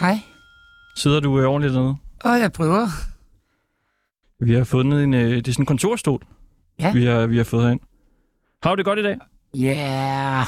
Hej. 0.00 0.20
Sidder 0.96 1.20
du 1.20 1.40
øh, 1.40 1.46
ordentligt 1.48 1.74
dernede? 1.74 1.96
Og 2.24 2.40
jeg 2.40 2.52
prøver. 2.52 2.86
Vi 4.44 4.54
har 4.54 4.64
fundet 4.64 5.04
en, 5.04 5.14
øh, 5.14 5.30
det 5.30 5.48
er 5.48 5.52
sådan 5.52 5.62
en 5.62 5.66
kontorstol, 5.66 6.22
Ja. 6.78 6.92
vi, 6.92 7.04
har, 7.04 7.26
vi 7.26 7.36
har 7.36 7.44
fået 7.44 7.62
herind. 7.64 7.80
Har 8.62 8.70
du 8.70 8.76
det 8.76 8.84
godt 8.84 8.98
i 8.98 9.02
dag? 9.02 9.18
Ja, 9.54 10.44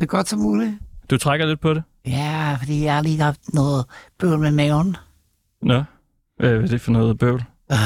er 0.00 0.06
godt 0.06 0.28
som 0.28 0.38
muligt. 0.38 0.74
Du 1.10 1.18
trækker 1.18 1.46
lidt 1.46 1.60
på 1.60 1.74
det? 1.74 1.82
Ja, 2.06 2.56
fordi 2.58 2.84
jeg 2.84 2.94
har 2.94 3.02
lige 3.02 3.20
haft 3.20 3.40
noget 3.54 3.84
bøvl 4.18 4.38
med 4.38 4.50
maven. 4.50 4.96
Nå. 5.62 5.74
Øh, 5.74 5.84
hvad 6.38 6.50
er 6.62 6.66
det 6.66 6.80
for 6.80 6.92
noget 6.92 7.18
bøvl? 7.18 7.44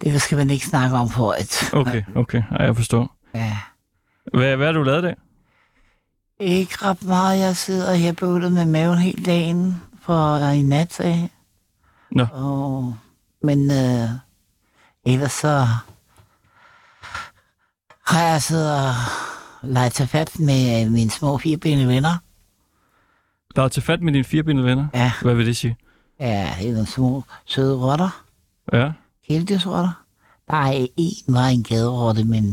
Det 0.00 0.22
skal 0.22 0.38
man 0.38 0.50
ikke 0.50 0.66
snakke 0.66 0.96
om 0.96 1.08
for 1.10 1.32
et. 1.32 1.70
Okay, 1.72 2.02
okay. 2.16 2.42
Ej, 2.50 2.64
jeg 2.66 2.76
forstår. 2.76 3.16
Ja. 3.34 3.56
Hvad, 4.34 4.56
hvad 4.56 4.66
har 4.66 4.72
du 4.72 4.82
lavet 4.82 4.98
i 4.98 5.02
dag? 5.02 5.14
Ikke 6.40 6.76
ret 6.82 7.04
meget. 7.04 7.38
Jeg 7.38 7.56
sidder 7.56 7.94
her 7.94 8.12
bøvlet 8.12 8.52
med 8.52 8.64
maven 8.66 8.98
hele 8.98 9.24
dagen 9.24 9.82
for 10.02 10.38
i 10.38 10.62
nat 10.62 11.00
af. 11.00 11.30
Nå. 12.10 12.26
Og, 12.32 12.96
men 13.42 13.70
øh, 13.70 14.08
ellers 15.04 15.32
så 15.32 15.66
har 18.06 18.22
jeg 18.22 18.42
siddet 18.42 18.72
og 18.74 18.94
leget 19.62 19.92
til 19.92 20.06
fat 20.06 20.38
med 20.40 20.90
mine 20.90 21.10
små 21.10 21.38
firebenede 21.38 21.88
venner. 21.88 22.16
Der 23.56 23.62
er 23.62 23.68
til 23.68 23.82
fat 23.82 24.02
med 24.02 24.12
dine 24.12 24.24
firebenede 24.24 24.64
venner. 24.66 24.86
Ja, 24.94 25.12
Hvad 25.22 25.34
vil 25.34 25.46
det 25.46 25.56
sige? 25.56 25.76
ja 26.20 26.54
det 26.60 26.68
er 26.68 26.72
nogle 26.72 26.86
små 26.86 27.24
søde 27.46 27.76
rotter. 27.76 28.22
Ja. 28.72 28.92
Kæledyrsrotter. 29.28 30.02
Der 30.50 30.56
er 30.56 30.86
en 30.96 31.34
var 31.34 31.46
en 31.46 31.62
gaderotte, 31.62 32.24
men 32.24 32.44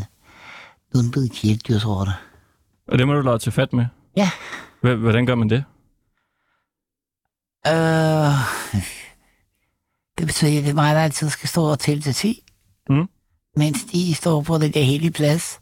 nu 0.94 1.00
er 1.00 1.02
den 1.02 1.12
blevet 1.12 1.32
kæledyrsrotte. 1.32 2.14
Og 2.88 2.98
det 2.98 3.08
må 3.08 3.14
du 3.14 3.22
lade 3.22 3.40
til 3.40 3.52
fat 3.52 3.74
med. 3.74 3.86
Ja. 4.18 4.30
H- 4.84 5.00
hvordan 5.00 5.26
gør 5.26 5.36
man 5.36 5.50
det? 5.50 5.64
Øh, 7.68 8.34
det 10.18 10.28
betyder, 10.28 10.58
at 10.60 10.64
det 10.64 10.70
er 10.70 10.74
mig, 10.74 10.96
der 10.96 11.02
altid 11.02 11.30
skal 11.30 11.50
stå 11.50 11.64
og 11.64 11.80
tælle 11.80 12.02
til 12.04 12.14
10. 12.14 12.44
Mm. 12.90 13.08
Mens 13.58 13.84
de 13.84 14.14
står 14.16 14.42
på 14.42 14.58
den 14.58 14.72
der 14.74 14.84
hellige 14.84 15.12
plads 15.12 15.60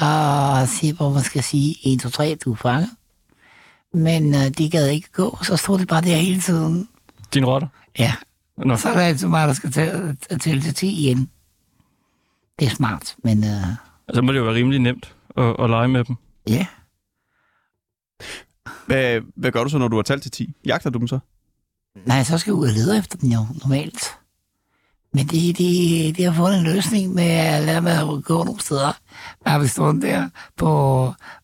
og 0.00 0.68
siger, 0.68 0.94
hvor 0.94 1.10
man 1.12 1.22
skal 1.22 1.42
sige 1.42 1.76
1, 1.84 2.00
2, 2.00 2.08
3, 2.08 2.34
du 2.44 2.52
er 2.52 2.56
fanget. 2.56 2.90
Men 3.94 4.34
øh, 4.34 4.40
de 4.58 4.70
gad 4.70 4.88
ikke 4.88 5.08
gå, 5.12 5.38
så 5.42 5.56
stod 5.56 5.78
de 5.78 5.86
bare 5.86 6.00
der 6.02 6.16
hele 6.16 6.40
tiden. 6.40 6.88
Din 7.34 7.44
rotter? 7.44 7.68
Ja, 7.98 8.14
Nå. 8.56 8.76
så 8.76 8.88
er 8.88 8.94
det 8.94 9.00
altid 9.00 9.28
mig, 9.28 9.48
der 9.48 9.54
skal 9.54 9.72
tælle, 9.72 10.16
tælle 10.40 10.62
til 10.62 10.74
10 10.74 10.88
igen. 11.06 11.30
Det 12.58 12.66
er 12.66 12.70
smart, 12.70 13.16
men 13.24 13.44
øh, 13.44 13.66
Altså 14.08 14.22
må 14.22 14.32
det 14.32 14.38
jo 14.38 14.44
være 14.44 14.54
rimelig 14.54 14.80
nemt 14.80 15.14
at, 15.36 15.56
at 15.58 15.70
lege 15.70 15.88
med 15.88 16.04
dem. 16.04 16.16
Ja. 16.48 16.66
Hvad, 18.86 19.20
hvad 19.36 19.52
gør 19.52 19.64
du 19.64 19.70
så, 19.70 19.78
når 19.78 19.88
du 19.88 19.96
har 19.96 20.02
talt 20.02 20.22
til 20.22 20.30
10? 20.30 20.54
Jagter 20.66 20.90
du 20.90 20.98
dem 20.98 21.08
så? 21.08 21.18
Nej, 22.06 22.24
så 22.24 22.38
skal 22.38 22.50
jeg 22.50 22.56
ud 22.56 22.66
og 22.66 22.72
lede 22.72 22.98
efter 22.98 23.18
den 23.18 23.32
jo, 23.32 23.46
normalt. 23.62 24.18
Men 25.12 25.26
de, 25.26 25.52
de, 25.52 26.12
de 26.16 26.22
har 26.22 26.32
fundet 26.32 26.58
en 26.58 26.64
løsning 26.64 27.14
med 27.14 27.24
at 27.24 27.64
lade 27.64 27.80
mig 27.80 28.00
at 28.00 28.24
gå 28.24 28.44
nogle 28.44 28.60
steder. 28.60 28.92
Der 29.44 29.58
vi 29.58 29.66
stået 29.66 30.02
der, 30.02 30.28
på, 30.56 30.66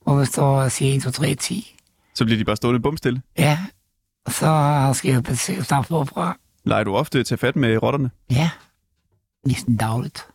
hvor 0.03 0.15
man 0.15 0.27
står 0.27 0.63
og 0.63 0.73
siger 0.73 0.97
1, 0.97 1.03
2, 1.03 1.11
3, 1.11 1.35
10. 1.35 1.77
Så 2.15 2.25
bliver 2.25 2.39
de 2.39 2.45
bare 2.45 2.57
stående 2.57 2.81
bumstille. 2.81 3.23
Ja, 3.39 3.59
så 4.29 4.91
skal 4.95 5.25
jeg 5.49 5.65
starte 5.65 5.89
forfra. 5.89 6.37
Leger 6.65 6.85
du 6.85 6.95
ofte 6.95 7.25
til 7.25 7.37
fat 7.37 7.57
med 7.57 7.83
rotterne? 7.83 8.11
Ja, 8.31 8.51
næsten 9.47 9.77
dagligt. 9.77 10.27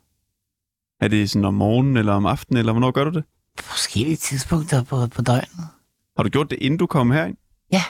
Er 1.01 1.07
det 1.07 1.29
sådan 1.29 1.45
om 1.45 1.53
morgenen 1.53 1.97
eller 1.97 2.13
om 2.13 2.25
aftenen, 2.25 2.57
eller 2.57 2.71
hvornår 2.73 2.91
gør 2.91 3.03
du 3.03 3.11
det? 3.11 3.23
Forskellige 3.61 4.15
tidspunkter 4.17 4.83
på, 4.83 5.07
på 5.07 5.21
døgnet. 5.21 5.67
Har 6.17 6.23
du 6.23 6.29
gjort 6.29 6.49
det, 6.49 6.57
inden 6.61 6.77
du 6.77 6.87
kom 6.87 7.11
herind? 7.11 7.37
Ja. 7.71 7.83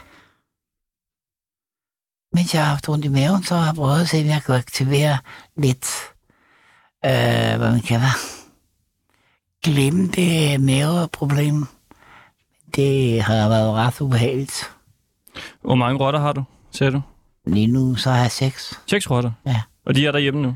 Mens 2.33 2.53
jeg 2.53 2.63
har 2.63 2.69
haft 2.69 2.89
ondt 2.89 3.05
i 3.05 3.07
maven, 3.07 3.43
så 3.43 3.55
har 3.55 3.65
jeg 3.65 3.75
prøvet 3.75 4.01
at 4.01 4.09
se, 4.09 4.19
om 4.21 4.25
jeg 4.25 4.41
kan 4.45 4.55
aktivere 4.55 5.17
lidt, 5.57 5.87
øh, 7.05 7.57
hvad 7.57 7.71
man 7.71 7.81
kalder, 7.81 8.13
glemme 9.63 10.07
det 10.07 10.61
maveproblem. 10.61 11.65
Det 12.75 13.21
har 13.21 13.49
været 13.49 13.73
ret 13.73 14.01
ubehageligt. 14.01 14.71
Hvor 15.61 15.75
mange 15.75 15.99
rotter 15.99 16.19
har 16.19 16.33
du, 16.33 16.43
sagde 16.71 16.91
du? 16.93 17.01
Lige 17.45 17.67
nu 17.67 17.95
så 17.95 18.11
har 18.11 18.21
jeg 18.21 18.31
seks. 18.31 18.81
Seks 18.87 19.09
rotter? 19.11 19.31
Ja. 19.45 19.61
Og 19.85 19.95
de 19.95 20.07
er 20.07 20.11
derhjemme 20.11 20.41
nu? 20.41 20.55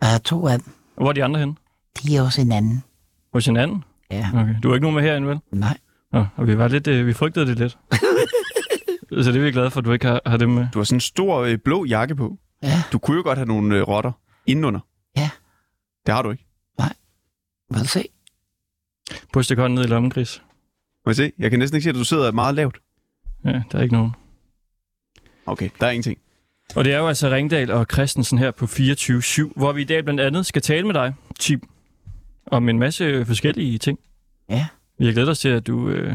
Jeg 0.00 0.10
har 0.10 0.18
to 0.18 0.46
af 0.48 0.58
dem. 0.58 0.72
Og 0.96 1.02
hvor 1.02 1.08
er 1.08 1.12
de 1.12 1.24
andre 1.24 1.40
henne? 1.40 1.54
De 2.02 2.16
er 2.16 2.22
også 2.22 2.40
en 2.40 2.52
anden. 2.52 2.84
Hos 3.32 3.46
hinanden? 3.46 3.84
Ja, 4.14 4.28
Okay. 4.34 4.54
Du 4.62 4.70
er 4.70 4.74
ikke 4.74 4.82
nogen 4.82 4.94
med 4.94 5.02
herinde, 5.02 5.28
vel? 5.28 5.38
nej. 5.52 5.78
Nå, 6.12 6.26
og 6.36 6.46
vi 6.46 6.58
var 6.58 6.68
lidt, 6.68 6.86
øh, 6.86 7.06
vi 7.06 7.12
frygtede 7.12 7.46
det 7.46 7.58
lidt. 7.58 7.78
Så 9.24 9.32
det 9.32 9.36
er 9.40 9.44
vi 9.44 9.52
glade 9.52 9.70
for, 9.70 9.78
at 9.80 9.84
du 9.84 9.92
ikke 9.92 10.06
har, 10.06 10.20
har 10.26 10.36
dem 10.36 10.50
med. 10.50 10.66
Du 10.74 10.78
har 10.78 10.84
sådan 10.84 10.96
en 10.96 11.00
stor 11.00 11.38
øh, 11.38 11.58
blå 11.58 11.84
jakke 11.84 12.14
på. 12.14 12.38
Ja, 12.62 12.82
Du 12.92 12.98
kunne 12.98 13.16
jo 13.16 13.22
godt 13.22 13.38
have 13.38 13.46
nogle 13.46 13.76
øh, 13.76 13.82
rotter 13.82 14.12
indenunder. 14.46 14.80
Ja. 15.16 15.30
Det 16.06 16.14
har 16.14 16.22
du 16.22 16.30
ikke. 16.30 16.46
må 17.70 17.78
du 17.78 17.86
se. 17.86 18.04
Push 19.32 19.48
det 19.56 19.70
ned 19.70 19.84
i 19.84 19.86
lommen, 19.86 20.12
Chris. 20.12 20.42
Må 21.06 21.10
jeg 21.10 21.16
se? 21.16 21.32
Jeg 21.38 21.50
kan 21.50 21.58
næsten 21.58 21.76
ikke 21.76 21.84
se, 21.84 21.88
at 21.90 21.94
du 21.94 22.04
sidder 22.04 22.32
meget 22.32 22.54
lavt. 22.54 22.78
Ja, 23.44 23.62
der 23.72 23.78
er 23.78 23.82
ikke 23.82 23.94
nogen. 23.94 24.12
Okay, 25.46 25.68
der 25.80 25.86
er 25.86 25.90
ingenting. 25.90 26.18
Og 26.76 26.84
det 26.84 26.92
er 26.92 26.98
jo 26.98 27.08
altså 27.08 27.30
Ringdal 27.30 27.70
og 27.70 27.86
Christensen 27.92 28.38
her 28.38 28.50
på 28.50 28.64
24-7, 28.64 29.52
hvor 29.56 29.72
vi 29.72 29.80
i 29.80 29.84
dag 29.84 30.04
blandt 30.04 30.20
andet 30.20 30.46
skal 30.46 30.62
tale 30.62 30.86
med 30.86 30.94
dig, 30.94 31.14
Tim, 31.38 31.68
om 32.46 32.68
en 32.68 32.78
masse 32.78 33.26
forskellige 33.26 33.78
ting. 33.78 33.98
Ja. 34.48 34.66
Vi 34.98 35.06
har 35.06 35.12
glædet 35.12 35.30
os 35.30 35.38
til, 35.38 35.48
at 35.48 35.66
du 35.66 35.88
øh, 35.88 36.14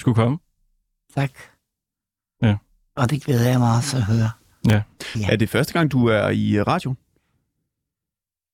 skulle 0.00 0.14
komme. 0.14 0.38
Tak. 1.14 1.30
Ja. 2.42 2.56
Og 2.96 3.10
det 3.10 3.24
glæder 3.24 3.50
jeg 3.50 3.58
mig 3.58 3.76
også 3.76 3.96
at 3.96 4.02
høre. 4.02 4.30
Ja. 4.68 4.82
Er 5.30 5.36
det 5.36 5.48
første 5.50 5.72
gang, 5.72 5.92
du 5.92 6.06
er 6.06 6.28
i 6.28 6.56
øh, 6.56 6.66
radio? 6.66 6.94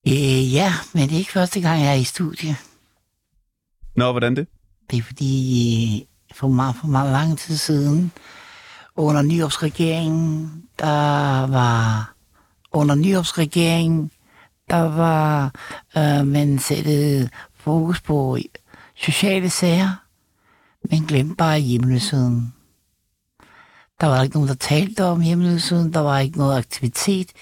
Øh, 0.08 0.54
ja, 0.54 0.72
men 0.94 1.08
det 1.08 1.14
er 1.14 1.18
ikke 1.18 1.32
første 1.32 1.60
gang, 1.60 1.80
jeg 1.80 1.90
er 1.90 2.00
i 2.00 2.04
studie. 2.04 2.56
Nå, 3.96 4.10
hvordan 4.10 4.36
det? 4.36 4.46
Det 4.90 4.98
er 4.98 5.02
fordi, 5.02 6.00
øh, 6.00 6.36
for 6.36 6.48
meget, 6.48 6.76
for 6.76 6.86
meget 6.86 7.12
lang 7.12 7.38
tid 7.38 7.56
siden, 7.56 8.12
under 8.96 9.22
Nyopsregeringen, 9.22 10.62
der 10.78 11.46
var, 11.46 12.12
under 12.72 12.94
Nyopsregeringen, 12.94 14.10
der 14.70 14.82
var, 14.82 15.54
øh, 15.96 16.26
man 16.26 16.58
sætte 16.58 17.30
fokus 17.54 18.00
på 18.00 18.38
sociale 18.94 19.50
sager, 19.50 19.90
men 20.90 21.06
glemte 21.06 21.34
bare 21.34 21.58
hjemløsheden. 21.58 22.54
Der 24.00 24.06
var 24.06 24.22
ikke 24.22 24.36
nogen, 24.36 24.48
der 24.48 24.54
talte 24.54 25.04
om 25.04 25.20
hjemløsheden, 25.20 25.92
der 25.92 26.00
var 26.00 26.18
ikke 26.18 26.38
noget 26.38 26.58
aktivitet 26.58 27.32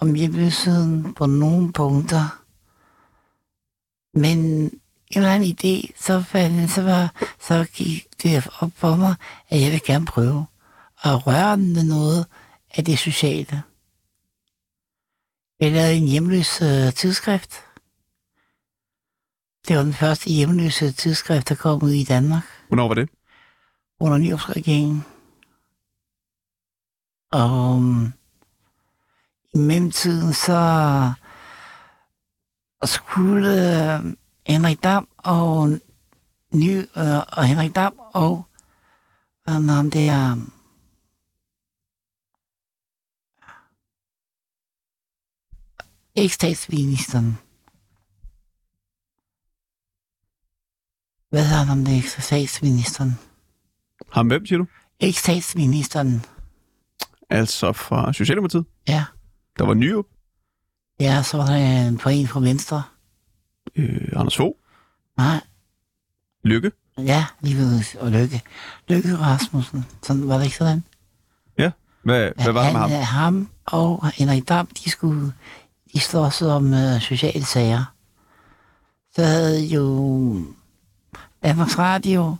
om 0.00 0.14
hjemløsheden 0.14 1.14
på 1.14 1.26
nogen 1.26 1.72
punkter. 1.72 2.42
Men 4.14 4.38
en 4.38 4.80
eller 5.10 5.32
anden 5.32 5.56
idé, 5.56 5.92
så, 6.02 6.22
fandt, 6.22 6.70
så, 6.70 6.82
var, 6.82 7.14
så 7.40 7.66
gik 7.74 8.06
det 8.22 8.48
op 8.60 8.70
for 8.74 8.96
mig, 8.96 9.14
at 9.48 9.60
jeg 9.60 9.72
vil 9.72 9.82
gerne 9.84 10.06
prøve 10.06 10.46
at 11.04 11.26
røre 11.26 11.56
den 11.56 11.72
med 11.72 11.84
noget 11.84 12.26
af 12.74 12.84
det 12.84 12.98
sociale. 12.98 13.62
Jeg 15.60 15.72
lavede 15.72 15.94
en 15.94 16.08
hjemløs 16.08 16.62
øh, 16.62 16.92
tidsskrift. 16.92 17.64
Det 19.68 19.76
var 19.76 19.82
den 19.82 19.92
første 19.92 20.30
hjemløse 20.30 20.92
tidsskrift, 20.92 21.48
der 21.48 21.54
kom 21.54 21.82
ud 21.82 21.90
i 21.90 22.04
Danmark 22.04 22.44
Hvornår 22.68 22.88
var 22.88 22.94
det? 22.94 23.08
under 24.00 24.18
nyopsregeringen. 24.18 25.04
Og 27.32 27.74
um, 27.74 28.12
i 29.54 29.58
mellemtiden 29.58 30.32
så 30.32 31.12
skulle 32.84 33.48
uh, 33.98 34.12
Henrik 34.46 34.82
Dam 34.82 35.08
og 35.16 35.68
ny 36.54 36.78
uh, 36.78 37.18
og 37.38 37.44
Henrik 37.44 37.74
Dam 37.74 38.00
og 38.14 38.44
um, 39.48 39.68
ham 39.68 39.90
der 39.90 40.36
ekstatsministeren. 46.24 47.38
Hvad 51.30 51.44
hedder 51.44 51.64
han 51.64 51.78
om 51.78 51.84
det 51.84 51.98
ekstatsministeren? 51.98 53.18
Ham 54.12 54.26
hvem, 54.26 54.46
siger 54.46 54.58
du? 54.58 54.66
Ekstatsministeren. 55.00 56.24
Altså 57.30 57.72
fra 57.72 58.12
Socialdemokratiet? 58.12 58.64
Ja. 58.88 59.04
Der 59.58 59.64
var 59.64 59.74
Nyrup, 59.74 60.04
Ja, 61.00 61.22
så 61.22 61.36
var 61.36 61.46
der 61.46 61.86
en 61.88 61.98
på 61.98 62.08
en 62.08 62.26
fra 62.28 62.40
Venstre. 62.40 62.82
øh, 63.76 64.08
Anders 64.16 64.36
Fogh, 64.36 64.56
Nej, 65.16 65.40
Lykke. 66.44 66.72
ja, 66.98 67.26
lige 67.40 67.56
ved 67.56 67.82
og 68.00 68.10
Lykke. 68.10 68.42
Lykke 68.88 69.16
Rasmussen. 69.18 69.84
Sådan, 70.02 70.28
var 70.28 70.36
det 70.38 70.44
ikke 70.44 70.56
sådan? 70.56 70.82
Hvad, 72.02 72.30
hvad 72.42 72.52
var 72.52 72.62
der 72.62 72.72
med 72.72 72.80
ham? 72.80 72.90
Han, 72.90 73.04
ham 73.04 73.48
og 73.66 74.08
Henrik 74.10 74.48
Dam, 74.48 74.66
de 74.66 74.90
skulle 74.90 75.32
de 75.92 76.00
slås 76.00 76.42
om 76.42 76.72
uh, 76.72 77.00
sociale 77.00 77.44
sager. 77.44 77.84
Så 79.14 79.24
havde 79.24 79.66
jo 79.66 80.44
Danmarks 81.42 81.78
Radio 81.78 82.36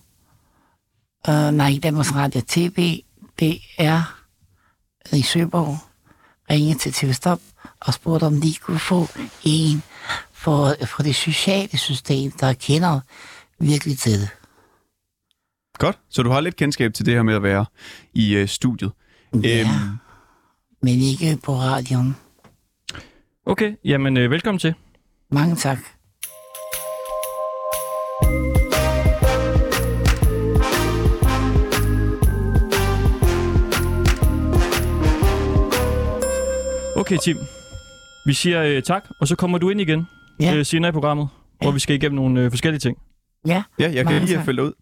Uh, 1.29 1.51
nej, 1.51 1.79
Danmarks 1.83 2.15
Radio 2.15 2.41
TV, 2.47 3.01
det 3.39 3.61
er 3.79 4.19
i 5.13 5.23
Søborg, 5.23 5.79
ringede 6.51 6.79
til 6.79 6.93
TV 6.93 7.13
Stop 7.13 7.41
og 7.81 7.95
spurgte, 7.95 8.25
om 8.25 8.41
de 8.41 8.55
kunne 8.55 8.79
få 8.79 9.07
en 9.45 9.83
for, 10.33 10.75
for 10.87 11.03
det 11.03 11.15
sociale 11.15 11.79
system, 11.79 12.31
der 12.31 12.53
kender 12.53 13.01
virkelig 13.59 13.99
til 13.99 14.21
det. 14.21 14.29
Godt. 15.79 15.99
Så 16.11 16.23
du 16.23 16.31
har 16.31 16.41
lidt 16.41 16.57
kendskab 16.57 16.95
til 16.95 17.07
det 17.07 17.15
her 17.15 17.23
med 17.23 17.35
at 17.35 17.43
være 17.43 17.67
i 18.15 18.35
øh, 18.35 18.49
studiet. 18.49 18.93
Ja, 19.43 19.61
Øhm, 19.61 19.99
men 20.83 21.01
ikke 21.01 21.39
på 21.43 21.57
radioen. 21.57 22.17
Okay, 23.49 23.75
jamen 23.85 24.17
øh, 24.17 24.31
velkommen 24.31 24.59
til. 24.59 24.75
Mange 25.31 25.57
tak. 25.57 25.79
Okay, 36.97 37.17
Tim. 37.25 37.37
Vi 38.27 38.33
siger 38.33 38.63
øh, 38.63 38.83
tak, 38.83 39.05
og 39.21 39.29
så 39.29 39.37
kommer 39.37 39.59
du 39.59 39.71
ind 39.71 39.81
igen 39.81 40.07
Ja. 40.41 40.55
øh, 40.57 40.67
senere 40.67 40.89
i 40.89 40.93
programmet, 40.93 41.29
ja. 41.61 41.65
hvor 41.65 41.73
vi 41.73 41.79
skal 41.79 41.97
igennem 41.97 42.17
nogle 42.17 42.41
øh, 42.41 42.51
forskellige 42.51 42.81
ting. 42.81 42.99
Ja, 43.47 43.63
ja, 43.79 43.91
jeg 43.95 44.07
kan 44.07 44.23
lige 44.23 44.35
have 44.37 44.45
følge 44.45 44.63
ud. 44.63 44.73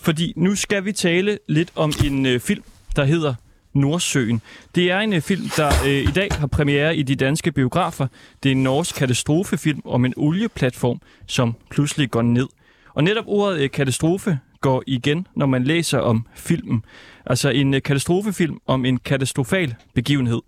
Fordi 0.00 0.32
nu 0.36 0.54
skal 0.54 0.84
vi 0.84 0.92
tale 0.92 1.38
lidt 1.48 1.72
om 1.74 1.92
en 2.04 2.26
øh, 2.26 2.40
film, 2.40 2.62
der 2.96 3.04
hedder 3.04 3.34
Nordsøen. 3.76 4.42
Det 4.74 4.90
er 4.90 4.98
en 4.98 5.12
øh, 5.12 5.20
film, 5.20 5.48
der 5.56 5.70
øh, 5.86 6.02
i 6.02 6.12
dag 6.14 6.28
har 6.30 6.46
premiere 6.46 6.96
i 6.96 7.02
de 7.02 7.16
danske 7.16 7.52
biografer. 7.52 8.06
Det 8.42 8.48
er 8.48 8.52
en 8.52 8.62
norsk 8.62 8.94
katastrofefilm 8.94 9.80
om 9.84 10.04
en 10.04 10.14
olieplatform, 10.16 11.00
som 11.26 11.54
pludselig 11.70 12.10
går 12.10 12.22
ned. 12.22 12.46
Og 12.94 13.04
netop 13.04 13.24
ordet 13.26 13.60
øh, 13.60 13.70
katastrofe 13.70 14.38
går 14.60 14.82
igen, 14.86 15.26
når 15.36 15.46
man 15.46 15.64
læser 15.64 15.98
om 15.98 16.26
filmen. 16.34 16.84
Altså 17.26 17.50
en 17.50 17.74
øh, 17.74 17.82
katastrofefilm 17.82 18.58
om 18.66 18.84
en 18.84 18.98
katastrofal 18.98 19.74
begivenhed. 19.94 20.40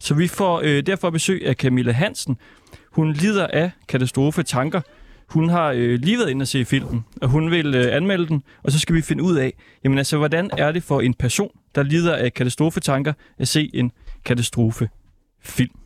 Så 0.00 0.14
vi 0.14 0.28
får 0.28 0.60
øh, 0.64 0.86
derfor 0.86 1.10
besøg 1.10 1.46
af 1.46 1.54
Camilla 1.54 1.92
Hansen. 1.92 2.36
Hun 2.92 3.12
lider 3.12 3.46
af 3.46 3.70
katastrofetanker. 3.88 4.80
Hun 5.28 5.48
har 5.48 5.72
øh, 5.72 5.98
lige 6.00 6.18
været 6.18 6.30
inde 6.30 6.42
og 6.42 6.48
se 6.48 6.64
filmen, 6.64 7.04
og 7.22 7.28
hun 7.28 7.50
vil 7.50 7.74
øh, 7.74 7.96
anmelde 7.96 8.26
den, 8.26 8.42
og 8.62 8.72
så 8.72 8.78
skal 8.78 8.94
vi 8.94 9.02
finde 9.02 9.22
ud 9.22 9.36
af, 9.36 9.52
jamen 9.84 9.98
altså, 9.98 10.16
hvordan 10.16 10.50
er 10.58 10.72
det 10.72 10.82
for 10.82 11.00
en 11.00 11.14
person, 11.14 11.50
der 11.76 11.82
lider 11.82 12.16
af 12.16 12.34
katastrofetanker, 12.34 13.12
at 13.38 13.48
se 13.48 13.70
en 13.74 13.92
katastrofefilm? 14.24 15.78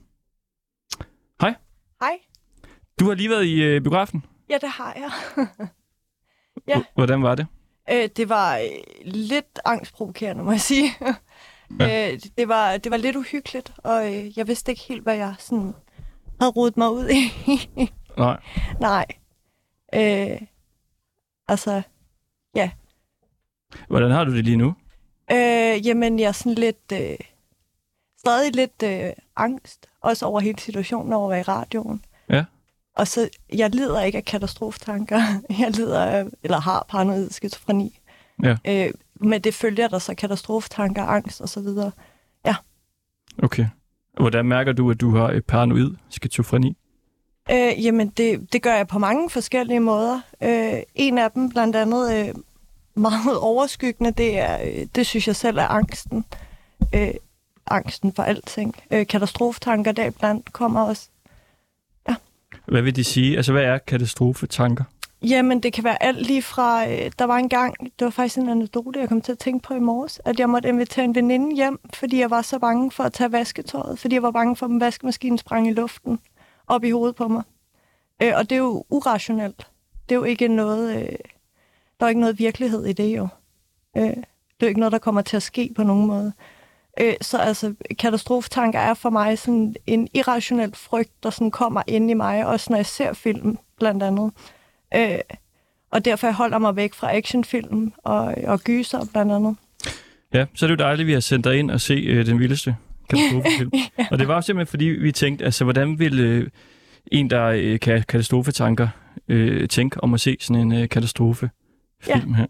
Hej, 1.41 1.55
Hej. 2.03 2.19
du 3.01 3.09
har 3.09 3.15
lige 3.15 3.31
været 3.31 3.45
i 3.45 3.63
øh, 3.63 3.81
biografen. 3.83 4.25
Ja, 4.51 4.59
det 4.61 4.69
har 4.69 4.95
jeg. 4.97 5.47
Ja. 6.69 6.83
Hvordan 6.95 7.23
var 7.23 7.35
det? 7.35 7.47
Øh, 7.93 8.09
det 8.17 8.29
var 8.29 8.59
øh, 8.59 8.65
lidt 9.05 9.59
angstprovokerende, 9.65 10.45
må 10.45 10.51
jeg 10.51 10.61
sige. 10.61 10.91
Ja. 11.81 12.13
øh, 12.13 12.21
det, 12.37 12.49
var, 12.49 12.77
det 12.77 12.91
var 12.91 12.97
lidt 12.97 13.17
uhyggeligt, 13.17 13.73
og 13.77 14.15
øh, 14.15 14.39
jeg 14.39 14.49
vidste 14.49 14.73
ikke 14.73 14.83
helt, 14.83 15.03
hvad 15.03 15.17
jeg 15.17 15.35
sådan 15.39 15.75
havde 16.41 16.53
rodet 16.53 16.77
mig 16.77 16.91
ud 16.91 17.09
i. 17.09 17.33
Nej. 18.19 18.41
Nej. 18.81 19.07
Øh, 19.95 20.41
altså, 21.49 21.83
Hvordan 23.89 24.11
har 24.11 24.25
du 24.25 24.37
det 24.37 24.45
lige 24.45 24.57
nu? 24.57 24.75
Øh, 25.33 25.87
jamen, 25.87 26.19
jeg 26.19 26.27
er 26.27 26.33
sådan 26.33 26.55
lidt... 26.55 26.93
Øh, 26.93 27.17
stadig 28.19 28.57
lidt 28.57 28.83
øh, 28.85 29.13
angst, 29.37 29.87
også 30.01 30.27
over 30.27 30.41
hele 30.41 30.59
situationen 30.59 31.13
over 31.13 31.27
at 31.27 31.31
være 31.31 31.41
i 31.41 31.43
radioen. 31.43 32.05
Ja. 32.29 32.45
Og 32.97 33.09
så, 33.09 33.29
jeg 33.53 33.71
lider 33.71 34.03
ikke 34.03 34.19
af 34.19 34.25
katastrofetanker. 34.25 35.23
Jeg 35.61 35.71
lider 35.71 36.05
af, 36.05 36.27
eller 36.43 36.61
har 36.61 36.87
paranoid 36.89 37.31
skizofreni. 37.31 38.01
Ja. 38.43 38.57
Øh, 38.67 38.91
men 39.21 39.41
det 39.41 39.55
følger 39.55 39.89
der 39.89 39.99
så 39.99 40.15
katastrofetanker, 40.15 41.03
angst 41.03 41.41
og 41.41 41.49
så 41.49 41.61
videre. 41.61 41.93
Okay. 43.43 43.67
Hvordan 44.21 44.45
mærker 44.45 44.73
du, 44.73 44.91
at 44.91 45.01
du 45.01 45.17
har 45.17 45.29
et 45.29 45.45
paranoid 45.45 45.91
skizofreni? 46.09 46.77
Øh, 47.53 47.85
jamen, 47.85 48.09
det, 48.09 48.53
det 48.53 48.63
gør 48.63 48.75
jeg 48.75 48.89
på 48.89 48.99
mange 48.99 49.31
forskellige 49.31 49.81
måder. 49.81 50.21
Øh, 50.43 50.83
en 50.95 51.19
af 51.19 51.31
dem, 51.31 51.51
blandt 51.51 51.77
andet 51.77 52.29
øh, 52.29 52.35
meget 52.95 53.39
overskyggende, 53.39 54.11
det, 54.11 54.39
er, 54.39 54.59
øh, 54.65 54.87
det 54.95 55.07
synes 55.07 55.27
jeg 55.27 55.37
selv 55.37 55.59
er 55.59 55.67
angsten. 55.67 56.25
Øh, 56.95 57.11
angsten 57.67 58.13
for 58.13 58.23
alting. 58.23 58.77
Øh, 58.91 59.07
katastrofetanker 59.07 59.93
deriblandt 59.93 60.53
kommer 60.53 60.81
også. 60.81 61.09
Hvad 62.67 62.83
vil 62.83 62.97
de 62.97 63.05
sige? 63.05 63.37
Altså, 63.37 63.53
hvad 63.53 63.63
er 63.63 63.79
katastrofetanker? 63.79 64.85
Jamen, 65.23 65.61
det 65.61 65.73
kan 65.73 65.85
være 65.85 66.03
alt 66.03 66.27
lige 66.27 66.43
fra... 66.43 66.91
Øh, 66.91 67.11
der 67.19 67.25
var 67.25 67.37
en 67.37 67.49
gang, 67.49 67.75
det 67.81 68.05
var 68.05 68.11
faktisk 68.11 68.39
en 68.39 68.49
anekdote, 68.49 69.01
jeg 69.01 69.09
kom 69.09 69.21
til 69.21 69.33
at 69.33 69.39
tænke 69.39 69.63
på 69.67 69.75
i 69.75 69.79
morges, 69.79 70.21
at 70.25 70.41
jeg 70.41 70.49
måtte 70.51 70.69
invitere 70.69 71.05
en 71.05 71.15
veninde 71.15 71.57
hjem, 71.57 71.81
fordi 71.95 72.19
jeg 72.19 72.31
var 72.31 72.43
så 72.43 72.59
bange 72.59 72.91
for 72.91 73.05
at 73.05 73.13
tage 73.13 73.33
vasketøjet, 73.33 73.99
fordi 73.99 74.15
jeg 74.15 74.23
var 74.23 74.31
bange 74.31 74.57
for, 74.57 74.67
at 74.67 74.81
vaskemaskinen 74.81 75.39
sprang 75.39 75.69
i 75.69 75.73
luften 75.73 76.19
op 76.67 76.85
i 76.85 76.91
hovedet 76.91 77.17
på 77.17 77.29
mig. 77.29 77.43
Øh, 78.23 78.33
og 78.37 78.51
det 78.51 78.57
er 78.57 78.61
jo 78.61 78.85
urationelt. 78.91 79.67
Det 80.09 80.15
er 80.15 80.19
jo 80.19 80.25
ikke 80.25 80.49
noget... 80.49 81.03
Øh, 81.03 81.19
der 82.01 82.07
er 82.07 82.09
ikke 82.09 82.21
noget 82.21 82.39
virkelighed 82.39 82.87
i 82.87 82.93
det 82.93 83.17
jo. 83.17 83.29
Øh, 83.97 84.03
det 84.03 84.67
er 84.67 84.67
jo 84.67 84.69
ikke 84.69 84.81
noget, 84.81 84.93
der 84.93 84.99
kommer 84.99 85.23
til 85.23 85.37
at 85.37 85.43
ske 85.43 85.73
på 85.77 85.83
nogen 85.83 86.07
måde. 86.07 86.33
Øh, 87.01 87.15
så 87.21 87.39
altså, 87.39 87.75
katastrofetanker 87.99 88.79
er 88.79 88.95
for 88.95 89.11
mig 89.11 89.39
sådan 89.39 89.75
en 89.87 90.09
irrationel 90.15 90.75
frygt, 90.75 91.23
der 91.23 91.31
sådan 91.31 91.51
kommer 91.51 91.83
ind 91.87 92.11
i 92.11 92.15
mig, 92.15 92.47
også 92.47 92.67
når 92.71 92.77
jeg 92.77 92.87
ser 92.87 93.13
film, 93.13 93.59
blandt 93.79 94.03
andet. 94.03 94.33
Øh, 94.97 95.19
og 95.91 96.05
derfor 96.05 96.27
jeg 96.27 96.35
holder 96.35 96.59
mig 96.59 96.77
væk 96.77 96.95
fra 96.95 97.17
actionfilm 97.17 97.93
og, 97.99 98.35
og 98.47 98.61
gyser, 98.61 99.07
blandt 99.13 99.33
andet. 99.33 99.57
Ja, 100.35 100.47
så 100.55 100.67
er 100.67 100.69
det 100.69 100.79
jo 100.79 100.85
dejligt, 100.85 101.01
at 101.01 101.07
vi 101.07 101.13
har 101.13 101.21
sendt 101.21 101.45
dig 101.45 101.59
ind 101.59 101.71
og 101.71 101.81
se 101.81 101.95
øh, 101.95 102.27
den 102.27 102.39
vildeste 102.39 102.77
katastrofefilm. 103.11 103.71
ja. 103.99 104.07
Og 104.11 104.19
det 104.19 104.29
var 104.29 104.35
jo 104.35 104.41
simpelthen, 104.41 104.71
fordi 104.71 104.85
vi 104.85 105.13
tænkte, 105.13 105.45
altså, 105.45 105.65
hvordan 105.65 105.99
vil 105.99 106.21
øh, 106.21 106.49
en, 107.13 107.31
der 107.31 107.47
øh, 107.47 107.81
kan 107.81 108.05
katastrofetanker, 108.09 108.89
øh, 109.29 109.69
tænke 109.69 110.05
om 110.05 110.15
at 110.15 110.21
se 110.21 110.37
sådan 110.41 110.73
en 110.73 110.83
øh, 110.83 110.89
katastrofefilm 112.01 112.35
her? 112.35 112.47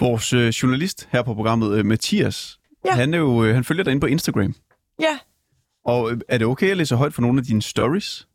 Vores 0.00 0.32
øh, 0.32 0.48
journalist 0.48 1.08
her 1.12 1.22
på 1.22 1.34
programmet, 1.34 1.78
øh, 1.78 1.86
Mathias, 1.86 2.58
Ja. 2.84 2.94
han, 2.94 3.14
er 3.14 3.18
jo, 3.18 3.44
øh, 3.44 3.54
han 3.54 3.64
følger 3.64 3.84
dig 3.84 3.90
ind 3.92 4.00
på 4.00 4.06
Instagram. 4.06 4.54
Ja, 5.00 5.18
Og 5.84 6.10
øh, 6.12 6.20
er 6.28 6.38
det 6.38 6.46
okay 6.46 6.70
at 6.70 6.76
læse 6.76 6.96
højt 6.96 7.14
for 7.14 7.22
nogle 7.22 7.38
af 7.40 7.44
dine 7.44 7.62
stories? 7.62 8.28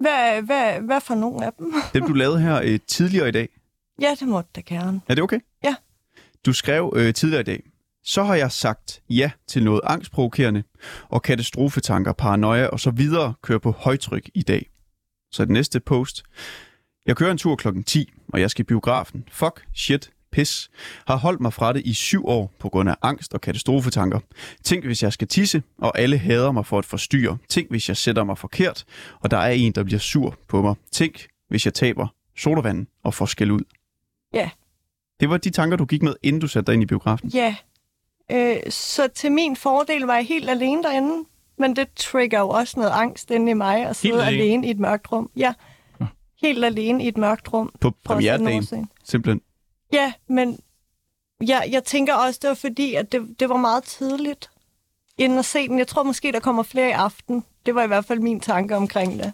hvad, 0.00 0.42
hvad, 0.42 0.80
hvad 0.80 1.00
for 1.00 1.14
nogle 1.14 1.46
af 1.46 1.52
dem? 1.58 1.72
Dem 1.94 2.06
du 2.06 2.12
lavede 2.12 2.40
her 2.40 2.60
øh, 2.64 2.78
tidligere 2.86 3.28
i 3.28 3.32
dag. 3.32 3.48
Ja, 4.00 4.14
det 4.20 4.28
måtte 4.28 4.50
da 4.56 4.60
gerne. 4.60 5.00
Er 5.08 5.14
det 5.14 5.24
okay? 5.24 5.38
Ja. 5.64 5.74
Du 6.46 6.52
skrev 6.52 6.92
øh, 6.96 7.14
tidligere 7.14 7.40
i 7.40 7.44
dag, 7.44 7.62
så 8.04 8.22
har 8.24 8.34
jeg 8.34 8.52
sagt 8.52 9.02
ja 9.10 9.30
til 9.48 9.64
noget 9.64 9.80
angstprovokerende, 9.84 10.62
og 11.08 11.22
katastrofetanker, 11.22 12.12
paranoia 12.12 12.66
og 12.66 12.80
så 12.80 12.90
videre 12.90 13.34
kører 13.42 13.58
på 13.58 13.70
højtryk 13.70 14.30
i 14.34 14.42
dag. 14.42 14.70
Så 15.32 15.44
det 15.44 15.50
næste 15.52 15.80
post. 15.80 16.22
Jeg 17.10 17.16
kører 17.16 17.30
en 17.30 17.38
tur 17.38 17.56
klokken 17.56 17.84
10, 17.84 18.12
og 18.28 18.40
jeg 18.40 18.50
skal 18.50 18.62
i 18.62 18.64
biografen. 18.64 19.24
Fuck, 19.32 19.66
shit, 19.74 20.10
pis. 20.32 20.70
Har 21.06 21.16
holdt 21.16 21.40
mig 21.40 21.52
fra 21.52 21.72
det 21.72 21.82
i 21.84 21.94
syv 21.94 22.26
år 22.26 22.52
på 22.58 22.68
grund 22.68 22.90
af 22.90 22.94
angst 23.02 23.34
og 23.34 23.40
katastrofetanker. 23.40 24.20
Tænk, 24.64 24.84
hvis 24.84 25.02
jeg 25.02 25.12
skal 25.12 25.28
tisse, 25.28 25.62
og 25.78 25.98
alle 25.98 26.18
hader 26.18 26.52
mig 26.52 26.66
for 26.66 26.78
at 26.78 26.84
forstyrre. 26.84 27.38
Tænk, 27.48 27.70
hvis 27.70 27.88
jeg 27.88 27.96
sætter 27.96 28.24
mig 28.24 28.38
forkert, 28.38 28.84
og 29.20 29.30
der 29.30 29.36
er 29.36 29.50
en, 29.50 29.72
der 29.72 29.82
bliver 29.84 29.98
sur 29.98 30.38
på 30.48 30.62
mig. 30.62 30.74
Tænk, 30.92 31.26
hvis 31.48 31.64
jeg 31.64 31.74
taber 31.74 32.06
sodavanden 32.36 32.86
og 33.04 33.14
får 33.14 33.26
skæld 33.26 33.50
ud. 33.50 33.60
Ja. 34.34 34.50
Det 35.20 35.30
var 35.30 35.36
de 35.36 35.50
tanker, 35.50 35.76
du 35.76 35.84
gik 35.84 36.02
med, 36.02 36.14
inden 36.22 36.40
du 36.40 36.46
satte 36.46 36.66
dig 36.66 36.74
ind 36.74 36.82
i 36.82 36.86
biografen. 36.86 37.28
Ja. 37.28 37.56
Øh, 38.30 38.56
så 38.68 39.08
til 39.08 39.32
min 39.32 39.56
fordel 39.56 40.02
var 40.02 40.14
jeg 40.14 40.26
helt 40.26 40.50
alene 40.50 40.82
derinde, 40.82 41.24
men 41.58 41.76
det 41.76 41.88
trigger 41.96 42.38
jo 42.38 42.48
også 42.48 42.80
noget 42.80 42.92
angst 42.94 43.30
inde 43.30 43.50
i 43.50 43.54
mig 43.54 43.86
at 43.86 43.96
sidde 43.96 44.26
alene? 44.26 44.42
alene 44.42 44.66
i 44.66 44.70
et 44.70 44.78
mørkt 44.78 45.12
rum. 45.12 45.30
Ja, 45.36 45.54
helt 46.42 46.64
alene 46.64 47.04
i 47.04 47.08
et 47.08 47.16
mørkt 47.16 47.52
rum. 47.52 47.72
På 48.04 48.14
Nordsøen. 48.54 48.90
simpelthen. 49.04 49.40
Ja, 49.92 50.12
men 50.28 50.60
jeg, 51.40 51.68
jeg 51.70 51.84
tænker 51.84 52.14
også, 52.14 52.38
det 52.42 52.48
var 52.48 52.54
fordi, 52.54 52.94
at 52.94 53.12
det, 53.12 53.40
det 53.40 53.48
var 53.48 53.56
meget 53.56 53.84
tidligt 53.84 54.50
inden 55.18 55.38
at 55.38 55.44
se 55.44 55.68
den. 55.68 55.78
Jeg 55.78 55.86
tror 55.88 56.02
måske, 56.02 56.32
der 56.32 56.40
kommer 56.40 56.62
flere 56.62 56.88
i 56.88 56.92
aften. 56.92 57.44
Det 57.66 57.74
var 57.74 57.82
i 57.82 57.86
hvert 57.86 58.04
fald 58.04 58.20
min 58.20 58.40
tanke 58.40 58.76
omkring 58.76 59.18
det. 59.18 59.32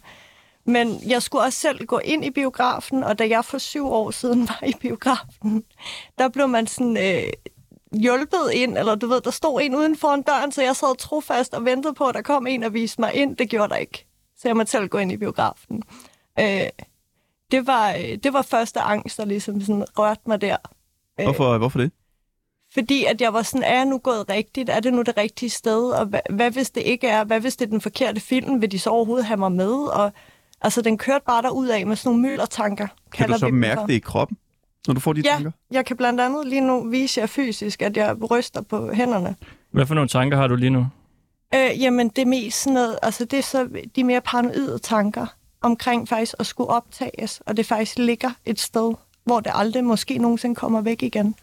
Men 0.64 1.00
jeg 1.08 1.22
skulle 1.22 1.44
også 1.44 1.58
selv 1.58 1.86
gå 1.86 1.98
ind 1.98 2.24
i 2.24 2.30
biografen, 2.30 3.04
og 3.04 3.18
da 3.18 3.28
jeg 3.28 3.44
for 3.44 3.58
syv 3.58 3.86
år 3.86 4.10
siden 4.10 4.48
var 4.48 4.66
i 4.66 4.72
biografen, 4.80 5.64
der 6.18 6.28
blev 6.28 6.48
man 6.48 6.66
sådan 6.66 6.96
øh, 6.96 7.32
hjulpet 8.00 8.50
ind, 8.54 8.78
eller 8.78 8.94
du 8.94 9.06
ved, 9.06 9.20
der 9.20 9.30
stod 9.30 9.60
en 9.62 9.74
uden 9.76 9.96
for 9.96 10.08
en 10.08 10.22
døren, 10.22 10.52
så 10.52 10.62
jeg 10.62 10.76
sad 10.76 10.96
trofast 10.96 11.54
og 11.54 11.64
ventede 11.64 11.94
på, 11.94 12.04
at 12.04 12.14
der 12.14 12.22
kom 12.22 12.46
en 12.46 12.62
og 12.62 12.74
viste 12.74 13.00
mig 13.00 13.14
ind. 13.14 13.36
Det 13.36 13.50
gjorde 13.50 13.68
der 13.68 13.76
ikke. 13.76 14.06
Så 14.36 14.48
jeg 14.48 14.56
måtte 14.56 14.72
selv 14.72 14.88
gå 14.88 14.98
ind 14.98 15.12
i 15.12 15.16
biografen. 15.16 15.82
Øh, 16.40 16.68
det, 17.50 17.66
var, 17.66 17.90
øh, 17.92 18.18
det 18.22 18.32
var 18.32 18.42
første 18.42 18.80
angst, 18.80 19.16
der 19.18 19.24
ligesom 19.24 19.60
sådan 19.60 19.84
rørte 19.98 20.20
mig 20.26 20.40
der. 20.40 20.56
Øh, 21.20 21.24
Hvorfor, 21.24 21.58
hvorfor 21.58 21.78
det? 21.78 21.90
fordi 22.74 23.04
at 23.04 23.20
jeg 23.20 23.32
var 23.34 23.42
sådan, 23.42 23.62
er 23.62 23.74
jeg 23.74 23.84
nu 23.84 23.98
gået 23.98 24.28
rigtigt? 24.30 24.70
Er 24.70 24.80
det 24.80 24.92
nu 24.94 25.02
det 25.02 25.16
rigtige 25.16 25.50
sted? 25.50 25.90
Og 25.90 26.06
hvad, 26.06 26.20
hvad 26.30 26.50
hvis 26.50 26.70
det 26.70 26.80
ikke 26.82 27.08
er? 27.08 27.24
Hvad 27.24 27.40
hvis 27.40 27.56
det 27.56 27.66
er 27.66 27.70
den 27.70 27.80
forkerte 27.80 28.20
film? 28.20 28.60
Vil 28.60 28.72
de 28.72 28.78
så 28.78 28.90
overhovedet 28.90 29.26
have 29.26 29.36
mig 29.36 29.52
med? 29.52 29.72
Og 29.72 30.12
altså, 30.60 30.82
den 30.82 30.98
kørte 30.98 31.24
bare 31.26 31.42
derud 31.42 31.66
af 31.68 31.86
med 31.86 31.96
sådan 31.96 32.08
nogle 32.16 32.28
myldertanker. 32.30 32.86
Kan 33.12 33.28
du 33.28 33.38
så 33.38 33.48
mærke 33.48 33.80
for. 33.80 33.86
det 33.86 33.94
i 33.94 33.98
kroppen? 33.98 34.36
når 34.86 34.94
du 34.94 35.00
får 35.00 35.12
de 35.12 35.20
Ja. 35.24 35.30
tanker? 35.30 35.50
Jeg 35.70 35.86
kan 35.86 35.96
blandt 35.96 36.20
andet 36.20 36.46
lige 36.46 36.60
nu 36.60 36.88
vise 36.90 37.20
jer 37.20 37.26
fysisk, 37.26 37.82
at 37.82 37.96
jeg 37.96 38.30
ryster 38.30 38.62
på 38.62 38.92
hænderne. 38.92 39.36
Hvad 39.70 39.86
for 39.86 39.94
nogle 39.94 40.08
tanker 40.08 40.36
har 40.36 40.46
du 40.46 40.54
lige 40.56 40.70
nu? 40.70 40.86
Øh, 41.54 41.80
jamen, 41.82 42.08
det 42.08 42.22
er 42.22 42.26
mest 42.26 42.62
sådan 42.62 42.74
noget, 42.74 42.98
altså 43.02 43.24
det 43.24 43.38
er 43.38 43.42
så 43.42 43.68
de 43.96 44.04
mere 44.04 44.20
paranoide 44.20 44.78
tanker 44.78 45.26
omkring 45.66 46.08
faktisk 46.08 46.34
at 46.38 46.46
skulle 46.46 46.70
optages, 46.70 47.42
og 47.46 47.56
det 47.56 47.66
faktisk 47.66 47.98
ligger 47.98 48.30
et 48.44 48.60
sted, 48.60 48.94
hvor 49.24 49.40
det 49.40 49.52
aldrig 49.54 49.84
måske 49.84 50.18
nogensinde 50.18 50.54
kommer 50.54 50.80
væk 50.80 51.02
igen. 51.02 51.34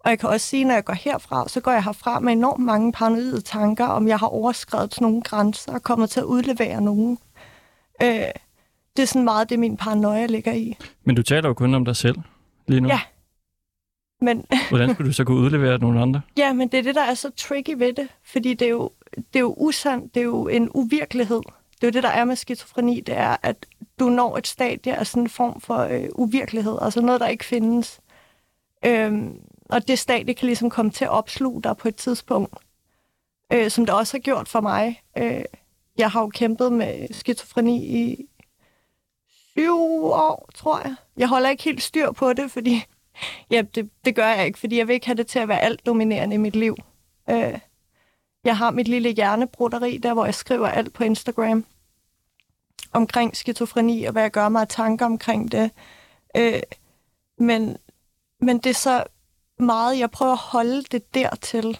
Og 0.00 0.10
jeg 0.10 0.18
kan 0.18 0.28
også 0.28 0.46
sige, 0.46 0.64
når 0.64 0.74
jeg 0.74 0.84
går 0.84 0.92
herfra, 0.92 1.48
så 1.48 1.60
går 1.60 1.72
jeg 1.72 1.84
herfra 1.84 2.20
med 2.20 2.32
enormt 2.32 2.64
mange 2.64 2.92
paranoide 2.92 3.40
tanker, 3.40 3.86
om 3.86 4.08
jeg 4.08 4.18
har 4.18 4.26
overskrevet 4.26 5.00
nogle 5.00 5.22
grænser 5.22 5.72
og 5.72 5.82
kommer 5.82 6.06
til 6.06 6.20
at 6.20 6.26
udlevere 6.26 6.80
nogen. 6.80 7.18
Øh, 8.02 8.08
det 8.96 9.02
er 9.02 9.06
sådan 9.06 9.24
meget 9.24 9.50
det, 9.50 9.58
min 9.58 9.76
paranoia 9.76 10.26
ligger 10.26 10.52
i. 10.52 10.76
Men 11.04 11.16
du 11.16 11.22
taler 11.22 11.48
jo 11.48 11.54
kun 11.54 11.74
om 11.74 11.84
dig 11.84 11.96
selv 11.96 12.16
lige 12.66 12.80
nu. 12.80 12.88
Ja. 12.88 13.00
Men 14.20 14.44
Hvordan 14.70 14.94
skulle 14.94 15.08
du 15.08 15.12
så 15.12 15.24
kunne 15.24 15.38
udlevere 15.38 15.78
nogle 15.78 16.00
andre? 16.00 16.20
Ja, 16.36 16.52
men 16.52 16.68
det 16.68 16.78
er 16.78 16.82
det, 16.82 16.94
der 16.94 17.02
er 17.02 17.14
så 17.14 17.30
tricky 17.36 17.74
ved 17.76 17.92
det. 17.92 18.08
Fordi 18.24 18.54
det 18.54 18.66
er 18.66 18.70
jo, 18.70 18.90
det 19.16 19.36
er 19.36 19.40
jo 19.40 19.54
usandt, 19.56 20.14
det 20.14 20.20
er 20.20 20.24
jo 20.24 20.48
en 20.48 20.70
uvirkelighed. 20.74 21.40
Det 21.74 21.82
er 21.82 21.86
jo 21.86 21.90
det, 21.90 22.02
der 22.02 22.08
er 22.08 22.24
med 22.24 22.36
skizofreni, 22.36 23.00
det 23.00 23.16
er, 23.16 23.36
at 23.42 23.66
du 23.98 24.08
når 24.08 24.36
et 24.36 24.46
stadie 24.46 24.96
af 24.96 25.06
sådan 25.06 25.22
en 25.22 25.28
form 25.28 25.60
for 25.60 25.78
øh, 25.78 26.08
uvirkelighed, 26.14 26.78
altså 26.80 27.00
noget, 27.00 27.20
der 27.20 27.28
ikke 27.28 27.44
findes. 27.44 28.00
Øhm, 28.86 29.40
og 29.68 29.88
det 29.88 29.98
stadie 29.98 30.34
kan 30.34 30.46
ligesom 30.46 30.70
komme 30.70 30.90
til 30.90 31.04
at 31.04 31.10
opsluge 31.10 31.62
dig 31.62 31.76
på 31.76 31.88
et 31.88 31.96
tidspunkt, 31.96 32.58
øh, 33.52 33.70
som 33.70 33.86
det 33.86 33.94
også 33.94 34.16
har 34.16 34.20
gjort 34.20 34.48
for 34.48 34.60
mig. 34.60 35.02
Øh, 35.18 35.44
jeg 35.98 36.10
har 36.10 36.20
jo 36.20 36.28
kæmpet 36.28 36.72
med 36.72 37.14
skizofreni 37.14 37.84
i 37.84 38.26
syv 39.52 40.04
år, 40.04 40.48
tror 40.54 40.78
jeg. 40.78 40.94
Jeg 41.16 41.28
holder 41.28 41.48
ikke 41.48 41.62
helt 41.62 41.82
styr 41.82 42.12
på 42.12 42.32
det, 42.32 42.50
fordi 42.50 42.84
Ja, 43.50 43.62
det, 43.74 43.90
det 44.04 44.14
gør 44.14 44.26
jeg 44.26 44.46
ikke, 44.46 44.58
fordi 44.58 44.78
jeg 44.78 44.88
vil 44.88 44.94
ikke 44.94 45.06
have 45.06 45.16
det 45.16 45.26
til 45.26 45.38
at 45.38 45.48
være 45.48 45.60
alt 45.60 45.86
dominerende 45.86 46.34
i 46.34 46.38
mit 46.38 46.56
liv. 46.56 46.76
Øh, 47.30 47.58
jeg 48.44 48.56
har 48.56 48.70
mit 48.70 48.88
lille 48.88 49.10
hjernebrutteri, 49.10 49.98
der 49.98 50.14
hvor 50.14 50.24
jeg 50.24 50.34
skriver 50.34 50.68
alt 50.68 50.92
på 50.92 51.04
Instagram 51.04 51.64
omkring 52.92 53.36
skizofreni 53.36 54.04
og 54.04 54.12
hvad 54.12 54.22
jeg 54.22 54.30
gør 54.30 54.48
mig 54.48 54.60
af 54.60 54.68
tanker 54.68 55.06
omkring 55.06 55.52
det. 55.52 55.70
Øh, 56.36 56.60
men, 57.38 57.76
men 58.40 58.58
det 58.58 58.70
er 58.70 58.74
så 58.74 59.04
meget, 59.58 59.98
jeg 59.98 60.10
prøver 60.10 60.32
at 60.32 60.38
holde 60.38 60.82
det 60.82 61.14
dertil, 61.14 61.78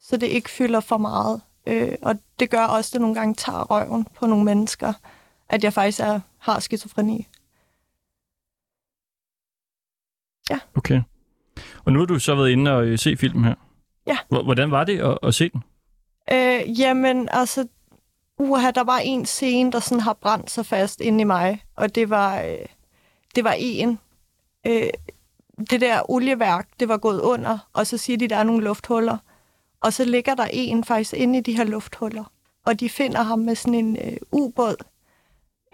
så 0.00 0.16
det 0.16 0.26
ikke 0.26 0.50
fylder 0.50 0.80
for 0.80 0.96
meget. 0.96 1.40
Øh, 1.66 1.92
og 2.02 2.14
det 2.38 2.50
gør 2.50 2.64
også, 2.64 2.88
at 2.88 2.92
det 2.92 3.00
nogle 3.00 3.14
gange 3.14 3.34
tager 3.34 3.64
røven 3.70 4.04
på 4.04 4.26
nogle 4.26 4.44
mennesker, 4.44 4.92
at 5.48 5.64
jeg 5.64 5.72
faktisk 5.72 6.00
er, 6.00 6.20
har 6.38 6.58
skizofreni. 6.60 7.26
Okay. 10.76 11.02
Og 11.84 11.92
nu 11.92 11.98
har 11.98 12.06
du 12.06 12.18
så 12.18 12.34
været 12.34 12.50
inde 12.50 12.70
og 12.76 12.86
øh, 12.86 12.98
se 12.98 13.16
filmen 13.16 13.44
her. 13.44 13.54
Ja. 14.06 14.18
Hvor- 14.28 14.42
Hvordan 14.42 14.70
var 14.70 14.84
det 14.84 14.98
at, 15.00 15.18
at 15.22 15.34
se 15.34 15.48
den? 15.48 15.62
Øh, 16.32 16.80
jamen, 16.80 17.28
altså, 17.32 17.66
uha, 18.38 18.70
der 18.70 18.84
var 18.84 18.98
en 18.98 19.26
scene, 19.26 19.72
der 19.72 19.80
sådan 19.80 20.00
har 20.00 20.12
brændt 20.12 20.50
sig 20.50 20.66
fast 20.66 21.00
inde 21.00 21.20
i 21.20 21.24
mig, 21.24 21.64
og 21.76 21.94
det 21.94 22.10
var, 22.10 22.40
øh, 22.40 22.66
det 23.34 23.44
var 23.44 23.54
en. 23.58 23.98
Øh, 24.66 24.90
det 25.70 25.80
der 25.80 26.10
olieværk, 26.10 26.68
det 26.80 26.88
var 26.88 26.96
gået 26.96 27.20
under, 27.20 27.58
og 27.72 27.86
så 27.86 27.98
siger 27.98 28.16
de, 28.16 28.28
der 28.28 28.36
er 28.36 28.42
nogle 28.42 28.64
lufthuller. 28.64 29.16
Og 29.80 29.92
så 29.92 30.04
ligger 30.04 30.34
der 30.34 30.48
en 30.52 30.84
faktisk 30.84 31.14
inde 31.14 31.38
i 31.38 31.42
de 31.42 31.56
her 31.56 31.64
lufthuller, 31.64 32.24
og 32.66 32.80
de 32.80 32.88
finder 32.88 33.22
ham 33.22 33.38
med 33.38 33.54
sådan 33.54 33.74
en 33.74 33.96
øh, 33.96 34.16
ubåd, 34.32 34.76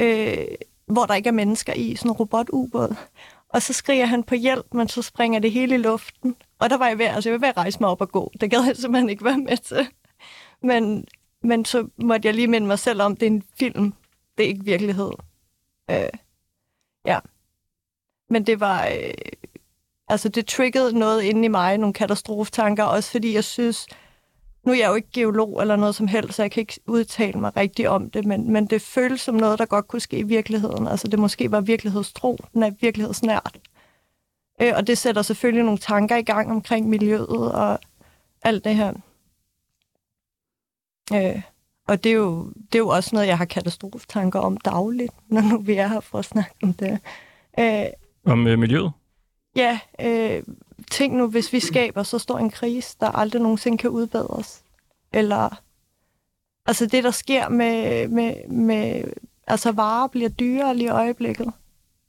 øh, 0.00 0.46
hvor 0.86 1.06
der 1.06 1.14
ikke 1.14 1.28
er 1.28 1.32
mennesker 1.32 1.72
i, 1.72 1.96
sådan 1.96 2.10
en 2.10 2.16
robotubåd. 2.16 2.94
Og 3.48 3.62
så 3.62 3.72
skriger 3.72 4.06
han 4.06 4.22
på 4.22 4.34
hjælp, 4.34 4.74
men 4.74 4.88
så 4.88 5.02
springer 5.02 5.40
det 5.40 5.52
hele 5.52 5.74
i 5.74 5.78
luften. 5.78 6.36
Og 6.58 6.70
der 6.70 6.76
var 6.76 6.88
jeg 6.88 6.98
ved, 6.98 7.06
altså 7.06 7.30
jeg 7.30 7.40
var 7.40 7.46
ved 7.46 7.48
at 7.48 7.56
rejse 7.56 7.80
mig 7.80 7.88
op 7.88 8.00
og 8.00 8.12
gå. 8.12 8.32
Det 8.40 8.50
gad 8.50 8.64
jeg 8.64 8.76
simpelthen 8.76 9.10
ikke 9.10 9.24
være 9.24 9.38
med 9.38 9.56
til. 9.56 9.88
Men, 10.64 11.06
men 11.42 11.64
så 11.64 11.88
måtte 11.96 12.26
jeg 12.26 12.34
lige 12.34 12.48
minde 12.48 12.66
mig 12.66 12.78
selv 12.78 13.02
om, 13.02 13.16
det 13.16 13.26
er 13.26 13.30
en 13.30 13.42
film. 13.58 13.94
Det 14.38 14.44
er 14.44 14.48
ikke 14.48 14.64
virkelighed. 14.64 15.10
Øh, 15.90 16.08
ja. 17.06 17.18
Men 18.30 18.46
det 18.46 18.60
var... 18.60 18.86
Øh, 18.86 19.14
altså, 20.08 20.28
det 20.28 20.46
triggede 20.46 20.98
noget 20.98 21.22
inde 21.22 21.44
i 21.44 21.48
mig, 21.48 21.78
nogle 21.78 21.94
katastrofetanker, 21.94 22.84
også 22.84 23.10
fordi 23.10 23.34
jeg 23.34 23.44
synes... 23.44 23.86
Nu 24.64 24.72
er 24.72 24.76
jeg 24.76 24.88
jo 24.88 24.94
ikke 24.94 25.08
geolog 25.12 25.60
eller 25.60 25.76
noget 25.76 25.94
som 25.94 26.08
helst, 26.08 26.34
så 26.34 26.42
jeg 26.42 26.50
kan 26.50 26.60
ikke 26.60 26.80
udtale 26.86 27.40
mig 27.40 27.56
rigtigt 27.56 27.88
om 27.88 28.10
det, 28.10 28.24
men, 28.24 28.52
men 28.52 28.66
det 28.66 28.82
føles 28.82 29.20
som 29.20 29.34
noget, 29.34 29.58
der 29.58 29.66
godt 29.66 29.88
kunne 29.88 30.00
ske 30.00 30.18
i 30.18 30.22
virkeligheden. 30.22 30.88
Altså, 30.88 31.08
det 31.08 31.18
måske 31.18 31.50
var 31.50 31.60
virkelighedstro, 31.60 32.38
den 32.52 32.62
er 32.62 32.70
virkelighedsnært. 32.80 33.58
Øh, 34.62 34.72
og 34.76 34.86
det 34.86 34.98
sætter 34.98 35.22
selvfølgelig 35.22 35.64
nogle 35.64 35.78
tanker 35.78 36.16
i 36.16 36.22
gang 36.22 36.50
omkring 36.50 36.88
miljøet 36.88 37.52
og 37.52 37.78
alt 38.42 38.64
det 38.64 38.76
her. 38.76 38.92
Øh, 41.12 41.42
og 41.88 42.04
det 42.04 42.10
er, 42.12 42.16
jo, 42.16 42.44
det 42.44 42.74
er 42.74 42.78
jo 42.78 42.88
også 42.88 43.10
noget, 43.12 43.26
jeg 43.26 43.38
har 43.38 43.44
katastrofetanker 43.44 44.40
om 44.40 44.56
dagligt, 44.56 45.12
når 45.28 45.40
nu 45.40 45.58
vi 45.58 45.74
er 45.74 45.88
her 45.88 46.00
for 46.00 46.18
at 46.18 46.24
snakke 46.24 46.54
om 46.62 46.72
det. 46.72 46.98
Øh, 47.58 47.86
Om 48.26 48.46
øh, 48.46 48.58
miljøet? 48.58 48.92
ja, 49.56 49.78
øh, 50.00 50.42
tænk 50.90 51.14
nu, 51.14 51.26
hvis 51.26 51.52
vi 51.52 51.60
skaber 51.60 52.02
så 52.02 52.18
stor 52.18 52.38
en 52.38 52.50
krise, 52.50 52.96
der 53.00 53.06
aldrig 53.10 53.42
nogensinde 53.42 53.78
kan 53.78 53.90
udbedres. 53.90 54.62
Eller, 55.12 55.60
altså 56.66 56.86
det, 56.86 57.04
der 57.04 57.10
sker 57.10 57.48
med, 57.48 58.08
med, 58.08 58.48
med 58.48 59.04
altså 59.46 59.72
varer 59.72 60.06
bliver 60.08 60.28
dyrere 60.28 60.76
lige 60.76 60.86
i 60.86 60.90
øjeblikket. 60.90 61.52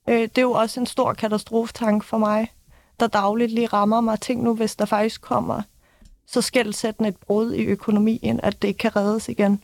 Øh, 0.10 0.22
det 0.22 0.38
er 0.38 0.42
jo 0.42 0.52
også 0.52 0.80
en 0.80 0.86
stor 0.86 1.14
katastrofetanke 1.14 2.06
for 2.06 2.18
mig, 2.18 2.52
der 3.00 3.08
dagligt 3.08 3.52
lige 3.52 3.68
rammer 3.68 4.02
mig. 4.02 4.20
Tænk 4.20 4.44
nu, 4.44 4.56
hvis 4.56 4.76
der 4.76 4.86
faktisk 4.86 5.22
kommer 5.22 5.62
så 6.28 6.42
skældsættende 6.42 7.10
et 7.10 7.18
brud 7.18 7.54
i 7.54 7.64
økonomien, 7.64 8.40
at 8.44 8.62
det 8.62 8.68
ikke 8.68 8.78
kan 8.78 8.96
reddes 8.96 9.30
igen. 9.30 9.62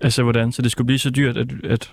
Altså 0.00 0.22
hvordan? 0.22 0.52
Så 0.52 0.62
det 0.62 0.72
skulle 0.72 0.86
blive 0.86 0.98
så 0.98 1.10
dyrt, 1.10 1.36
at, 1.36 1.64
at 1.64 1.92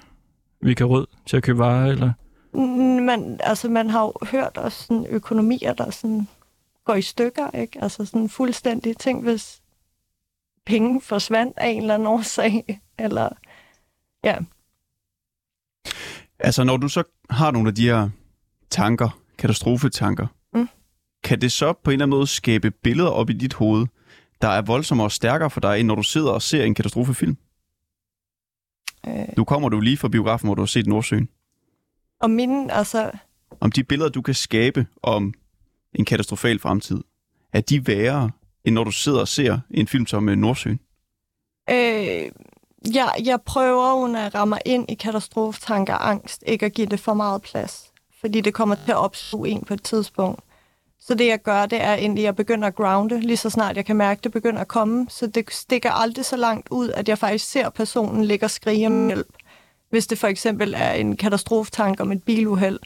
vi 0.62 0.74
kan 0.74 0.86
råd 0.86 1.06
til 1.26 1.38
at 1.38 1.44
købe 1.44 1.60
varer, 1.60 1.92
eller? 1.92 2.14
Mm, 2.54 2.60
Man, 3.06 3.40
altså, 3.44 3.70
man 3.70 3.90
har 3.90 4.02
jo 4.04 4.14
hørt 4.24 4.58
også 4.58 4.84
sådan 4.84 5.06
økonomier, 5.10 5.74
der 5.74 5.92
sådan 5.92 6.28
går 6.86 6.96
i 6.96 7.02
stykker, 7.02 7.50
ikke? 7.52 7.82
Altså 7.82 8.06
sådan 8.06 8.30
fuldstændig 8.30 8.98
ting, 8.98 9.24
hvis 9.24 9.62
penge 10.66 11.02
forsvandt 11.02 11.58
af 11.58 11.68
en 11.70 11.82
eller 11.82 11.94
anden 11.94 12.08
årsag, 12.08 12.82
eller 13.00 13.30
ja. 14.24 14.38
Altså, 16.40 16.64
når 16.64 16.78
du 16.78 16.88
så 16.88 17.04
har 17.30 17.52
nogle 17.52 17.70
af 17.70 17.76
de 17.76 17.86
her 17.86 18.10
tanker, 18.70 19.20
katastrofetanker. 19.38 20.28
Kan 21.24 21.42
det 21.42 21.52
så 21.52 21.74
på 21.74 21.90
en 21.90 21.94
eller 21.94 22.06
anden 22.06 22.18
måde 22.18 22.28
skabe 22.28 22.72
billeder 22.72 23.10
op 23.10 23.30
i 23.30 23.34
dit 23.34 23.54
hoved, 23.54 23.88
der 24.42 24.48
er 24.48 24.62
voldsommere 24.62 25.08
og 25.08 25.12
stærkere 25.12 25.50
for 25.50 25.60
dig, 25.62 25.80
end 25.80 25.88
når 25.88 25.96
du 25.96 26.04
sidder 26.04 26.32
og 26.32 26.42
ser 26.42 26.64
en 26.64 26.74
katastrofefilm? 26.76 27.38
Øh, 29.08 29.14
Nu 29.38 29.44
kommer 29.44 29.70
du 29.70 29.80
lige 29.80 29.98
fra 29.98 30.08
biografen, 30.08 30.48
hvor 30.48 30.56
du 30.56 30.62
har 30.62 30.66
set 30.68 30.88
Nordsøen. 30.88 31.30
og 32.20 32.30
mine, 32.30 32.74
altså, 32.74 33.12
Om 33.60 33.72
de 33.72 33.84
billeder, 33.84 34.10
du 34.10 34.22
kan 34.22 34.34
skabe 34.34 34.88
om 35.04 35.34
en 35.94 36.06
katastrofal 36.06 36.60
fremtid, 36.60 37.02
er 37.54 37.62
de 37.62 37.88
værre, 37.88 38.32
end 38.66 38.76
når 38.76 38.84
du 38.84 38.92
sidder 38.92 39.20
og 39.20 39.28
ser 39.28 39.60
en 39.72 39.88
film 39.88 40.08
som 40.08 40.30
øh, 40.30 40.36
Nordsøen? 40.38 40.80
øh, 41.70 42.32
jeg, 42.96 43.12
jeg 43.26 43.42
prøver 43.46 44.08
når 44.08 44.20
jeg 44.20 44.36
rammer 44.36 44.58
ind 44.66 44.92
i 44.92 44.94
katastrofetanker 44.94 45.94
og 45.94 46.10
angst, 46.10 46.44
ikke 46.48 46.66
at 46.66 46.74
give 46.74 46.88
det 46.88 47.00
for 47.00 47.14
meget 47.14 47.42
plads, 47.42 47.92
fordi 48.22 48.42
det 48.42 48.54
kommer 48.54 48.76
til 48.76 48.92
at 48.92 48.98
opstå 48.98 49.44
en 49.44 49.64
på 49.68 49.74
et 49.74 49.84
tidspunkt. 49.84 50.42
Så 51.02 51.14
det, 51.14 51.28
jeg 51.28 51.42
gør, 51.42 51.66
det 51.66 51.82
er 51.82 51.94
egentlig, 51.94 52.22
at 52.22 52.26
jeg 52.26 52.36
begynder 52.36 52.68
at 52.68 52.76
grounde, 52.76 53.20
lige 53.20 53.38
så 53.38 53.50
snart 53.50 53.76
jeg 53.76 53.86
kan 53.86 53.96
mærke, 53.96 54.20
at 54.20 54.24
det 54.24 54.32
begynder 54.32 54.62
at 54.62 54.68
komme. 54.68 55.06
Så 55.10 55.28
det 55.28 55.54
stikker 55.54 55.92
aldrig 55.92 56.26
så 56.26 56.38
langt 56.38 56.68
ud, 56.72 56.90
at 56.90 57.10
jeg 57.10 57.18
faktisk 57.18 57.52
ser 57.52 57.70
personen 57.70 58.26
ligge 58.26 58.46
og 58.46 58.52
skrige 58.52 58.88
om 58.88 59.08
hjælp. 59.08 59.36
Hvis 59.90 60.08
det 60.08 60.18
for 60.18 60.28
eksempel 60.28 60.74
er 60.78 60.92
en 60.92 61.18
katastrofetank 61.18 62.00
om 62.00 62.12
et 62.12 62.24
biluheld. 62.24 62.80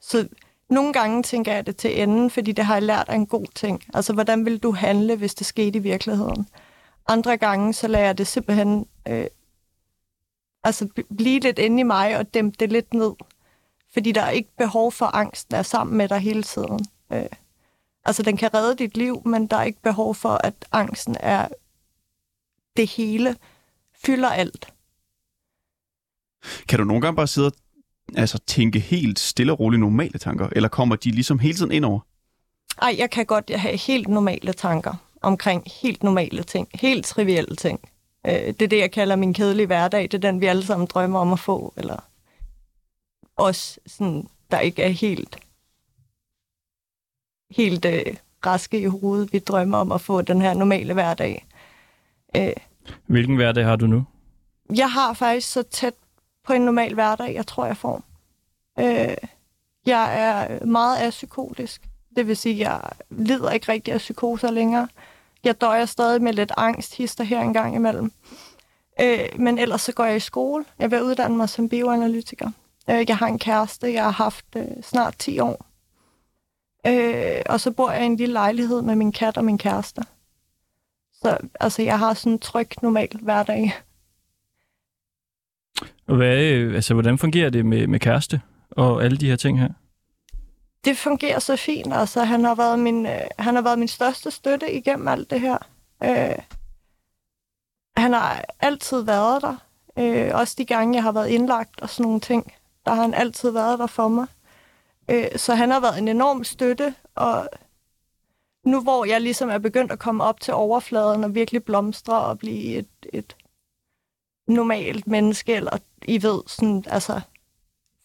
Så 0.00 0.28
nogle 0.70 0.92
gange 0.92 1.22
tænker 1.22 1.52
jeg 1.52 1.66
det 1.66 1.76
til 1.76 2.02
enden, 2.02 2.30
fordi 2.30 2.52
det 2.52 2.64
har 2.64 2.74
jeg 2.74 2.82
lært 2.82 3.08
af 3.08 3.14
en 3.14 3.26
god 3.26 3.46
ting. 3.54 3.82
Altså, 3.94 4.12
hvordan 4.12 4.44
vil 4.44 4.58
du 4.58 4.72
handle, 4.72 5.16
hvis 5.16 5.34
det 5.34 5.46
skete 5.46 5.78
i 5.78 5.82
virkeligheden? 5.82 6.48
Andre 7.08 7.36
gange, 7.36 7.72
så 7.72 7.88
lader 7.88 8.04
jeg 8.04 8.18
det 8.18 8.26
simpelthen 8.26 8.86
øh, 9.08 9.26
altså, 10.64 10.88
blive 11.16 11.40
lidt 11.40 11.58
inde 11.58 11.80
i 11.80 11.82
mig 11.82 12.18
og 12.18 12.34
dæmpe 12.34 12.56
det 12.60 12.72
lidt 12.72 12.94
ned. 12.94 13.12
Fordi 13.92 14.12
der 14.12 14.22
er 14.22 14.30
ikke 14.30 14.56
behov 14.58 14.92
for 14.92 15.06
angst, 15.06 15.50
der 15.50 15.56
er 15.56 15.62
sammen 15.62 15.96
med 15.96 16.08
dig 16.08 16.18
hele 16.18 16.42
tiden. 16.42 16.86
Øh, 17.12 17.26
altså, 18.04 18.22
den 18.22 18.36
kan 18.36 18.54
redde 18.54 18.76
dit 18.76 18.96
liv, 18.96 19.22
men 19.26 19.46
der 19.46 19.56
er 19.56 19.64
ikke 19.64 19.82
behov 19.82 20.14
for, 20.14 20.40
at 20.44 20.54
angsten 20.72 21.16
er 21.20 21.48
det 22.76 22.90
hele, 22.90 23.36
fylder 24.06 24.28
alt. 24.28 24.72
Kan 26.68 26.78
du 26.78 26.84
nogle 26.84 27.02
gange 27.02 27.16
bare 27.16 27.26
sidde 27.26 27.46
og 27.46 27.54
altså, 28.16 28.38
tænke 28.46 28.80
helt 28.80 29.18
stille 29.18 29.52
og 29.52 29.60
roligt 29.60 29.80
normale 29.80 30.18
tanker, 30.18 30.48
eller 30.52 30.68
kommer 30.68 30.96
de 30.96 31.10
ligesom 31.10 31.38
hele 31.38 31.54
tiden 31.54 31.72
ind 31.72 31.84
over? 31.84 32.00
Ej, 32.82 32.94
jeg 32.98 33.10
kan 33.10 33.26
godt 33.26 33.56
have 33.56 33.76
helt 33.76 34.08
normale 34.08 34.52
tanker 34.52 34.94
omkring 35.22 35.62
helt 35.82 36.02
normale 36.02 36.42
ting. 36.42 36.68
Helt 36.74 37.06
trivielle 37.06 37.56
ting. 37.56 37.80
Øh, 38.26 38.32
det 38.32 38.62
er 38.62 38.68
det, 38.68 38.78
jeg 38.78 38.90
kalder 38.90 39.16
min 39.16 39.34
kedelige 39.34 39.66
hverdag. 39.66 40.02
Det 40.02 40.14
er 40.14 40.18
den, 40.18 40.40
vi 40.40 40.46
alle 40.46 40.64
sammen 40.64 40.86
drømmer 40.86 41.20
om 41.20 41.32
at 41.32 41.38
få. 41.38 41.74
Eller 41.76 41.96
også 43.36 43.78
sådan 43.86 44.28
der 44.50 44.60
ikke 44.60 44.82
er 44.82 44.88
helt, 44.88 45.38
helt 47.54 47.84
øh, 47.84 48.02
raske 48.46 48.80
i 48.80 48.84
hovedet. 48.84 49.32
Vi 49.32 49.38
drømmer 49.38 49.78
om 49.78 49.92
at 49.92 50.00
få 50.00 50.22
den 50.22 50.40
her 50.42 50.54
normale 50.54 50.92
hverdag. 50.94 51.46
Øh, 52.36 52.52
Hvilken 53.06 53.36
hverdag 53.36 53.64
har 53.64 53.76
du 53.76 53.86
nu? 53.86 54.04
jeg 54.76 54.90
har 54.92 55.12
faktisk 55.12 55.52
så 55.52 55.62
tæt 55.62 55.94
på 56.46 56.52
en 56.52 56.60
normal 56.62 56.94
hverdag, 56.94 57.34
jeg 57.34 57.46
tror, 57.46 57.66
jeg 57.66 57.76
får. 57.76 58.02
Øh, 58.78 59.16
jeg 59.86 60.20
er 60.20 60.64
meget 60.66 61.06
apsykotisk. 61.06 61.82
Det 62.16 62.26
vil 62.26 62.36
sige, 62.36 62.70
jeg 62.70 62.80
lider 63.10 63.50
ikke 63.50 63.72
rigtig 63.72 63.94
af 63.94 63.98
psykoser 63.98 64.50
længere. 64.50 64.88
Jeg 65.44 65.60
døjer 65.60 65.84
stadig 65.84 66.22
med 66.22 66.32
lidt 66.32 66.52
angst, 66.56 66.94
hister 66.96 67.24
her 67.24 67.40
en 67.40 67.52
gang 67.52 67.74
imellem. 67.74 68.12
Øh, 69.00 69.18
men 69.38 69.58
ellers 69.58 69.82
så 69.82 69.92
går 69.92 70.04
jeg 70.04 70.16
i 70.16 70.20
skole. 70.20 70.64
Jeg 70.78 70.90
vil 70.90 71.02
uddanne 71.02 71.36
mig 71.36 71.48
som 71.48 71.68
bioanalytiker. 71.68 72.50
Øh, 72.90 73.04
jeg 73.08 73.16
har 73.16 73.26
en 73.26 73.38
kæreste, 73.38 73.92
jeg 73.92 74.02
har 74.04 74.10
haft 74.10 74.46
øh, 74.56 74.64
snart 74.82 75.14
10 75.18 75.38
år. 75.38 75.66
Øh, 76.86 77.42
og 77.46 77.60
så 77.60 77.70
bor 77.70 77.90
jeg 77.90 78.02
i 78.02 78.06
en 78.06 78.16
lille 78.16 78.32
lejlighed 78.32 78.82
med 78.82 78.96
min 78.96 79.12
kat 79.12 79.36
og 79.36 79.44
min 79.44 79.58
kæreste. 79.58 80.02
Så 81.12 81.38
altså, 81.60 81.82
jeg 81.82 81.98
har 81.98 82.14
sådan 82.14 82.32
en 82.32 82.38
tryg, 82.38 82.68
normal 82.82 83.08
hverdag. 83.22 83.74
Hvad, 86.04 86.36
altså, 86.74 86.94
hvordan 86.94 87.18
fungerer 87.18 87.50
det 87.50 87.66
med, 87.66 87.86
med 87.86 88.00
kæreste 88.00 88.40
og 88.70 89.04
alle 89.04 89.16
de 89.16 89.28
her 89.28 89.36
ting 89.36 89.60
her? 89.60 89.68
det 90.84 90.96
fungerer 90.96 91.38
så 91.38 91.56
fint. 91.56 91.94
Altså, 91.94 92.24
han 92.24 92.44
har 92.44 92.54
været 92.54 92.78
min, 92.78 93.06
øh, 93.06 93.20
han 93.38 93.54
har 93.54 93.62
været 93.62 93.78
min 93.78 93.88
største 93.88 94.30
støtte 94.30 94.72
igennem 94.72 95.08
alt 95.08 95.30
det 95.30 95.40
her. 95.40 95.58
Øh, 96.04 96.38
han 97.96 98.12
har 98.12 98.44
altid 98.60 99.02
været 99.02 99.42
der. 99.42 99.56
Øh, 99.98 100.30
også 100.34 100.54
de 100.58 100.64
gange, 100.64 100.94
jeg 100.94 101.02
har 101.02 101.12
været 101.12 101.28
indlagt 101.28 101.80
og 101.80 101.90
sådan 101.90 102.02
nogle 102.04 102.20
ting, 102.20 102.52
der 102.86 102.94
har 102.94 103.02
han 103.02 103.14
altid 103.14 103.50
været 103.50 103.78
der 103.78 103.86
for 103.86 104.08
mig. 104.08 104.26
Øh, 105.10 105.28
så 105.36 105.54
han 105.54 105.70
har 105.70 105.80
været 105.80 105.98
en 105.98 106.08
enorm 106.08 106.44
støtte, 106.44 106.94
og 107.14 107.48
nu 108.64 108.82
hvor 108.82 109.04
jeg 109.04 109.20
ligesom 109.20 109.48
er 109.48 109.58
begyndt 109.58 109.92
at 109.92 109.98
komme 109.98 110.24
op 110.24 110.40
til 110.40 110.54
overfladen 110.54 111.24
og 111.24 111.34
virkelig 111.34 111.64
blomstre 111.64 112.20
og 112.20 112.38
blive 112.38 112.78
et, 112.78 112.88
et 113.12 113.36
normalt 114.46 115.06
menneske, 115.06 115.54
eller 115.54 115.78
I 116.04 116.22
ved, 116.22 116.42
sådan, 116.46 116.84
altså, 116.86 117.20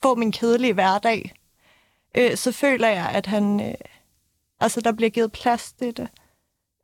få 0.01 0.15
min 0.15 0.31
kedelige 0.31 0.73
hverdag, 0.73 1.33
øh, 2.17 2.37
så 2.37 2.51
føler 2.51 2.87
jeg, 2.87 3.09
at 3.09 3.25
han, 3.25 3.59
øh, 3.69 3.75
altså 4.59 4.81
der 4.81 4.91
bliver 4.91 5.09
givet 5.09 5.31
plads 5.31 5.73
til 5.73 5.97
det. 5.97 6.07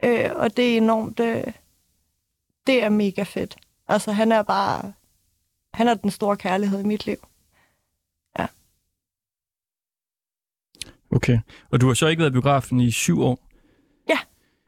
Øh, 0.03 0.31
og 0.35 0.57
det 0.57 0.73
er 0.73 0.77
enormt, 0.77 1.19
øh, 1.19 1.53
det 2.67 2.83
er 2.83 2.89
mega 2.89 3.23
fedt. 3.23 3.57
Altså 3.87 4.11
han 4.11 4.31
er 4.31 4.43
bare, 4.43 4.93
han 5.73 5.87
er 5.87 5.93
den 5.93 6.11
store 6.11 6.37
kærlighed 6.37 6.79
i 6.79 6.87
mit 6.87 7.05
liv. 7.05 7.17
Okay. 11.15 11.39
Og 11.71 11.81
du 11.81 11.87
har 11.87 11.93
så 11.93 12.07
ikke 12.07 12.19
været 12.19 12.29
i 12.31 12.33
biografen 12.33 12.79
i 12.79 12.91
syv 12.91 13.21
år? 13.21 13.39
Ja. 14.09 14.17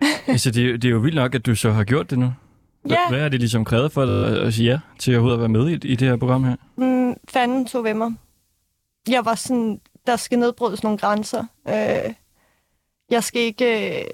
altså, 0.32 0.52
det, 0.52 0.82
det 0.82 0.88
er 0.88 0.92
jo 0.92 0.98
vildt 1.00 1.16
nok, 1.16 1.36
at 1.36 1.46
du 1.46 1.56
så 1.56 1.72
har 1.72 1.84
gjort 1.84 2.10
det 2.10 2.20
nu. 2.20 2.26
Hva- 2.26 2.34
Ja. 2.90 2.98
Hvad 3.10 3.20
er 3.22 3.30
det 3.30 3.40
ligesom 3.40 3.66
krævet 3.66 3.92
for 3.92 4.06
dig 4.06 4.28
at, 4.28 4.38
at 4.38 4.54
sige 4.54 4.72
ja 4.72 4.80
til 5.00 5.14
overhovedet 5.14 5.36
at 5.38 5.40
være 5.40 5.50
med 5.50 5.70
i, 5.70 5.74
i 5.74 5.96
det 5.96 6.08
her 6.08 6.16
program 6.18 6.44
her? 6.44 6.56
Mm, 6.76 7.16
fanden 7.30 7.66
tog 7.66 7.84
ved 7.84 7.94
mig. 7.94 8.12
Jeg 9.10 9.26
var 9.26 9.36
sådan, 9.36 9.82
der 10.08 10.16
skal 10.16 10.40
nedbrydes 10.40 10.84
nogle 10.84 10.98
grænser. 10.98 11.46
Øh, 11.68 12.14
jeg 13.12 13.24
skal 13.24 13.42
ikke... 13.42 13.98
Øh, 14.00 14.06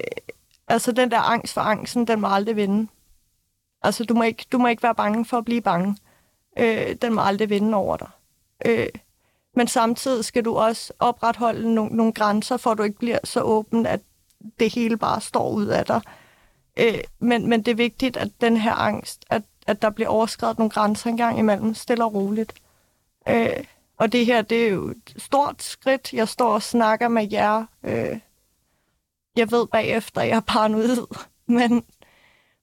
altså, 0.68 0.92
den 0.92 1.10
der 1.10 1.18
angst 1.20 1.54
for 1.54 1.60
angsten, 1.60 2.06
den 2.06 2.20
må 2.20 2.26
aldrig 2.30 2.56
vinde. 2.56 2.88
Altså, 3.82 4.04
du 4.04 4.14
må 4.14 4.22
ikke, 4.22 4.44
du 4.52 4.58
må 4.58 4.68
ikke 4.68 4.82
være 4.82 4.94
bange 4.94 5.24
for 5.24 5.38
at 5.38 5.44
blive 5.44 5.60
bange. 5.60 5.96
Øh, 6.58 6.96
den 7.02 7.14
må 7.14 7.20
aldrig 7.20 7.50
vinde 7.50 7.74
over 7.76 7.96
dig. 7.96 8.08
Øh, 8.66 8.86
men 9.54 9.68
samtidig 9.68 10.24
skal 10.24 10.44
du 10.44 10.56
også 10.56 10.92
opretholde 10.98 11.74
nogle, 11.74 11.96
nogle 11.96 12.12
grænser, 12.12 12.56
for 12.56 12.70
at 12.70 12.78
du 12.78 12.82
ikke 12.82 12.98
bliver 12.98 13.18
så 13.24 13.40
åben, 13.40 13.86
at 13.86 14.00
det 14.60 14.74
hele 14.74 14.96
bare 14.96 15.20
står 15.20 15.50
ud 15.50 15.66
af 15.66 15.86
dig. 15.86 16.00
Øh, 16.76 17.00
men, 17.18 17.48
men 17.48 17.62
det 17.62 17.70
er 17.70 17.76
vigtigt, 17.76 18.16
at 18.16 18.30
den 18.40 18.56
her 18.56 18.72
angst, 18.72 19.24
at, 19.30 19.42
at 19.66 19.82
der 19.82 19.90
bliver 19.90 20.08
overskrevet 20.08 20.58
nogle 20.58 20.70
grænser 20.70 21.10
engang 21.10 21.38
imellem, 21.38 21.74
stille 21.74 22.04
og 22.04 22.14
roligt. 22.14 22.54
Øh, 23.28 23.64
og 23.96 24.12
det 24.12 24.26
her, 24.26 24.42
det 24.42 24.64
er 24.64 24.68
jo 24.68 24.88
et 24.88 25.14
stort 25.16 25.62
skridt. 25.62 26.12
Jeg 26.12 26.28
står 26.28 26.54
og 26.54 26.62
snakker 26.62 27.08
med 27.08 27.28
jer. 27.32 27.64
Øh, 27.82 28.18
jeg 29.36 29.50
ved 29.50 29.66
bagefter, 29.66 30.22
jeg 30.22 30.36
er 30.36 30.40
paranoid, 30.40 31.06
men, 31.46 31.84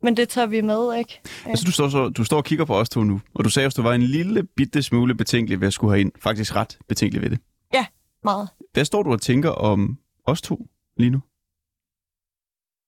men 0.03 0.17
det 0.17 0.29
tager 0.29 0.47
vi 0.47 0.61
med, 0.61 0.97
ikke? 0.97 1.21
Altså, 1.45 1.65
du 1.65 1.71
står, 1.71 1.89
så, 1.89 2.09
du 2.09 2.23
står 2.23 2.37
og 2.37 2.43
kigger 2.43 2.65
på 2.65 2.75
os 2.75 2.89
to 2.89 3.03
nu, 3.03 3.21
og 3.33 3.43
du 3.43 3.49
sagde, 3.49 3.67
at 3.67 3.77
du 3.77 3.81
var 3.81 3.93
en 3.93 4.03
lille 4.03 4.43
bitte 4.43 4.83
smule 4.83 5.15
betænkelig 5.15 5.59
ved 5.59 5.67
at 5.67 5.73
skulle 5.73 5.91
have 5.91 6.01
ind. 6.01 6.11
Faktisk 6.19 6.55
ret 6.55 6.77
betænkelig 6.87 7.21
ved 7.21 7.29
det. 7.29 7.39
Meget. 8.23 8.49
Hvad 8.73 8.85
står 8.85 9.03
du 9.03 9.11
og 9.11 9.21
tænker 9.21 9.49
om 9.49 9.97
os 10.25 10.41
to 10.41 10.67
lige 10.97 11.09
nu? 11.09 11.21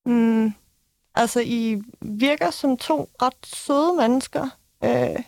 Mm, 0.06 0.54
altså, 1.16 1.42
I 1.46 1.82
virker 2.02 2.52
som 2.52 2.78
to 2.78 3.10
ret 3.22 3.46
søde 3.46 3.94
mennesker. 3.98 4.50
Øh, 4.84 5.24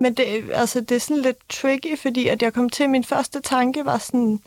men 0.00 0.14
det, 0.14 0.50
altså, 0.52 0.80
det 0.80 0.92
er 0.92 1.00
sådan 1.00 1.22
lidt 1.22 1.48
tricky, 1.48 1.98
fordi 1.98 2.28
at 2.28 2.42
jeg 2.42 2.52
kom 2.52 2.68
til, 2.68 2.90
min 2.90 3.04
første 3.04 3.40
tanke 3.40 3.84
var 3.84 3.98
sådan, 3.98 4.40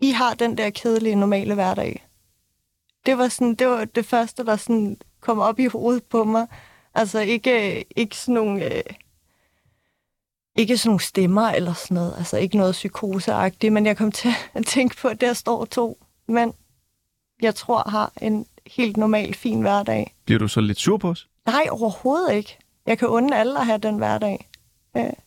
I 0.00 0.10
har 0.10 0.34
den 0.34 0.58
der 0.58 0.70
kedelige, 0.70 1.14
normale 1.14 1.54
hverdag. 1.54 2.07
Det 3.06 3.18
var, 3.18 3.28
sådan, 3.28 3.54
det 3.54 3.66
var 3.66 3.84
det 3.84 4.06
første, 4.06 4.44
der 4.44 4.56
sådan 4.56 4.96
kom 5.20 5.38
op 5.38 5.58
i 5.58 5.66
hovedet 5.66 6.04
på 6.04 6.24
mig. 6.24 6.46
Altså 6.94 7.18
ikke, 7.18 7.84
ikke 7.96 8.16
sådan 8.16 8.34
nogle... 8.34 8.74
Øh, 8.74 8.82
ikke 10.56 10.78
sådan 10.78 10.88
nogle 10.88 11.00
stemmer 11.00 11.48
eller 11.48 11.72
sådan 11.72 11.94
noget. 11.94 12.14
Altså 12.18 12.36
ikke 12.36 12.56
noget 12.56 12.72
psykoseagtigt, 12.72 13.72
men 13.72 13.86
jeg 13.86 13.96
kom 13.96 14.12
til 14.12 14.30
at 14.54 14.66
tænke 14.66 14.96
på, 14.96 15.08
at 15.08 15.20
der 15.20 15.32
står 15.32 15.64
to 15.64 16.04
mænd, 16.28 16.52
jeg 17.42 17.54
tror 17.54 17.90
har 17.90 18.12
en 18.22 18.46
helt 18.66 18.96
normal, 18.96 19.34
fin 19.34 19.60
hverdag. 19.60 20.14
Bliver 20.24 20.38
du 20.38 20.48
så 20.48 20.60
lidt 20.60 20.78
sur 20.78 20.96
på 20.96 21.08
os? 21.08 21.28
Nej, 21.46 21.66
overhovedet 21.70 22.32
ikke. 22.34 22.58
Jeg 22.86 22.98
kan 22.98 23.08
unde 23.08 23.36
alle 23.36 23.58
at 23.60 23.66
have 23.66 23.78
den 23.78 23.98
hverdag. 23.98 24.48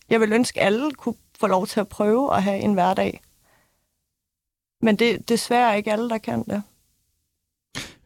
Jeg 0.09 0.19
vil 0.19 0.33
ønske, 0.33 0.59
at 0.59 0.65
alle 0.65 0.91
kunne 0.91 1.15
få 1.39 1.47
lov 1.47 1.67
til 1.67 1.79
at 1.79 1.87
prøve 1.87 2.35
at 2.35 2.43
have 2.43 2.59
en 2.59 2.73
hverdag. 2.73 3.21
Men 4.81 4.95
det 4.95 5.11
er 5.11 5.17
desværre 5.17 5.77
ikke 5.77 5.91
alle, 5.91 6.09
der 6.09 6.17
kan 6.17 6.43
det. 6.43 6.63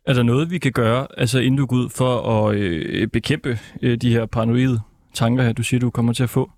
Er 0.05 0.13
der 0.13 0.23
noget, 0.23 0.51
vi 0.51 0.59
kan 0.59 0.71
gøre, 0.71 1.07
altså 1.17 1.39
inden 1.39 1.57
du 1.57 1.65
går 1.65 1.75
ud 1.75 1.89
for 1.89 2.21
at 2.21 2.55
øh, 2.55 3.07
bekæmpe 3.07 3.59
øh, 3.81 3.97
de 3.97 4.11
her 4.13 4.25
paranoide 4.25 4.81
tanker 5.13 5.43
her, 5.43 5.53
du 5.53 5.63
siger, 5.63 5.79
du 5.79 5.89
kommer 5.89 6.13
til 6.13 6.23
at 6.23 6.29
få, 6.29 6.51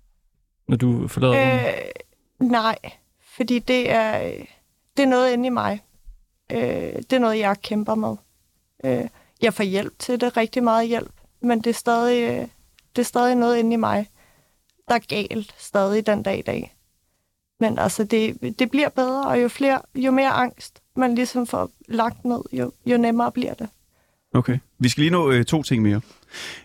når 0.68 0.76
du 0.76 1.08
forlader 1.08 1.66
øh... 1.68 1.74
Nej, 2.40 2.78
fordi 3.36 3.58
det 3.58 3.90
er, 3.90 4.26
øh, 4.26 4.44
det 4.96 5.02
er 5.02 5.06
noget 5.06 5.32
inde 5.32 5.46
i 5.46 5.50
mig. 5.50 5.80
Øh, 6.52 6.58
det 6.96 7.12
er 7.12 7.18
noget, 7.18 7.38
jeg 7.38 7.56
kæmper 7.62 7.94
med. 7.94 8.16
Øh, 8.84 9.08
jeg 9.42 9.54
får 9.54 9.64
hjælp 9.64 9.98
til 9.98 10.20
det, 10.20 10.36
rigtig 10.36 10.62
meget 10.62 10.88
hjælp, 10.88 11.12
men 11.40 11.58
det 11.58 11.70
er 11.70 11.74
stadig, 11.74 12.22
øh, 12.22 12.48
det 12.96 13.02
er 13.02 13.06
stadig 13.06 13.34
noget 13.34 13.58
inde 13.58 13.74
i 13.74 13.76
mig, 13.76 14.06
der 14.88 14.94
er 14.94 14.98
galt 14.98 15.54
stadig 15.58 16.06
den 16.06 16.22
dag 16.22 16.38
i 16.38 16.42
dag. 16.42 16.76
Men 17.60 17.78
altså, 17.78 18.04
det, 18.04 18.58
det 18.58 18.70
bliver 18.70 18.88
bedre, 18.88 19.28
og 19.28 19.42
jo, 19.42 19.48
flere, 19.48 19.82
jo 19.94 20.10
mere 20.10 20.30
angst 20.30 20.82
man 20.98 21.14
ligesom 21.14 21.46
får 21.46 21.70
lagt 21.88 22.24
ned, 22.24 22.40
jo, 22.52 22.72
jo 22.86 22.96
nemmere 22.96 23.32
bliver 23.32 23.54
det. 23.54 23.68
Okay. 24.34 24.58
Vi 24.78 24.88
skal 24.88 25.00
lige 25.00 25.10
nå 25.10 25.30
øh, 25.30 25.44
to 25.44 25.62
ting 25.62 25.82
mere. 25.82 26.00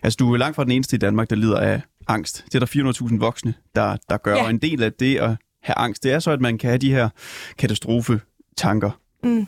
Altså, 0.04 0.18
du 0.18 0.34
er 0.34 0.38
langt 0.38 0.56
fra 0.56 0.64
den 0.64 0.72
eneste 0.72 0.96
i 0.96 1.00
Danmark, 1.00 1.30
der 1.30 1.36
lider 1.36 1.60
af 1.60 1.82
angst. 2.08 2.46
Det 2.46 2.56
er 2.56 2.60
der 2.60 3.08
400.000 3.10 3.18
voksne, 3.20 3.54
der, 3.76 3.98
der 4.10 4.18
gør. 4.18 4.36
Ja. 4.36 4.44
Og 4.44 4.50
en 4.50 4.58
del 4.58 4.84
af 4.84 4.94
det 4.94 5.18
at 5.18 5.36
have 5.64 5.78
angst, 5.78 6.04
det 6.04 6.12
er 6.12 6.20
så, 6.20 6.32
at 6.32 6.42
man 6.42 6.58
kan 6.58 6.70
have 6.70 6.78
de 6.78 6.92
her 6.92 7.10
katastrofetanker. 7.58 8.92
Mm. 9.24 9.48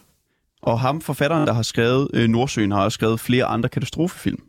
Og 0.62 0.80
ham, 0.80 1.02
forfatteren, 1.02 1.48
der 1.48 1.54
har 1.54 1.62
skrevet 1.62 2.10
øh, 2.13 2.28
Nordsøen, 2.28 2.71
har 2.71 2.84
også 2.84 2.95
skrevet 2.95 3.19
flere 3.19 3.45
andre 3.45 3.69
katastrofefilm. 3.69 4.43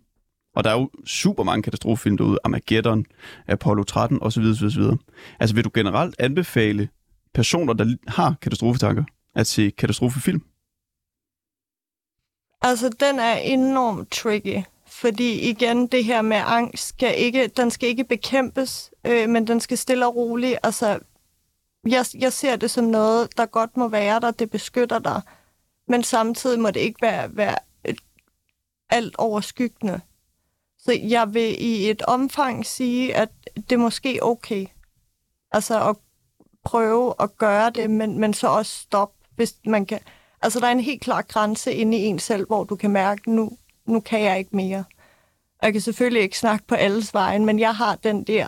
Og 0.55 0.65
der 0.65 0.71
er 0.71 0.75
jo 0.75 0.91
super 1.07 1.45
mange 1.45 1.63
katastrofefilm 1.63 2.17
derude. 2.17 2.39
Armageddon, 2.45 3.07
Apollo 3.49 3.83
13 3.83 4.23
osv. 4.23 4.43
osv. 4.43 4.83
Altså 5.41 5.55
vil 5.55 5.65
du 5.65 5.71
generelt 5.75 6.15
anbefale 6.19 6.89
personer, 7.35 7.73
der 7.73 7.97
har 8.09 8.35
katastrofetanker, 8.43 9.05
at 9.37 9.47
se 9.47 9.71
katastrofefilm? 9.71 10.41
Altså, 12.63 12.89
den 12.89 13.19
er 13.19 13.35
enormt 13.35 14.11
tricky. 14.11 14.63
Fordi 14.87 15.51
igen, 15.51 15.87
det 15.87 16.05
her 16.05 16.23
med 16.23 16.43
angst, 16.47 16.89
skal 16.89 17.19
ikke, 17.19 17.47
den 17.47 17.71
skal 17.71 17.89
ikke 17.89 18.05
bekæmpes, 18.05 18.91
øh, 19.05 19.29
men 19.29 19.47
den 19.47 19.61
skal 19.61 19.79
stille 19.79 20.07
og 20.07 20.17
roligt. 20.17 20.59
Altså, 20.63 20.99
jeg, 21.87 22.05
jeg 22.19 22.33
ser 22.33 22.57
det 22.57 22.71
som 22.71 22.85
noget, 22.85 23.37
der 23.37 23.47
godt 23.47 23.77
må 23.77 23.89
være 23.89 24.21
der, 24.21 24.31
det 24.31 24.51
beskytter 24.51 24.99
dig. 24.99 25.23
Men 25.89 26.03
samtidig 26.03 26.61
må 26.61 26.71
det 26.71 26.81
ikke 26.81 27.03
være, 27.03 27.37
være 27.37 27.57
alt 28.91 29.17
overskyggende. 29.19 30.01
Så 30.79 30.93
jeg 30.93 31.35
vil 31.35 31.63
i 31.63 31.91
et 31.91 32.03
omfang 32.03 32.67
sige, 32.67 33.17
at 33.17 33.29
det 33.57 33.73
er 33.73 33.77
måske 33.77 34.19
okay. 34.23 34.67
Altså 35.53 35.89
at 35.89 35.97
prøve 36.65 37.15
at 37.21 37.39
gøre 37.39 37.71
det, 37.71 37.91
men, 37.91 38.19
men 38.19 38.35
så 38.35 38.49
også 38.49 38.73
stoppe, 38.81 39.16
hvis 39.37 39.55
man 39.67 39.87
kan. 39.87 40.01
Altså 40.43 40.61
der 40.61 40.67
er 40.67 40.73
en 40.73 40.81
helt 40.81 41.03
klar 41.03 41.23
grænse 41.23 41.75
inde 41.75 41.99
i 41.99 42.05
en 42.05 42.19
selv, 42.19 42.47
hvor 42.47 42.65
du 42.65 42.77
kan 42.77 42.91
mærke, 42.91 43.31
nu, 43.31 43.51
nu 43.87 44.01
kan 44.01 44.23
jeg 44.23 44.39
ikke 44.39 44.57
mere. 44.57 44.85
Og 45.59 45.63
Jeg 45.63 45.73
kan 45.73 45.81
selvfølgelig 45.81 46.23
ikke 46.23 46.39
snakke 46.39 46.67
på 46.67 46.75
alles 46.75 47.15
vejen, 47.15 47.45
men 47.45 47.59
jeg 47.59 47.77
har 47.77 47.97
den 47.97 48.25
der, 48.25 48.47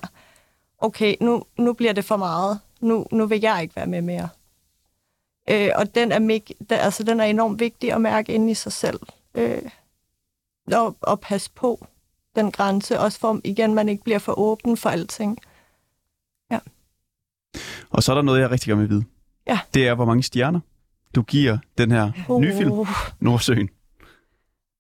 okay, 0.79 1.17
nu, 1.21 1.45
nu 1.59 1.73
bliver 1.73 1.93
det 1.93 2.05
for 2.05 2.17
meget. 2.17 2.61
nu, 2.81 3.07
nu 3.13 3.27
vil 3.27 3.41
jeg 3.41 3.63
ikke 3.63 3.77
være 3.77 3.87
med 3.87 4.03
mere. 4.03 4.29
Øh, 5.51 5.71
og 5.77 5.95
den 5.95 6.13
er, 6.13 6.19
mig, 6.19 6.43
altså, 6.71 7.03
den 7.03 7.21
er 7.21 7.25
enormt 7.25 7.61
vigtig 7.61 7.93
at 7.93 8.01
mærke 8.01 8.33
inde 8.33 8.51
i 8.51 8.55
sig 8.55 8.73
selv. 8.73 9.01
Øh, 9.35 9.63
og, 10.73 10.97
og 11.01 11.21
passe 11.21 11.51
på 11.55 11.87
den 12.37 12.53
grænse, 12.53 13.01
også 13.01 13.19
for, 13.19 13.41
igen, 13.45 13.75
man 13.75 13.89
ikke 13.89 14.05
bliver 14.05 14.19
for 14.19 14.39
åben 14.39 14.77
for 14.77 14.91
alting. 14.91 15.39
Og 17.91 18.03
så 18.03 18.13
er 18.13 18.15
der 18.15 18.23
noget, 18.23 18.41
jeg 18.41 18.51
rigtig 18.51 18.69
gerne 18.69 18.81
vil 18.81 18.91
vide. 18.91 19.05
Ja. 19.47 19.61
Det 19.75 19.89
er, 19.89 19.95
hvor 19.95 20.05
mange 20.05 20.23
stjerner 20.23 20.61
du 21.15 21.23
giver 21.23 21.59
den 21.79 21.91
her 21.91 22.39
nye 22.41 22.57
film. 22.57 22.87
Nordsøen. 23.21 23.69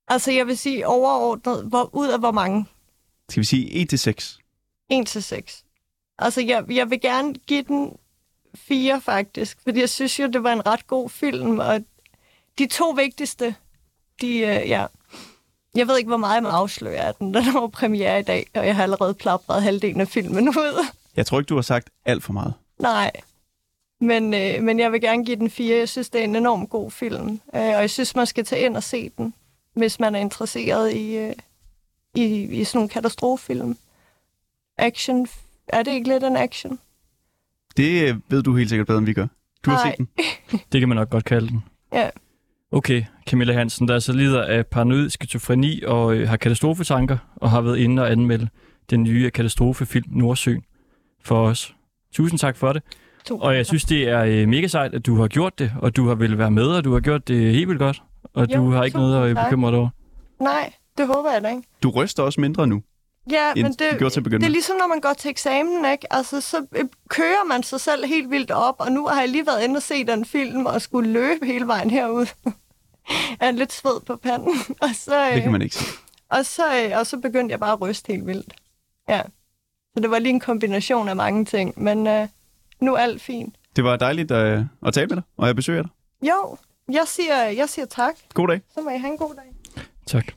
Altså, 0.09 0.33
jeg 0.33 0.47
vil 0.47 0.59
sige 0.59 0.87
overordnet, 0.87 1.65
hvor, 1.65 1.91
ud 1.93 2.09
af 2.09 2.19
hvor 2.19 2.33
mange? 2.33 2.67
Skal 3.29 3.41
vi 3.41 3.47
sige 3.47 3.73
1 3.73 3.89
til 3.89 3.99
6? 3.99 4.39
1 4.91 5.07
til 5.07 5.23
6. 5.23 5.65
Altså, 6.19 6.41
jeg, 6.41 6.65
jeg 6.71 6.91
vil 6.91 7.01
gerne 7.01 7.35
give 7.35 7.63
den 7.63 7.93
4, 8.55 9.01
faktisk. 9.01 9.59
Fordi 9.63 9.81
jeg 9.81 9.89
synes 9.89 10.21
jo, 10.21 10.27
det 10.27 10.43
var 10.43 10.53
en 10.53 10.67
ret 10.67 10.87
god 10.87 11.11
film. 11.11 11.59
Og 11.59 11.81
de 12.59 12.67
to 12.67 12.91
vigtigste, 12.91 13.55
de, 14.21 14.39
øh, 14.39 14.69
ja... 14.69 14.87
Jeg 15.75 15.89
ved 15.89 15.99
ikke, 15.99 16.09
hvor 16.09 16.17
meget 16.17 16.35
jeg 16.35 16.43
må 16.43 16.49
afsløre 16.49 16.95
af 16.97 17.15
den. 17.15 17.35
Den 17.35 17.45
jo 17.55 17.67
premiere 17.67 18.21
i 18.21 18.23
dag, 18.23 18.47
og 18.55 18.67
jeg 18.67 18.77
har 18.77 18.83
allerede 18.83 19.15
plapret 19.15 19.63
halvdelen 19.63 20.01
af 20.01 20.09
filmen 20.09 20.49
ud. 20.49 20.87
Jeg 21.17 21.27
tror 21.27 21.39
ikke, 21.39 21.49
du 21.49 21.55
har 21.55 21.63
sagt 21.63 21.91
alt 22.05 22.25
for 22.25 22.33
meget. 22.33 22.55
Nej. 22.79 23.11
Men, 24.01 24.35
øh, 24.35 24.63
men 24.63 24.79
jeg 24.79 24.93
vil 24.93 25.01
gerne 25.01 25.25
give 25.25 25.37
den 25.37 25.51
4. 25.51 25.77
Jeg 25.77 25.89
synes, 25.89 26.11
det 26.11 26.21
er 26.21 26.25
en 26.25 26.37
enorm 26.37 26.67
god 26.67 26.91
film. 26.91 27.29
Øh, 27.31 27.39
og 27.53 27.61
jeg 27.63 27.91
synes, 27.91 28.17
man 28.17 28.27
skal 28.27 28.45
tage 28.45 28.65
ind 28.65 28.77
og 28.77 28.83
se 28.83 29.11
den, 29.19 29.35
hvis 29.75 30.01
man 30.01 30.15
er 30.15 30.19
interesseret 30.19 30.93
i, 30.95 31.17
øh, 31.17 31.33
i, 32.15 32.25
i 32.61 32.65
sådan 32.65 32.79
nogle 32.79 32.89
katastrofefilm. 32.89 33.77
Action. 34.79 35.27
Er 35.69 35.83
det 35.83 35.91
ikke 35.93 36.09
lidt 36.09 36.25
en 36.25 36.37
action? 36.37 36.79
Det 37.77 38.09
øh, 38.09 38.17
ved 38.29 38.43
du 38.43 38.57
helt 38.57 38.69
sikkert 38.69 38.87
bedre, 38.87 38.99
end 38.99 39.07
vi 39.07 39.13
gør. 39.13 39.27
Du 39.65 39.71
har 39.71 39.85
Nej. 39.85 39.91
set 39.91 39.99
den. 39.99 40.09
Det 40.73 40.81
kan 40.81 40.89
man 40.89 40.97
nok 40.97 41.11
godt 41.11 41.25
kalde 41.25 41.49
den. 41.49 41.65
Ja. 41.93 42.11
Okay, 42.71 43.05
Camilla 43.27 43.53
Hansen, 43.53 43.89
der 43.89 43.95
altså 43.95 44.13
lider 44.13 44.45
af 44.45 44.67
paranoid 44.67 45.11
skizofreni 45.11 45.83
og 45.83 46.15
øh, 46.15 46.29
har 46.29 46.37
katastrofetanker, 46.37 47.19
og 47.37 47.51
har 47.51 47.61
været 47.61 47.79
inde 47.79 48.03
og 48.03 48.11
anmelde 48.13 48.49
den 48.91 49.03
nye 49.03 49.31
katastrofefilm 49.31 50.07
Nordsøen 50.11 50.65
for 51.23 51.47
os. 51.47 51.75
Tusind 52.13 52.39
tak 52.39 52.57
for 52.57 52.73
det. 52.73 52.83
To. 53.29 53.39
Og 53.39 53.57
jeg 53.57 53.67
synes, 53.67 53.85
det 53.85 54.09
er 54.09 54.25
øh, 54.25 54.49
mega 54.49 54.67
sejt, 54.67 54.95
at 54.95 55.07
du 55.07 55.17
har 55.17 55.29
gjort 55.29 55.59
det, 55.59 55.73
og 55.81 55.97
du 55.97 56.09
har 56.09 56.15
vel 56.15 56.39
være 56.39 56.51
med, 56.51 56.67
og 56.67 56.85
du 56.85 56.93
har 56.93 57.01
gjort 57.01 57.29
det 57.29 57.55
helt 57.55 57.69
vildt 57.69 57.81
godt. 57.81 58.03
Og 58.35 58.47
Jo, 58.53 58.57
du 58.59 58.71
har 58.71 58.85
ikke 58.85 58.97
noget 58.97 59.31
at 59.31 59.37
tak. 59.37 59.47
bekymre 59.47 59.71
dig 59.71 59.79
over. 59.79 59.89
Nej, 60.41 60.73
det 60.99 61.07
håber 61.07 61.33
jeg 61.33 61.43
da 61.43 61.49
ikke. 61.49 61.63
Du 61.83 61.91
ryster 61.91 62.23
også 62.23 62.41
mindre 62.41 62.67
nu, 62.67 62.83
Ja, 63.31 63.53
men 63.55 63.73
det, 63.73 63.99
gjorde 63.99 64.15
til 64.15 64.25
det 64.25 64.43
er 64.45 64.49
ligesom, 64.49 64.77
når 64.77 64.87
man 64.87 65.01
går 65.01 65.13
til 65.13 65.31
eksamen, 65.31 65.85
ikke? 65.93 66.13
Altså, 66.13 66.41
så 66.41 66.67
øh, 66.77 66.85
kører 67.09 67.45
man 67.49 67.63
sig 67.63 67.81
selv 67.81 68.07
helt 68.07 68.31
vildt 68.31 68.51
op, 68.51 68.75
og 68.79 68.93
nu 68.93 69.07
har 69.07 69.21
jeg 69.21 69.29
lige 69.29 69.47
været 69.47 69.65
inde 69.65 69.77
og 69.77 69.83
se 69.83 70.05
den 70.05 70.25
film, 70.25 70.67
og 70.67 70.83
skulle 70.83 71.11
løbe 71.13 71.47
hele 71.47 71.67
vejen 71.67 71.91
herud. 71.91 72.27
jeg 73.41 73.49
er 73.49 73.51
lidt 73.51 73.73
sved 73.73 74.01
på 74.07 74.17
panden. 74.17 74.55
og, 74.83 74.89
så, 74.95 75.25
Det 75.25 75.43
kan 75.43 75.47
øh, 75.47 75.53
man 75.53 75.63
ikke 75.63 75.75
sige. 75.75 75.91
og, 76.29 76.47
så, 76.47 76.63
øh, 76.85 76.99
og 76.99 77.07
så 77.07 77.17
begyndte 77.19 77.53
jeg 77.53 77.61
bare 77.61 77.73
at 77.73 77.81
ryste 77.81 78.13
helt 78.13 78.27
vildt. 78.27 78.55
Ja. 79.09 79.23
Så 79.95 80.03
det 80.03 80.11
var 80.11 80.19
lige 80.19 80.31
en 80.33 80.41
kombination 80.41 81.09
af 81.09 81.17
mange 81.17 81.45
ting, 81.45 81.83
men 81.83 82.07
øh, 82.07 82.29
nu 82.81 82.95
er 82.95 82.99
alt 82.99 83.23
fint. 83.23 83.55
Det 83.77 83.85
var 83.85 83.97
dejligt 83.97 84.31
øh, 84.31 84.65
at 84.87 84.95
tale 84.95 85.07
med 85.07 85.17
dig, 85.17 85.25
og 85.37 85.47
jeg 85.47 85.57
besøger 85.57 85.83
dig. 85.83 85.91
Jo, 86.23 86.57
jeg 86.93 87.03
siger, 87.07 87.45
jeg 87.45 87.69
siger 87.69 87.87
tak. 87.87 88.15
God 88.35 88.49
dag. 88.49 88.61
Så 88.75 88.81
må 88.81 88.91
I 88.91 88.99
have 88.99 89.13
en 89.13 89.19
god 89.19 89.35
dag. 89.35 89.85
Tak. 90.07 90.33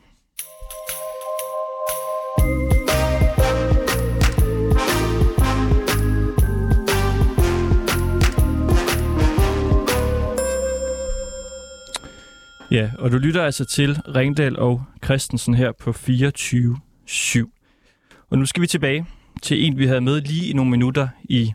Ja, 12.72 12.92
og 13.00 13.12
du 13.12 13.18
lytter 13.18 13.44
altså 13.44 13.66
til 13.66 14.00
Ringdal 14.16 14.60
og 14.60 14.84
Christensen 15.04 15.54
her 15.54 15.72
på 15.72 15.90
24-7. 15.90 18.26
Og 18.30 18.38
nu 18.38 18.46
skal 18.46 18.62
vi 18.62 18.68
tilbage 18.68 19.06
til 19.42 19.66
en, 19.66 19.78
vi 19.78 19.86
havde 19.86 20.02
med 20.02 20.22
lige 20.22 20.50
i 20.50 20.54
nogle 20.54 20.72
minutter 20.72 21.08
i 21.24 21.54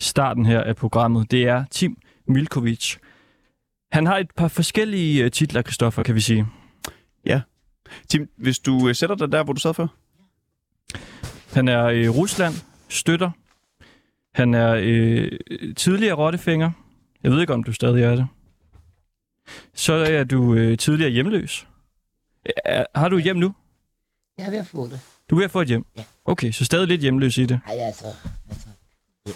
starten 0.00 0.46
her 0.46 0.60
af 0.60 0.76
programmet. 0.76 1.30
Det 1.30 1.42
er 1.42 1.64
Tim 1.70 1.96
Milkovic. 2.28 2.96
Han 3.92 4.06
har 4.06 4.18
et 4.18 4.30
par 4.36 4.48
forskellige 4.48 5.24
øh, 5.24 5.30
titler, 5.30 5.62
Christoffer, 5.62 6.02
kan 6.02 6.14
vi 6.14 6.20
sige. 6.20 6.46
Tim, 8.08 8.28
hvis 8.36 8.58
du 8.58 8.88
øh, 8.88 8.94
sætter 8.94 9.16
dig 9.16 9.32
der, 9.32 9.44
hvor 9.44 9.52
du 9.52 9.60
sad 9.60 9.74
før. 9.74 9.86
Han 11.54 11.68
er 11.68 11.88
i 11.88 12.08
Rusland, 12.08 12.54
støtter. 12.88 13.30
Han 14.34 14.54
er 14.54 14.76
øh, 14.80 15.32
tidligere 15.76 16.14
rottefænger. 16.14 16.70
Jeg 17.22 17.32
ved 17.32 17.40
ikke, 17.40 17.54
om 17.54 17.64
du 17.64 17.72
stadig 17.72 18.02
er 18.02 18.16
det. 18.16 18.26
Så 19.74 19.92
er 19.92 20.24
du 20.24 20.54
øh, 20.54 20.78
tidligere 20.78 21.10
hjemløs. 21.10 21.66
Er, 22.64 22.84
har 22.94 23.08
du 23.08 23.16
et 23.16 23.22
hjem 23.22 23.36
nu? 23.36 23.54
Jeg 24.38 24.46
er 24.46 24.50
ved 24.50 24.58
at 24.58 24.66
få 24.66 24.88
det. 24.88 25.00
Du 25.30 25.34
er 25.34 25.38
ved 25.38 25.44
at 25.44 25.50
få 25.50 25.60
et 25.60 25.68
hjem? 25.68 25.86
Ja. 25.96 26.04
Okay, 26.24 26.52
så 26.52 26.64
stadig 26.64 26.88
lidt 26.88 27.00
hjemløs 27.00 27.38
i 27.38 27.46
det. 27.46 27.60
Ej, 27.66 27.74
altså, 27.74 28.06
altså. 28.50 28.68
Ja. 29.26 29.32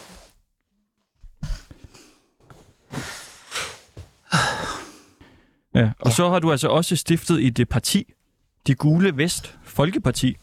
Og 6.01 6.13
så 6.13 6.31
har 6.31 6.39
du 6.39 6.51
altså 6.53 6.69
også 6.69 6.97
stiftet 6.97 7.41
i 7.41 7.51
det 7.51 7.69
parti, 7.69 8.05
De 8.67 8.75
Gule 8.75 9.17
Vest 9.17 9.55
Folkeparti, 9.65 10.37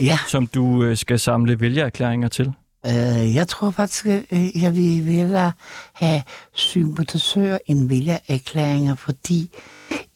Ja, 0.00 0.18
som 0.28 0.46
du 0.46 0.82
øh, 0.84 0.96
skal 0.96 1.18
samle 1.18 1.60
vælgererklæringer 1.60 2.28
til. 2.28 2.52
øh, 2.86 3.34
jeg 3.34 3.48
tror 3.48 3.70
faktisk, 3.70 4.06
øh, 4.06 4.62
jeg 4.62 4.76
vil 4.76 5.06
vælge 5.06 5.52
have 5.94 6.22
sympatisør 6.52 7.58
end 7.66 7.88
vælgererklæringer, 7.88 8.94
fordi 8.94 9.50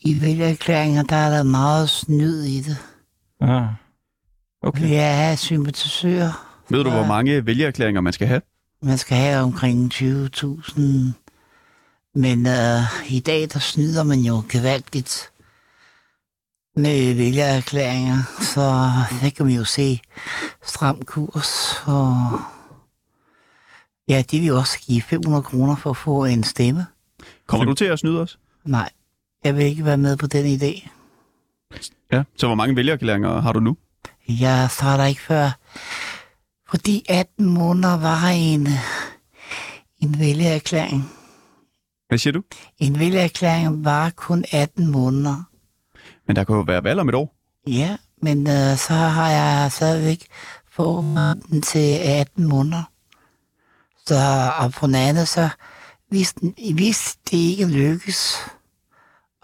i 0.01 0.21
vælgererklæringer, 0.21 1.03
der 1.03 1.17
er 1.17 1.37
der 1.37 1.43
meget 1.43 1.91
snyd 1.91 2.43
i 2.43 2.61
det. 2.61 2.77
Ah. 3.41 3.63
Okay. 4.63 4.91
Jeg 4.91 5.31
er 5.33 5.37
sympatisør. 5.37 6.49
Ved 6.71 6.85
du, 6.85 6.91
hvor 6.91 7.01
Ja. 7.01 7.07
mange 7.09 7.47
vælgererklæringer 7.47 8.01
man 8.01 8.13
skal 8.13 8.27
have? 8.27 8.41
Man 8.83 8.99
skal 8.99 9.17
have 9.17 9.41
omkring 9.43 9.93
20.000. 9.95 10.81
Men 12.15 12.47
øh, 12.47 13.13
i 13.13 13.21
dag, 13.21 13.49
der 13.53 13.59
snyder 13.59 14.03
man 14.03 14.19
jo 14.21 14.43
gevaldigt 14.49 15.31
med 16.77 17.15
vælgererklæringer. 17.15 18.19
Så 18.41 18.91
det 19.23 19.35
kan 19.35 19.47
vi 19.47 19.55
jo 19.55 19.65
se 19.65 20.01
stram 20.63 21.03
kurs. 21.03 21.83
Og 21.87 22.17
ja, 24.09 24.23
de 24.31 24.39
vil 24.39 24.47
jo 24.47 24.57
også 24.57 24.79
give 24.87 25.03
500 25.03 25.43
kroner 25.43 25.77
for 25.77 25.91
at 25.91 25.97
få 25.97 26.25
en 26.25 26.45
stemme. 26.45 26.87
Kommer 27.47 27.65
du 27.65 27.75
til 27.75 27.85
at 27.85 27.99
snyde 27.99 28.21
os? 28.21 28.39
Nej, 28.65 28.91
jeg 29.45 29.57
vil 29.57 29.65
ikke 29.65 29.85
være 29.85 29.97
med 29.97 30.17
på 30.17 30.27
den 30.27 30.61
idé. 30.61 30.89
Ja. 32.13 32.23
Så 32.37 32.47
hvor 32.47 32.55
mange 32.55 32.77
vælgererklæringer 32.77 33.41
har 33.41 33.53
du 33.53 33.61
nu? 33.61 33.77
Jeg 34.29 34.71
starter 34.71 35.05
ikke 35.05 35.21
før. 35.21 35.51
Fordi 36.71 37.05
18 37.09 37.47
måneder 37.47 37.97
var 37.97 38.27
en, 38.29 38.69
en 40.03 40.19
vælgererklæring. 40.19 41.11
Hvad 42.09 42.19
siger 42.19 42.33
du? 42.33 42.43
En 42.79 42.99
vælgererklæring 42.99 43.85
var 43.85 44.11
kun 44.11 44.45
18 44.53 44.87
måneder. 44.87 45.51
Men 46.27 46.37
der 46.37 46.45
kan 46.45 46.57
jo 46.57 46.63
være 46.63 46.85
valg 46.85 47.01
om 47.01 47.09
et 47.09 47.15
år. 47.15 47.37
Ja, 47.67 47.97
men 48.23 48.47
øh, 48.47 48.77
så 48.77 48.93
har 48.93 49.31
jeg 49.31 49.73
stadigvæk 49.73 50.27
fået 50.71 51.43
den 51.51 51.63
til 51.63 51.99
18 51.99 52.49
måneder. 52.49 52.83
Så 54.07 54.15
og 54.59 54.73
på 54.73 54.87
den 54.87 54.95
anden, 54.95 55.27
så 55.27 55.49
hvis, 56.09 56.35
hvis 56.75 57.17
det 57.31 57.37
ikke 57.37 57.67
lykkes, 57.67 58.37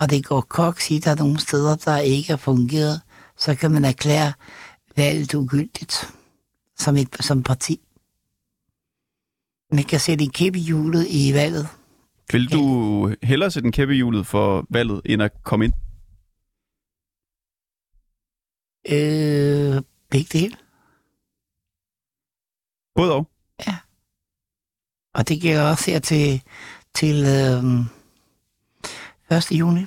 og 0.01 0.11
det 0.11 0.25
går 0.25 0.41
koks 0.41 0.91
i, 0.91 0.99
der 0.99 1.11
er 1.11 1.15
nogle 1.15 1.41
steder, 1.41 1.77
der 1.77 1.97
ikke 1.97 2.31
har 2.31 2.37
fungeret, 2.37 3.01
så 3.39 3.55
kan 3.55 3.71
man 3.71 3.85
erklære 3.85 4.33
valget 4.97 5.35
ugyldigt 5.35 6.13
som, 6.79 6.97
et, 6.97 7.17
som 7.21 7.43
parti. 7.43 7.81
Man 9.73 9.85
kan 9.85 10.01
sætte 10.01 10.25
en 10.25 10.31
kæp 10.31 10.57
i 10.57 10.59
hjulet 10.59 11.07
i 11.09 11.35
valget. 11.35 11.69
Vil 12.33 12.53
du 12.53 13.15
hellere 13.23 13.51
sætte 13.51 13.67
en 13.67 13.73
kæppe 13.73 13.95
hjulet 13.95 14.27
for 14.27 14.67
valget, 14.71 15.01
end 15.05 15.23
at 15.23 15.43
komme 15.43 15.65
ind? 15.65 15.73
Øh, 18.89 19.83
begge 20.11 20.39
dele. 20.39 20.57
Både 22.95 23.15
og. 23.15 23.31
Og 25.15 25.29
det 25.29 25.41
gælder 25.41 25.71
også 25.71 25.91
her 25.91 25.99
til, 25.99 26.43
til 26.95 27.17
øhm, 27.27 27.81
1. 29.31 29.53
juni. 29.53 29.85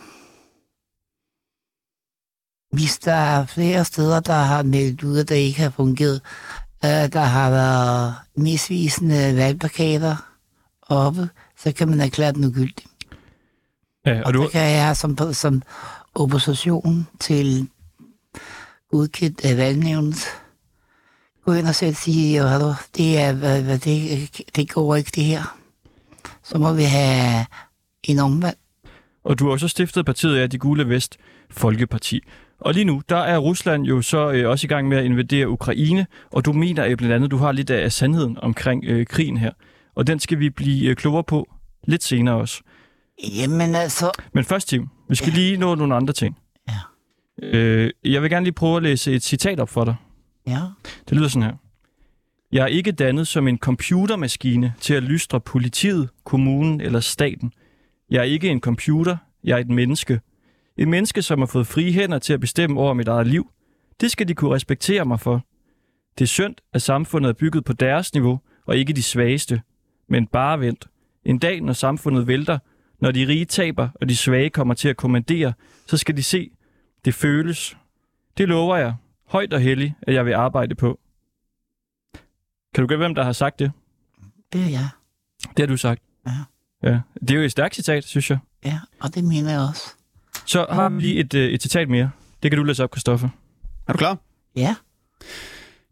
Hvis 2.71 2.99
der 2.99 3.13
er 3.13 3.45
flere 3.45 3.85
steder, 3.85 4.19
der 4.19 4.33
har 4.33 4.63
meldt 4.63 5.03
ud, 5.03 5.19
at 5.19 5.29
det 5.29 5.35
ikke 5.35 5.61
har 5.61 5.69
fungeret, 5.69 6.21
øh, 6.85 7.13
der 7.13 7.25
har 7.35 7.49
været 7.49 8.15
misvisende 8.35 9.35
valgplakater 9.35 10.15
oppe, 10.81 11.29
så 11.63 11.71
kan 11.71 11.89
man 11.89 12.01
erklære 12.01 12.31
den 12.31 12.45
ugyldig. 12.45 12.85
Ja, 14.05 14.19
og 14.19 14.25
Og 14.25 14.33
du, 14.33 14.43
det 14.43 14.51
kan 14.51 14.71
jeg 14.71 14.97
som, 14.97 15.33
som 15.33 15.61
opposition 16.15 17.07
til 17.19 17.67
godkendt 18.91 19.45
af 19.45 19.57
valgnævnet, 19.57 20.25
gå 21.45 21.53
ind 21.53 21.67
og 21.67 21.75
selv 21.75 21.95
sige, 21.95 22.41
at 22.41 22.61
det, 22.97 23.19
er, 23.19 23.33
hvad, 23.33 23.79
det, 23.79 24.29
det 24.55 24.69
går 24.69 24.95
ikke 24.95 25.11
det 25.15 25.23
her. 25.23 25.57
Så 26.43 26.57
må 26.57 26.73
vi 26.73 26.83
have 26.83 27.45
en 28.03 28.19
omvalg. 28.19 28.57
Og 29.23 29.39
du 29.39 29.45
har 29.45 29.51
også 29.51 29.67
stiftet 29.67 30.05
partiet 30.05 30.35
af 30.35 30.49
de 30.49 30.57
gule 30.57 30.89
vest, 30.89 31.17
Folkeparti. 31.49 32.23
Og 32.59 32.73
lige 32.73 32.85
nu, 32.85 33.01
der 33.09 33.17
er 33.17 33.37
Rusland 33.37 33.83
jo 33.83 34.01
så 34.01 34.31
øh, 34.31 34.49
også 34.49 34.65
i 34.65 34.67
gang 34.67 34.87
med 34.87 34.97
at 34.97 35.05
invadere 35.05 35.49
Ukraine, 35.49 36.07
og 36.31 36.45
du 36.45 36.53
mener 36.53 36.85
øh, 36.85 36.97
blandt 36.97 37.15
andet, 37.15 37.31
du 37.31 37.37
har 37.37 37.51
lidt 37.51 37.69
af 37.69 37.91
sandheden 37.91 38.37
omkring 38.41 38.85
øh, 38.85 39.05
krigen 39.05 39.37
her. 39.37 39.51
Og 39.95 40.07
den 40.07 40.19
skal 40.19 40.39
vi 40.39 40.49
blive 40.49 40.89
øh, 40.89 40.95
klogere 40.95 41.23
på 41.23 41.53
lidt 41.87 42.03
senere 42.03 42.35
også. 42.35 42.61
Jamen 43.37 43.75
altså, 43.75 44.11
Men 44.33 44.43
først, 44.43 44.67
Tim, 44.67 44.89
vi 45.09 45.15
skal 45.15 45.29
Ja. 45.29 45.35
lige 45.35 45.57
nå 45.57 45.75
nogle 45.75 45.95
andre 45.95 46.13
ting. 46.13 46.37
Ja. 46.69 46.73
Øh, 47.43 47.91
jeg 48.05 48.21
vil 48.21 48.29
gerne 48.29 48.43
lige 48.43 48.53
prøve 48.53 48.77
at 48.77 48.83
læse 48.83 49.13
et 49.13 49.23
citat 49.23 49.59
op 49.59 49.69
for 49.69 49.85
dig. 49.85 49.95
ja. 50.47 50.59
Det 51.09 51.17
lyder 51.17 51.27
sådan 51.27 51.43
her. 51.49 51.55
Jeg 52.51 52.63
er 52.63 52.67
ikke 52.67 52.91
dannet 52.91 53.27
som 53.27 53.47
en 53.47 53.57
computermaskine 53.57 54.73
til 54.79 54.93
at 54.93 55.03
lystre 55.03 55.39
politiet, 55.41 56.09
kommunen 56.23 56.81
eller 56.81 56.99
staten. 56.99 57.51
Jeg 58.09 58.19
er 58.19 58.23
ikke 58.23 58.49
en 58.49 58.59
computer, 58.61 59.17
jeg 59.43 59.55
er 59.55 59.57
et 59.61 59.69
menneske. 59.69 60.19
Et 60.77 60.87
menneske, 60.87 61.21
som 61.21 61.39
har 61.39 61.45
fået 61.45 61.67
frie 61.67 61.91
hænder 61.93 62.19
til 62.19 62.33
at 62.33 62.39
bestemme 62.39 62.79
over 62.79 62.93
mit 62.93 63.07
eget 63.07 63.27
liv. 63.27 63.49
Det 64.01 64.11
skal 64.11 64.27
de 64.27 64.33
kunne 64.33 64.55
respektere 64.55 65.05
mig 65.05 65.19
for. 65.19 65.45
Det 66.17 66.23
er 66.23 66.27
synd, 66.27 66.55
at 66.73 66.81
samfundet 66.81 67.29
er 67.29 67.33
bygget 67.33 67.65
på 67.65 67.73
deres 67.73 68.13
niveau, 68.13 68.39
og 68.67 68.77
ikke 68.77 68.93
de 68.93 69.03
svageste. 69.03 69.61
Men 70.13 70.27
bare 70.27 70.59
vent. 70.59 70.87
En 71.25 71.39
dag, 71.39 71.61
når 71.61 71.73
samfundet 71.73 72.27
vælter, 72.27 72.59
når 72.99 73.11
de 73.11 73.27
rige 73.27 73.45
taber, 73.45 73.89
og 74.01 74.09
de 74.09 74.17
svage 74.17 74.49
kommer 74.49 74.73
til 74.73 74.89
at 74.89 74.97
kommandere, 74.97 75.53
så 75.87 75.97
skal 75.97 76.17
de 76.17 76.23
se, 76.23 76.51
det 77.05 77.13
føles. 77.13 77.77
Det 78.37 78.47
lover 78.47 78.77
jeg, 78.77 78.95
højt 79.27 79.53
og 79.53 79.59
helligt, 79.61 79.93
at 80.01 80.13
jeg 80.13 80.25
vil 80.25 80.33
arbejde 80.33 80.75
på. 80.75 80.99
Kan 82.73 82.81
du 82.81 82.87
gætte, 82.87 82.97
hvem 82.97 83.15
der 83.15 83.23
har 83.23 83.31
sagt 83.31 83.59
det? 83.59 83.71
Det 84.53 84.61
er 84.61 84.69
jeg. 84.69 84.87
Det 85.43 85.59
har 85.59 85.67
du 85.67 85.77
sagt. 85.77 86.01
Ja. 86.27 86.31
Ja. 86.83 86.99
Det 87.21 87.31
er 87.31 87.35
jo 87.35 87.41
et 87.41 87.51
stærkt 87.51 87.75
citat, 87.75 88.03
synes 88.03 88.29
jeg. 88.29 88.39
Ja, 88.65 88.79
og 88.99 89.15
det 89.15 89.23
mener 89.23 89.51
jeg 89.51 89.61
også. 89.69 89.93
Så 90.45 90.65
har 90.69 90.89
vi 90.89 91.01
lige 91.01 91.19
et, 91.19 91.33
øh, 91.33 91.49
et 91.51 91.61
citat 91.61 91.89
mere. 91.89 92.11
Det 92.43 92.51
kan 92.51 92.57
du 92.57 92.63
læse 92.63 92.83
op, 92.83 92.93
Christoffer. 92.93 93.29
Er 93.87 93.93
du 93.93 93.97
klar? 93.97 94.17
Ja, 94.55 94.75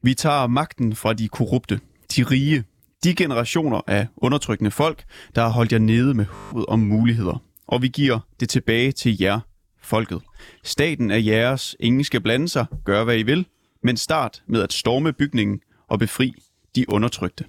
Vi 0.01 0.13
tager 0.13 0.47
magten 0.47 0.95
fra 0.95 1.13
de 1.13 1.27
korrupte, 1.27 1.79
de 2.15 2.23
rige, 2.23 2.63
de 3.03 3.15
generationer 3.15 3.81
af 3.87 4.07
undertrykkende 4.17 4.71
folk, 4.71 5.03
der 5.35 5.41
har 5.41 5.49
holdt 5.49 5.71
jer 5.71 5.79
nede 5.79 6.13
med 6.13 6.25
håbet 6.25 6.65
om 6.65 6.79
muligheder. 6.79 7.43
Og 7.67 7.81
vi 7.81 7.87
giver 7.87 8.19
det 8.39 8.49
tilbage 8.49 8.91
til 8.91 9.17
jer, 9.21 9.39
folket. 9.81 10.21
Staten 10.63 11.11
er 11.11 11.17
jeres, 11.17 11.75
ingen 11.79 12.03
skal 12.03 12.21
blande 12.21 12.49
sig, 12.49 12.65
gør 12.85 13.03
hvad 13.03 13.17
I 13.17 13.23
vil, 13.23 13.45
men 13.83 13.97
start 13.97 14.43
med 14.47 14.61
at 14.61 14.73
storme 14.73 15.13
bygningen 15.13 15.59
og 15.87 15.99
befri 15.99 16.33
de 16.75 16.89
undertrykte. 16.89 17.45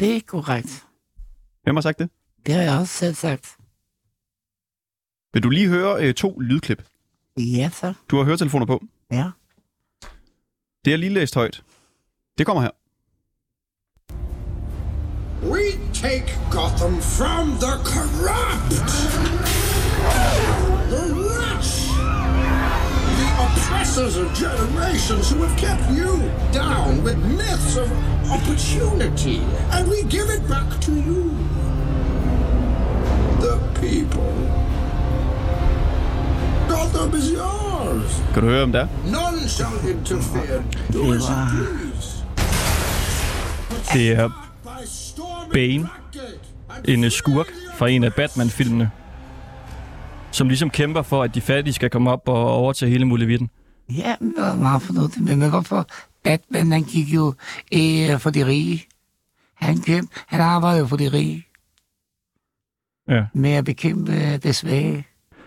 det 0.00 0.16
er 0.16 0.20
korrekt. 0.26 0.84
Hvem 1.62 1.76
har 1.76 1.80
sagt 1.80 1.98
det? 1.98 2.10
Det 2.46 2.54
har 2.54 2.62
jeg 2.62 2.78
også 2.78 2.94
selv 2.94 3.14
sagt. 3.14 3.56
Vil 5.32 5.42
du 5.42 5.50
lige 5.50 5.68
høre 5.68 6.04
øh, 6.04 6.14
to 6.14 6.38
lydklip? 6.38 6.84
Ja, 7.38 7.70
så. 7.72 7.94
Du 8.08 8.16
har 8.16 8.24
høretelefoner 8.24 8.66
på. 8.66 8.84
Ja. 9.12 9.30
Det 10.84 10.92
er 10.92 10.96
lige 10.96 11.14
læst 11.14 11.34
højt. 11.34 11.62
Det 12.38 12.46
kommer 12.46 12.62
her. 12.62 12.70
We 15.42 15.78
take 15.92 16.26
Gotham 16.50 17.00
from 17.00 17.58
the 17.60 17.80
corrupt, 17.84 18.70
the 20.90 21.14
rich, 21.14 21.86
the 23.18 23.28
oppressors 23.44 24.16
of 24.16 24.34
generations 24.34 25.30
who 25.30 25.42
have 25.44 25.56
kept 25.56 25.90
you 25.92 26.30
down 26.52 27.04
with 27.04 27.18
myths 27.18 27.76
of 27.76 27.90
opportunity, 28.32 29.40
and 29.70 29.88
we 29.88 30.02
give 30.04 30.28
it 30.28 30.46
back 30.48 30.80
to 30.80 30.92
you, 30.92 31.30
the 33.40 33.60
people. 33.80 34.34
Gotham 36.68 37.14
is 37.14 37.30
yours. 37.30 38.22
Kan 38.34 38.42
du 38.42 38.48
høre, 38.48 38.62
om 38.62 38.72
der? 38.72 38.88
None 39.04 39.48
shall 39.48 39.88
interfere. 39.88 40.62
Do 40.92 41.12
as 41.14 41.28
you 41.28 41.36
please. 41.50 42.24
Det 43.92 44.10
er 44.10 44.28
By 44.28 44.28
storming 44.28 44.47
Bane, 45.52 45.88
en 46.88 47.04
øh, 47.04 47.10
skurk 47.10 47.46
fra 47.74 47.88
en 47.88 48.04
af 48.04 48.14
Batman-filmene, 48.14 48.90
som 50.32 50.48
ligesom 50.48 50.70
kæmper 50.70 51.02
for, 51.02 51.22
at 51.22 51.34
de 51.34 51.40
fattige 51.40 51.74
skal 51.74 51.90
komme 51.90 52.10
op 52.10 52.28
og 52.28 52.50
overtage 52.52 52.90
hele 52.90 53.04
muligheden. 53.04 53.50
Ja, 53.90 54.16
det 54.20 54.32
var 54.36 54.54
meget 54.54 54.82
fornuftigt. 54.82 55.24
Men 55.24 55.38
man 55.38 55.46
kan 55.50 55.50
godt 55.50 55.68
for, 55.68 55.86
Batman, 56.24 56.72
han 56.72 56.82
gik 56.82 57.08
jo 57.08 57.34
øh, 57.74 58.18
for 58.18 58.30
de 58.30 58.46
rige. 58.46 58.86
Han, 59.54 59.78
kæmpe, 59.78 60.14
han 60.26 60.40
arbejder 60.40 60.78
jo 60.80 60.86
for 60.86 60.96
de 60.96 61.08
rige 61.12 61.44
Ja. 63.08 63.24
med 63.34 63.50
at 63.50 63.64
bekæmpe 63.64 64.12
øh, 64.12 64.42
det 64.42 64.56
svage. 64.56 65.06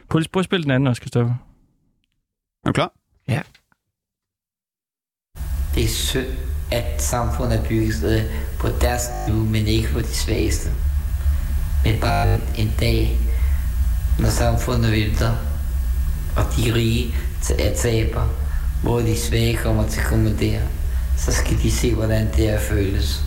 Prøv 0.10 0.20
lige 0.20 0.30
at 0.39 0.46
spille 0.46 0.63
den 0.63 0.72
anden 0.72 0.88
også, 0.88 1.00
Christoffer. 1.00 1.34
Er 2.63 2.67
du 2.70 2.72
klar? 2.74 2.94
Ja. 3.28 3.41
Det 5.76 5.84
er 5.84 5.88
synd, 5.88 6.28
at 6.72 7.02
samfundet 7.02 7.60
er 7.60 7.64
bygget 7.64 8.32
på 8.60 8.68
deres 8.82 9.02
niveau, 9.28 9.46
men 9.46 9.68
ikke 9.68 9.94
på 9.94 10.00
de 10.00 10.14
svageste. 10.14 10.70
Men 11.86 12.00
bare 12.00 12.40
en 12.58 12.74
dag, 12.80 13.18
når 14.20 14.30
samfundet 14.30 14.92
vælter, 14.92 15.32
og 16.38 16.44
de 16.58 16.74
rige 16.74 17.16
er 17.60 17.76
taber, 17.76 18.28
hvor 18.84 19.00
de 19.00 19.18
svage 19.18 19.58
kommer 19.58 19.88
til 19.88 20.00
at 20.00 20.06
kommandere, 20.06 20.62
så 21.18 21.32
skal 21.32 21.58
de 21.58 21.72
se, 21.72 21.96
hvordan 21.96 22.28
det 22.36 22.50
er 22.50 22.60
føles. 22.60 23.26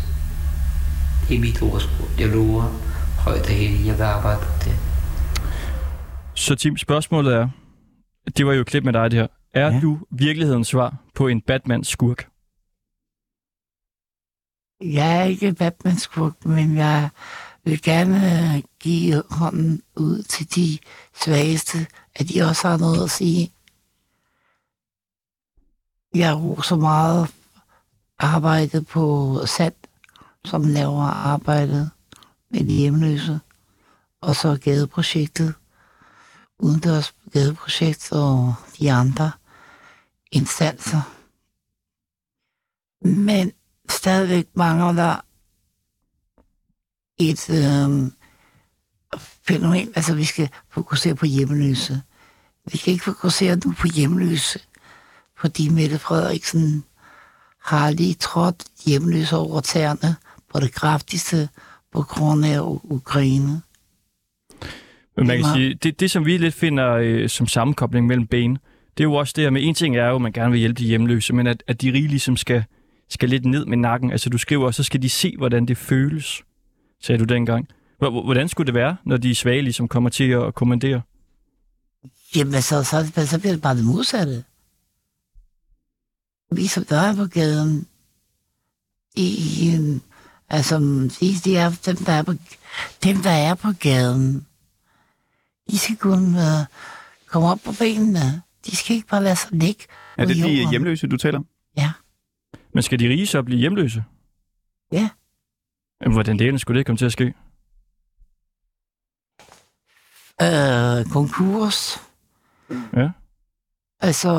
Det 1.28 1.36
er 1.36 1.40
mit 1.40 1.62
ordsprog. 1.62 2.08
Jeg 2.18 2.28
lover 2.28 2.62
højt 3.18 3.40
og 3.40 3.54
heldigt, 3.54 3.86
jeg 3.86 3.98
vil 3.98 4.02
arbejde 4.02 4.40
på 4.40 4.52
det. 4.64 4.72
Så 6.34 6.54
Tim, 6.54 6.76
spørgsmålet 6.76 7.34
er, 7.34 7.48
det 8.36 8.46
var 8.46 8.52
jo 8.52 8.60
et 8.60 8.66
klip 8.66 8.84
med 8.84 8.92
dig 8.92 9.10
det 9.10 9.18
her. 9.18 9.26
Er. 9.54 9.72
Ja. 9.72 9.80
du 9.80 9.98
virkelighedens 10.18 10.68
svar 10.68 10.96
på 11.14 11.28
en 11.28 11.40
Batman-skurk? 11.40 12.26
Jeg 14.92 15.20
er 15.20 15.24
ikke 15.24 15.52
Batman-skurk, 15.52 16.44
men 16.44 16.76
jeg 16.76 17.08
vil 17.64 17.82
gerne 17.82 18.54
øh, 18.56 18.62
give 18.80 19.22
hånden 19.30 19.82
ud 19.96 20.22
til 20.22 20.54
de 20.54 20.78
svageste, 21.14 21.86
at 22.14 22.28
de 22.28 22.42
også 22.42 22.68
har 22.68 22.76
noget 22.76 23.04
at 23.04 23.10
sige. 23.10 23.52
Jeg 26.14 26.36
roser 26.36 26.76
meget 26.76 27.34
arbejdet 28.18 28.86
på 28.86 29.38
SAT, 29.46 29.74
som 30.44 30.62
laver 30.64 31.02
arbejdet 31.02 31.90
med 32.50 32.60
de 32.60 32.72
hjemløse, 32.72 33.40
og 34.20 34.36
så 34.36 34.58
gadeprojektet, 34.62 35.54
udendørs 36.58 37.14
gadeprojekt 37.32 38.12
og 38.12 38.54
de 38.78 38.92
andre 38.92 39.32
instanser. 40.32 41.00
Men 43.00 43.52
stadigvæk 43.88 44.46
mangler 44.54 44.92
der 44.92 45.16
et 47.18 47.50
øh, 47.50 48.10
fænomen. 49.46 49.92
Altså, 49.96 50.14
vi 50.14 50.24
skal 50.24 50.48
fokusere 50.70 51.14
på 51.14 51.26
hjemløse. 51.26 52.02
Vi 52.72 52.78
kan 52.78 52.92
ikke 52.92 53.04
fokusere 53.04 53.56
nu 53.64 53.74
på 53.78 53.86
hjemløse, 53.94 54.60
fordi 55.38 55.68
Mette 55.68 55.98
Frederiksen 55.98 56.84
har 57.62 57.90
lige 57.90 58.14
trådt 58.14 58.64
hjemløse 58.86 59.36
over 59.36 59.60
tæerne 59.60 60.16
på 60.52 60.60
det 60.60 60.74
kraftigste 60.74 61.48
på 61.92 62.02
grund 62.02 62.44
af 62.44 62.60
Ukraine. 62.82 63.62
Men 65.16 65.26
man 65.26 65.36
kan 65.42 65.46
sige, 65.54 65.74
det, 65.74 66.00
det 66.00 66.10
som 66.10 66.26
vi 66.26 66.38
lidt 66.38 66.54
finder 66.54 66.92
øh, 66.92 67.28
som 67.28 67.46
sammenkobling 67.46 68.06
mellem 68.06 68.26
Bane, 68.26 68.58
det 68.96 69.04
er 69.04 69.08
jo 69.08 69.14
også 69.14 69.32
det 69.36 69.44
her 69.44 69.50
med, 69.50 69.62
en 69.64 69.74
ting 69.74 69.96
er 69.96 70.08
jo, 70.08 70.14
at 70.14 70.22
man 70.22 70.32
gerne 70.32 70.50
vil 70.50 70.58
hjælpe 70.58 70.78
de 70.78 70.84
hjemløse, 70.84 71.32
men 71.32 71.46
at, 71.46 71.62
at 71.66 71.82
de 71.82 71.92
rige 71.92 72.08
ligesom 72.08 72.36
skal, 72.36 72.64
skal 73.14 73.28
lidt 73.28 73.44
ned 73.44 73.64
med 73.66 73.76
nakken. 73.76 74.10
Altså 74.12 74.30
du 74.30 74.38
skriver, 74.38 74.70
så 74.70 74.82
skal 74.82 75.02
de 75.02 75.08
se, 75.10 75.34
hvordan 75.38 75.66
det 75.66 75.76
føles, 75.78 76.42
sagde 77.02 77.18
du 77.18 77.24
dengang. 77.34 77.68
Hvor- 77.98 78.10
hvor- 78.10 78.24
Hvordan 78.24 78.48
skulle 78.48 78.66
det 78.66 78.74
være, 78.74 78.96
når 79.04 79.16
de 79.16 79.34
svage 79.34 79.62
ligesom 79.62 79.88
kommer 79.88 80.10
til 80.10 80.30
at 80.30 80.54
kommandere? 80.54 81.02
Jamen, 82.36 82.62
så, 82.62 82.82
så, 82.84 83.26
så 83.26 83.38
bliver 83.40 83.52
det 83.52 83.62
bare 83.62 83.76
det 83.76 83.84
modsatte. 83.84 84.44
Vi 86.52 86.66
som 86.66 86.84
der 86.84 87.00
er 87.00 87.16
på 87.16 87.26
gaden, 87.26 87.86
i, 89.16 89.70
en- 89.74 90.02
altså, 90.48 90.78
de, 91.20 91.34
de 91.44 91.56
er, 91.56 91.80
dem, 91.86 91.96
der 91.96 92.12
er 92.12 92.22
på, 92.22 92.32
dem, 93.04 93.16
der 93.22 93.30
er 93.30 93.54
på 93.54 93.68
gaden, 93.80 94.46
de 95.70 95.78
skal 95.78 95.96
kunne 95.96 96.38
uh, 96.38 96.66
komme 97.26 97.48
op 97.48 97.58
på 97.64 97.72
benene. 97.78 98.42
De 98.66 98.76
skal 98.76 98.96
ikke 98.96 99.08
bare 99.08 99.22
lade 99.22 99.36
sig 99.36 99.48
ligge 99.52 99.84
Er 100.16 100.24
det 100.24 100.36
de 100.36 100.70
hjemløse, 100.70 101.06
du 101.06 101.16
taler 101.16 101.38
om? 101.38 101.46
Ja. 101.76 101.92
Men 102.74 102.82
skal 102.82 102.98
de 102.98 103.08
rige 103.08 103.26
så 103.26 103.42
blive 103.42 103.60
hjemløse? 103.60 104.04
Ja. 104.92 105.08
Jamen, 106.02 106.14
Hvordan 106.14 106.38
delen 106.38 106.58
skulle 106.58 106.78
det 106.78 106.86
komme 106.86 106.96
til 106.96 107.04
at 107.06 107.12
ske? 107.12 107.34
Øh, 110.42 111.12
konkurs. 111.12 112.00
Ja. 112.96 113.10
Altså, 114.00 114.30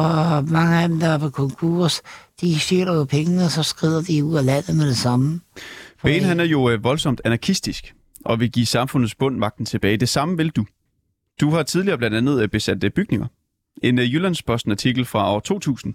mange 0.48 0.82
af 0.82 0.90
dem, 0.90 1.00
der 1.00 1.08
er 1.08 1.18
på 1.18 1.30
konkurs, 1.30 2.02
de 2.42 2.60
stjæler 2.60 2.94
jo 2.94 3.04
pengene, 3.04 3.44
og 3.44 3.52
så 3.52 3.64
skrider 3.64 4.02
de 4.02 4.26
ud 4.26 4.36
af 4.38 4.46
landet 4.46 4.76
med 4.76 4.88
det 4.88 4.98
samme. 4.98 5.42
For 5.98 6.08
Ben 6.08 6.24
han 6.24 6.40
er 6.40 6.44
jo 6.44 6.70
øh, 6.70 6.84
voldsomt 6.84 7.22
anarkistisk 7.26 7.96
og 8.26 8.40
vil 8.40 8.52
give 8.52 8.66
samfundets 8.66 9.16
bund 9.16 9.38
magten 9.38 9.66
tilbage. 9.66 9.98
Det 9.98 10.10
samme 10.10 10.38
vil 10.38 10.50
du. 10.50 10.66
Du 11.42 11.50
har 11.50 11.64
tidligere 11.64 11.98
blandt 11.98 12.18
andet 12.18 12.42
øh, 12.42 12.50
besat 12.50 12.84
øh, 12.84 12.92
bygninger. 12.92 13.28
En 13.84 14.00
øh, 14.00 14.14
Jyllandsposten-artikel 14.14 15.06
fra 15.06 15.34
år 15.34 15.40
2000, 15.40 15.94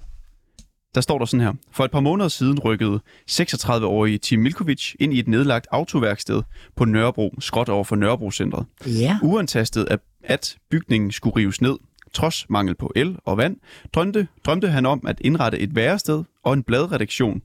der 0.95 1.01
står 1.01 1.19
der 1.19 1.25
sådan 1.25 1.47
her. 1.47 1.53
For 1.73 1.85
et 1.85 1.91
par 1.91 2.01
måneder 2.01 2.29
siden 2.29 2.59
rykkede 2.59 3.01
36-årige 3.31 4.19
Tim 4.19 4.39
Milkovic 4.39 4.95
ind 5.01 5.15
i 5.15 5.19
et 5.19 5.29
nedlagt 5.29 5.67
autoværksted 5.71 6.43
på 6.77 6.85
Nørrebro, 6.85 7.35
skråt 7.41 7.69
over 7.69 7.85
for 7.85 7.97
Nørrebro-centret. 7.97 8.67
Ja, 8.87 9.19
Uantastet 9.23 9.85
af, 9.85 9.99
at 10.25 10.57
bygningen 10.71 11.13
skulle 11.13 11.37
rives 11.37 11.61
ned, 11.61 11.79
trods 12.13 12.51
mangel 12.51 12.75
på 12.75 12.93
el 12.97 13.17
og 13.25 13.37
vand, 13.37 13.57
drømte, 13.95 14.29
drømte 14.45 14.69
han 14.69 14.87
om 14.87 15.07
at 15.07 15.21
indrette 15.21 15.59
et 15.59 15.75
værested 15.75 16.25
og 16.45 16.53
en 16.53 16.63
bladredaktion 16.63 17.43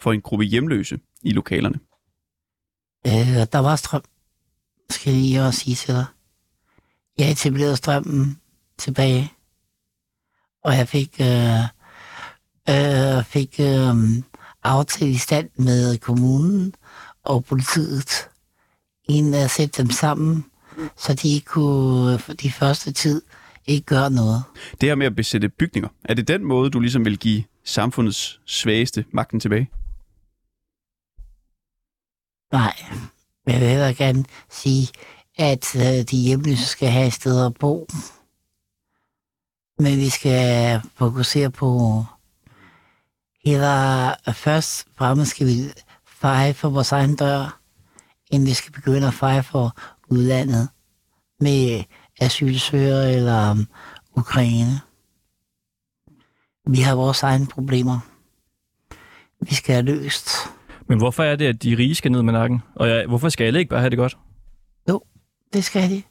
for 0.00 0.12
en 0.12 0.20
gruppe 0.20 0.44
hjemløse 0.44 0.98
i 1.22 1.30
lokalerne. 1.30 1.78
øh, 3.06 3.46
der 3.52 3.58
var 3.58 3.76
strøm, 3.76 4.02
skal 4.90 5.12
jeg 5.12 5.20
lige 5.22 5.42
også 5.42 5.60
sige 5.60 5.74
til 5.74 5.94
dig. 5.94 6.04
Jeg 7.18 7.30
etablerede 7.30 7.76
strømmen 7.76 8.40
tilbage, 8.78 9.32
og 10.64 10.74
jeg 10.74 10.88
fik, 10.88 11.20
øh, 11.20 11.60
øh, 12.68 13.24
fik 13.24 13.60
øh, 13.60 13.94
aftale 14.62 15.10
i 15.10 15.16
stand 15.16 15.50
med 15.56 15.98
kommunen 15.98 16.74
og 17.24 17.44
politiet, 17.44 18.28
inden 19.08 19.34
at 19.34 19.50
sætte 19.50 19.82
dem 19.82 19.90
sammen, 19.90 20.44
så 20.96 21.14
de 21.14 21.28
ikke 21.28 21.46
kunne 21.46 22.18
for 22.18 22.32
de 22.32 22.50
første 22.50 22.92
tid 22.92 23.22
ikke 23.66 23.86
gøre 23.86 24.10
noget. 24.10 24.42
Det 24.80 24.88
her 24.88 24.94
med 24.94 25.06
at 25.06 25.16
besætte 25.16 25.48
bygninger, 25.48 25.88
er 26.04 26.14
det 26.14 26.28
den 26.28 26.44
måde, 26.44 26.70
du 26.70 26.80
ligesom 26.80 27.04
vil 27.04 27.18
give 27.18 27.44
samfundets 27.64 28.40
svageste 28.46 29.04
magten 29.10 29.40
tilbage? 29.40 29.70
Nej, 32.52 32.74
men 33.46 33.52
jeg 33.52 33.60
vil 33.60 33.68
hellere 33.68 33.94
gerne 33.94 34.24
sige, 34.50 34.88
at 35.38 35.76
øh, 35.76 36.04
de 36.10 36.16
hjemløse 36.16 36.66
skal 36.66 36.88
have 36.88 37.06
et 37.06 37.12
sted 37.12 37.46
at 37.46 37.54
bo. 37.54 37.88
Men 39.78 39.98
vi 39.98 40.08
skal 40.08 40.80
fokusere 40.94 41.50
på, 41.50 42.04
eller 43.44 44.14
først 44.32 44.86
og 44.86 44.92
fremmest 44.96 45.30
skal 45.30 45.46
vi 45.46 45.72
feje 46.06 46.54
for 46.54 46.68
vores 46.68 46.92
egen 46.92 47.16
dør, 47.16 47.60
inden 48.30 48.48
vi 48.48 48.54
skal 48.54 48.72
begynde 48.72 49.06
at 49.06 49.14
feje 49.14 49.42
for 49.42 49.76
udlandet 50.10 50.68
med 51.40 51.84
asylsøgere 52.20 53.12
eller 53.12 53.50
um, 53.50 53.66
Ukraine. 54.16 54.80
Vi 56.66 56.80
har 56.80 56.94
vores 56.94 57.22
egne 57.22 57.46
problemer. 57.46 58.00
Vi 59.40 59.54
skal 59.54 59.74
have 59.74 59.84
løst. 59.84 60.30
Men 60.88 60.98
hvorfor 60.98 61.22
er 61.22 61.36
det, 61.36 61.46
at 61.46 61.62
de 61.62 61.76
rige 61.76 61.94
skal 61.94 62.12
ned 62.12 62.22
med 62.22 62.32
nakken? 62.32 62.62
Og 62.74 62.88
ja, 62.88 63.06
hvorfor 63.06 63.28
skal 63.28 63.44
alle 63.44 63.58
ikke 63.58 63.70
bare 63.70 63.80
have 63.80 63.90
det 63.90 63.98
godt? 63.98 64.16
det 65.52 65.64
skal 65.64 65.90
de. 65.90 66.02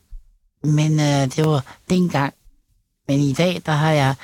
Men 0.63 0.91
øh, 0.91 1.35
det 1.35 1.45
var 1.45 1.75
dengang. 1.89 2.33
Men 3.07 3.19
i 3.19 3.33
dag, 3.33 3.61
der 3.65 3.71
har 3.71 3.91
jeg, 3.91 4.15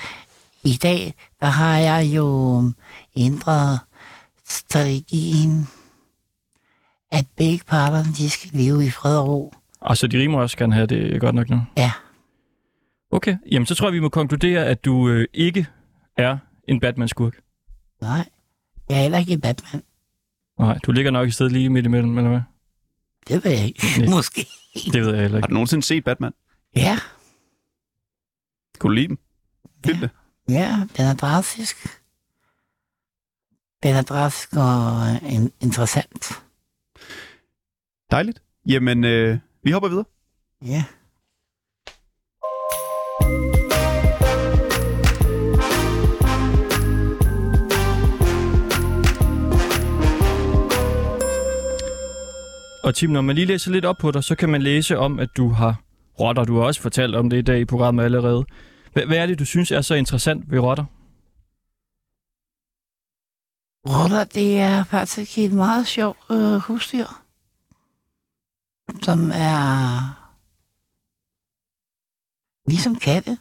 i 0.63 0.73
dag, 0.83 1.13
der 1.39 1.47
har 1.47 1.77
jeg 1.77 2.05
jo 2.15 2.61
ændret 3.15 3.79
strategien, 4.47 5.67
at 7.11 7.25
begge 7.37 7.63
parterne, 7.67 8.13
de 8.13 8.29
skal 8.29 8.49
leve 8.53 8.85
i 8.85 8.89
fred 8.89 9.17
og 9.17 9.27
ro. 9.27 9.53
Altså, 9.81 10.07
de 10.07 10.17
rige 10.17 10.27
må 10.27 10.41
også 10.41 10.57
gerne 10.57 10.73
have 10.73 10.87
det 10.87 11.21
godt 11.21 11.35
nok 11.35 11.49
nu. 11.49 11.61
Ja, 11.77 11.91
Okay, 13.11 13.37
jamen 13.51 13.65
så 13.65 13.75
tror 13.75 13.87
jeg, 13.87 13.93
vi 13.93 13.99
må 13.99 14.09
konkludere, 14.09 14.65
at 14.65 14.85
du 14.85 15.09
øh, 15.09 15.27
ikke 15.33 15.67
er 16.17 16.37
en 16.67 16.79
Batman-skurk. 16.79 17.33
nej. 18.01 18.29
Jeg 18.89 18.97
er 18.97 19.01
heller 19.01 19.17
ikke 19.17 19.33
en 19.33 19.41
Batman. 19.41 19.83
Nej, 20.59 20.77
du 20.85 20.91
ligger 20.91 21.11
nok 21.11 21.27
et 21.27 21.33
sted 21.33 21.49
lige 21.49 21.69
midt 21.69 21.85
imellem, 21.85 22.17
eller 22.17 22.29
hvad? 22.29 22.41
Det 23.27 23.43
ved 23.45 23.51
jeg 23.51 23.65
ikke. 23.65 23.87
Nej. 23.99 24.07
Måske. 24.15 24.47
Det 24.93 25.01
ved 25.01 25.09
jeg 25.13 25.21
heller 25.21 25.29
Har 25.29 25.37
ikke. 25.37 25.47
du 25.47 25.53
nogensinde 25.53 25.83
set 25.83 26.03
Batman? 26.03 26.31
Ja, 26.75 26.97
Kunne 28.79 28.89
du 28.89 28.93
lide 28.95 29.07
den? 29.07 29.17
Filmene? 29.85 30.09
Ja, 30.49 30.87
den 30.97 31.05
er 31.05 31.15
drastisk. 31.15 31.75
Den 33.83 33.95
er 33.95 34.01
drastisk 34.01 34.53
og 34.55 35.07
øh, 35.07 35.33
in- 35.33 35.51
interessant. 35.61 36.43
Dejligt. 38.11 38.41
Jamen, 38.67 39.03
øh, 39.03 39.37
vi 39.63 39.71
hopper 39.71 39.89
videre. 39.89 40.05
Ja. 40.61 40.83
Og 52.83 52.95
Tim, 52.95 53.09
når 53.09 53.21
man 53.21 53.35
lige 53.35 53.45
læser 53.45 53.71
lidt 53.71 53.85
op 53.85 53.97
på 53.97 54.11
dig, 54.11 54.23
så 54.23 54.35
kan 54.35 54.49
man 54.49 54.61
læse 54.61 54.97
om, 54.97 55.19
at 55.19 55.29
du 55.37 55.49
har 55.49 55.81
rotter. 56.19 56.43
Du 56.43 56.55
har 56.57 56.63
også 56.63 56.81
fortalt 56.81 57.15
om 57.15 57.29
det 57.29 57.37
i 57.37 57.41
dag 57.41 57.59
i 57.59 57.65
programmet 57.65 58.03
allerede. 58.03 58.45
Hvad, 58.93 59.05
hvad 59.05 59.17
er 59.17 59.25
det, 59.25 59.39
du 59.39 59.45
synes 59.45 59.71
er 59.71 59.81
så 59.81 59.93
interessant 59.93 60.51
ved 60.51 60.59
rotter? 60.59 60.85
Rotter, 63.89 64.23
det 64.23 64.59
er 64.59 64.83
faktisk 64.83 65.37
et 65.37 65.51
meget 65.53 65.87
sjovt 65.87 66.17
øh, 66.31 66.55
husdyr, 66.55 67.07
som 69.01 69.31
er 69.33 70.23
ligesom 72.67 72.95
katte. 72.95 73.37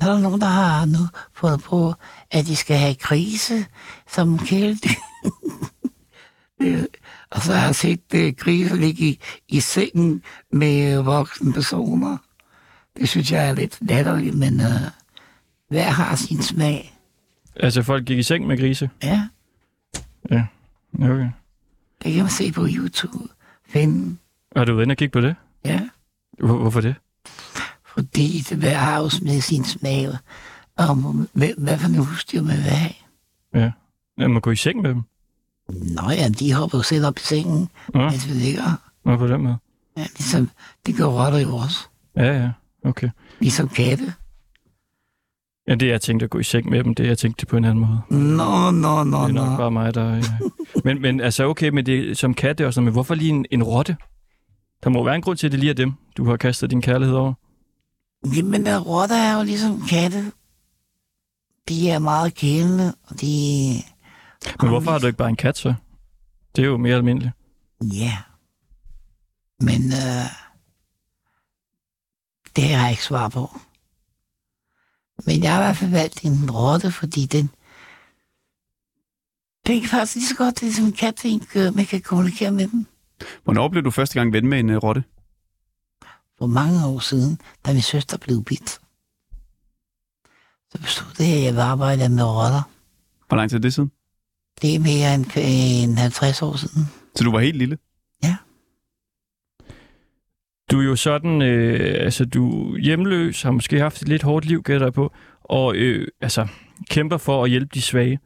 Der 0.00 0.12
er 0.12 0.18
nogen, 0.18 0.40
der 0.40 0.46
har 0.46 0.84
nu 0.86 1.08
fået 1.32 1.60
på, 1.60 1.94
at 2.30 2.46
de 2.46 2.56
skal 2.56 2.76
have 2.76 2.94
grise 2.94 3.66
som 4.08 4.38
kæledyr. 4.38 5.00
Og 7.30 7.42
så 7.42 7.52
har 7.52 7.66
jeg 7.66 7.74
set 7.74 8.14
uh, 8.14 8.36
grise 8.36 8.76
ligge 8.76 9.04
i, 9.04 9.20
i 9.48 9.60
sengen 9.60 10.22
med 10.52 11.02
voksne 11.02 11.52
personer. 11.52 12.18
Det 12.96 13.08
synes 13.08 13.32
jeg 13.32 13.48
er 13.48 13.54
lidt 13.54 13.78
latterligt, 13.80 14.34
men 14.34 14.54
uh, 14.60 14.66
hver 15.68 15.90
har 15.90 16.16
sin 16.16 16.42
smag. 16.42 16.98
Altså, 17.56 17.82
folk 17.82 18.04
gik 18.06 18.18
i 18.18 18.22
seng 18.22 18.46
med 18.46 18.58
grise? 18.58 18.90
Ja. 19.02 19.26
Okay. 20.94 21.28
Det 22.04 22.12
kan 22.12 22.22
man 22.22 22.30
se 22.30 22.52
på 22.52 22.66
YouTube. 22.70 23.28
Finde. 23.68 24.16
Har 24.56 24.64
du 24.64 24.74
været 24.74 24.84
inde 24.84 24.92
og 24.92 24.96
kigge 24.96 25.12
på 25.12 25.20
det? 25.20 25.36
Ja. 25.64 25.80
Hvor, 26.38 26.56
hvorfor 26.56 26.80
det? 26.80 26.94
Fordi 27.84 28.44
det 28.48 28.58
hver 28.58 28.74
har 28.76 28.98
jo 28.98 29.10
med 29.22 29.40
sin 29.40 29.64
smag. 29.64 30.08
Om 30.76 31.28
hvad, 31.32 31.48
hvad 31.58 31.78
for 31.78 31.88
en 31.88 31.94
husdyr 31.94 32.42
man 32.42 32.56
vil 32.56 32.62
have. 32.64 32.92
Ja, 33.54 33.70
man 34.28 34.40
gå 34.40 34.50
i 34.50 34.56
seng 34.56 34.82
med 34.82 34.90
dem? 34.90 35.02
Nå 35.68 36.10
ja, 36.10 36.28
de 36.28 36.52
hopper 36.54 36.78
jo 36.78 36.82
selv 36.82 37.06
op 37.06 37.16
i 37.16 37.22
sengen, 37.22 37.68
Ja, 37.94 38.10
mens 38.10 38.28
vi 38.28 38.32
ligger. 38.34 38.62
ja 39.06 39.16
på 39.16 39.26
den 39.26 39.40
måde. 39.42 39.56
Ja, 39.96 40.06
ligesom, 40.18 40.50
det 40.86 40.96
gør 40.96 41.04
rotter 41.04 41.38
jo 41.38 41.56
også. 41.56 41.78
Ja, 42.16 42.42
ja. 42.42 42.50
Okay. 42.86 43.08
Ligesom 43.40 43.68
katte. 43.68 44.12
Ja, 45.68 45.74
det 45.74 45.88
jeg 45.88 46.00
tænkte 46.00 46.24
at 46.24 46.30
gå 46.30 46.38
i 46.38 46.42
seng 46.42 46.68
med 46.70 46.84
dem, 46.84 46.94
det 46.94 47.06
jeg 47.06 47.18
tænkte 47.18 47.46
på 47.46 47.56
en 47.56 47.64
anden 47.64 47.78
måde. 47.86 48.00
Nå, 48.10 48.70
nå, 48.70 49.04
nå, 49.04 49.22
Det 49.22 49.28
er 49.28 49.32
nok 49.32 49.50
nå. 49.50 49.56
bare 49.56 49.70
mig, 49.70 49.94
der... 49.94 50.14
Ja. 50.14 50.22
men, 50.84 51.02
men 51.02 51.20
altså, 51.20 51.44
okay, 51.44 51.68
men 51.68 51.86
det 51.86 52.18
som 52.18 52.34
katte 52.34 52.66
og 52.66 52.74
sådan 52.74 52.84
men 52.84 52.92
hvorfor 52.92 53.14
lige 53.14 53.30
en, 53.30 53.46
en 53.50 53.62
rotte? 53.62 53.96
Der 54.84 54.90
må 54.90 55.04
være 55.04 55.14
en 55.14 55.22
grund 55.22 55.38
til, 55.38 55.46
at 55.46 55.52
det 55.52 55.60
lige 55.60 55.70
er 55.70 55.74
dem, 55.74 55.92
du 56.16 56.24
har 56.24 56.36
kastet 56.36 56.70
din 56.70 56.82
kærlighed 56.82 57.14
over. 57.16 57.34
Jamen, 58.36 58.66
der 58.66 58.78
rotter 58.80 59.16
er 59.16 59.38
jo 59.38 59.44
ligesom 59.44 59.82
katte. 59.88 60.32
De 61.68 61.90
er 61.90 61.98
meget 61.98 62.34
kælende, 62.34 62.94
og 63.04 63.20
de... 63.20 63.26
Men 64.60 64.68
hvorfor 64.70 64.90
har 64.90 64.98
du 64.98 65.06
ikke 65.06 65.16
bare 65.18 65.28
en 65.28 65.36
kat 65.36 65.58
så? 65.58 65.74
Det 66.56 66.62
er 66.62 66.66
jo 66.66 66.76
mere 66.76 66.96
almindeligt. 66.96 67.32
Ja. 67.82 68.12
Men 69.60 69.82
øh, 69.92 70.45
det 72.56 72.64
har 72.64 72.82
jeg 72.82 72.90
ikke 72.90 73.04
svar 73.04 73.28
på. 73.28 73.60
Men 75.26 75.42
jeg 75.42 75.54
har 75.54 75.60
i 75.60 75.64
hvert 75.64 75.76
fald 75.76 75.90
valgt 75.90 76.24
en 76.24 76.50
rotte, 76.50 76.92
fordi 76.92 77.26
den... 77.26 77.50
Den 79.66 79.80
kan 79.80 79.90
faktisk 79.90 80.14
lige 80.14 80.26
så 80.26 80.34
godt, 80.36 80.60
det 80.60 80.68
er 80.68 80.72
som 80.72 80.84
en 80.84 80.92
kat, 80.92 81.24
kan, 81.52 81.76
man 81.76 81.86
kan 81.86 82.00
kommunikere 82.00 82.50
med 82.50 82.68
dem. 82.68 82.86
Hvornår 83.44 83.68
blev 83.68 83.84
du 83.84 83.90
første 83.90 84.14
gang 84.14 84.32
ven 84.32 84.46
med 84.46 84.60
en 84.60 84.70
uh, 84.70 84.76
rotte? 84.76 85.04
For 86.38 86.46
mange 86.46 86.86
år 86.86 86.98
siden, 86.98 87.40
da 87.66 87.72
min 87.72 87.82
søster 87.82 88.18
blev 88.18 88.44
bidt. 88.44 88.70
Så 90.70 90.78
besluttede 90.80 91.28
jeg, 91.28 91.38
at 91.38 91.44
jeg 91.44 91.54
vil 91.54 91.60
arbejde 91.60 92.08
med 92.08 92.24
rotter. 92.24 92.62
Hvor 93.28 93.36
lang 93.36 93.50
tid 93.50 93.58
er 93.58 93.62
det 93.62 93.74
siden? 93.74 93.90
Det 94.62 94.74
er 94.74 94.78
mere 94.78 95.14
end, 95.14 95.26
end 95.36 95.98
50 95.98 96.42
år 96.42 96.56
siden. 96.56 96.86
Så 97.14 97.24
du 97.24 97.30
var 97.32 97.40
helt 97.40 97.56
lille? 97.56 97.78
Du 100.70 100.80
er 100.80 100.84
jo 100.84 100.96
sådan, 100.96 101.42
øh, 101.42 102.04
altså 102.04 102.24
du 102.24 102.74
er 102.74 102.78
hjemløs, 102.78 103.42
har 103.42 103.50
måske 103.50 103.80
haft 103.80 104.02
et 104.02 104.08
lidt 104.08 104.22
hårdt 104.22 104.44
liv, 104.46 104.62
gætter 104.62 104.86
jeg 104.86 104.92
på, 104.92 105.12
og 105.42 105.76
øh, 105.76 106.08
altså 106.20 106.48
kæmper 106.90 107.16
for 107.16 107.44
at 107.44 107.50
hjælpe 107.50 107.70
de 107.74 107.82
svage. 107.82 108.18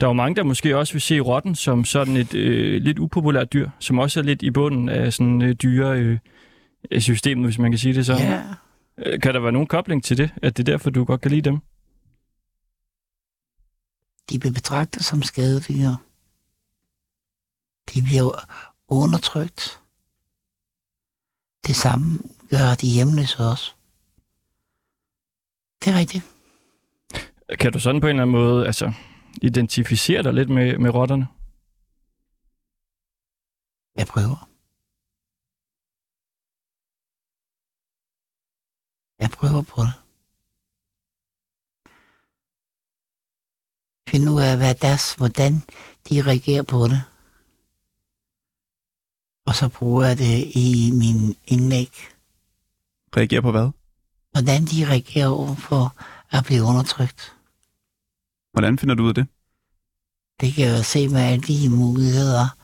Der 0.00 0.06
er 0.06 0.10
jo 0.10 0.14
mange, 0.14 0.36
der 0.36 0.42
måske 0.42 0.76
også 0.76 0.92
vil 0.92 1.02
se 1.02 1.20
rotten 1.20 1.54
som 1.54 1.84
sådan 1.84 2.16
et 2.16 2.34
øh, 2.34 2.82
lidt 2.82 2.98
upopulært 2.98 3.52
dyr, 3.52 3.70
som 3.78 3.98
også 3.98 4.20
er 4.20 4.24
lidt 4.24 4.42
i 4.42 4.50
bunden 4.50 4.88
af 4.88 5.12
sådan 5.12 5.42
øh, 5.42 5.54
dyre 5.54 5.98
øh, 6.90 7.00
systemet, 7.00 7.46
hvis 7.46 7.58
man 7.58 7.70
kan 7.72 7.78
sige 7.78 7.94
det 7.94 8.06
sådan. 8.06 8.22
Ja. 8.22 8.42
Øh, 8.98 9.20
Kan 9.20 9.34
der 9.34 9.40
være 9.40 9.52
nogen 9.52 9.66
kobling 9.68 10.04
til 10.04 10.18
det? 10.18 10.30
At 10.42 10.56
det 10.56 10.68
er 10.68 10.72
derfor, 10.72 10.90
du 10.90 11.04
godt 11.04 11.20
kan 11.20 11.30
lide 11.30 11.42
dem? 11.42 11.58
De 14.30 14.38
bliver 14.38 14.52
betragtet 14.52 15.04
som 15.04 15.22
skadedyr. 15.22 15.88
De 17.94 18.02
bliver 18.02 18.46
undertrykt. 18.88 19.80
Det 21.66 21.76
samme 21.76 22.18
gør 22.50 22.74
de 22.80 22.86
hjemløse 22.86 23.38
også. 23.38 23.74
Det 25.84 25.92
er 25.92 25.98
rigtigt. 25.98 26.24
Kan 27.60 27.72
du 27.72 27.80
sådan 27.80 28.00
på 28.00 28.06
en 28.06 28.10
eller 28.10 28.22
anden 28.22 28.32
måde 28.32 28.66
altså, 28.66 28.92
identificere 29.42 30.22
dig 30.22 30.34
lidt 30.34 30.50
med, 30.50 30.78
med 30.78 30.90
rotterne? 30.90 31.26
Jeg 33.96 34.06
prøver. 34.06 34.48
Jeg 39.18 39.30
prøver 39.30 39.62
på 39.62 39.82
det. 39.82 39.92
Finde 44.10 44.32
ud 44.32 44.40
af, 44.40 44.56
hvad 44.56 44.74
deres, 44.74 45.14
hvordan 45.14 45.52
de 46.08 46.22
reagerer 46.22 46.62
på 46.62 46.88
det. 46.88 47.02
Og 49.50 49.56
så 49.56 49.68
bruger 49.68 50.04
jeg 50.06 50.18
det 50.18 50.50
i 50.54 50.90
min 50.94 51.36
indlæg. 51.46 51.90
Reagerer 53.16 53.40
på 53.40 53.50
hvad? 53.50 53.70
Hvordan 54.32 54.64
de 54.64 54.86
reagerer 54.88 55.28
over 55.28 55.54
for 55.54 55.96
at 56.30 56.44
blive 56.44 56.62
undertrykt. 56.62 57.32
Hvordan 58.52 58.78
finder 58.78 58.94
du 58.94 59.02
ud 59.02 59.08
af 59.08 59.14
det? 59.14 59.26
Det 60.40 60.54
kan 60.54 60.64
jeg 60.64 60.78
jo 60.78 60.82
se 60.82 61.08
med 61.08 61.20
alle 61.20 61.42
de 61.42 61.68
muligheder. 61.70 62.56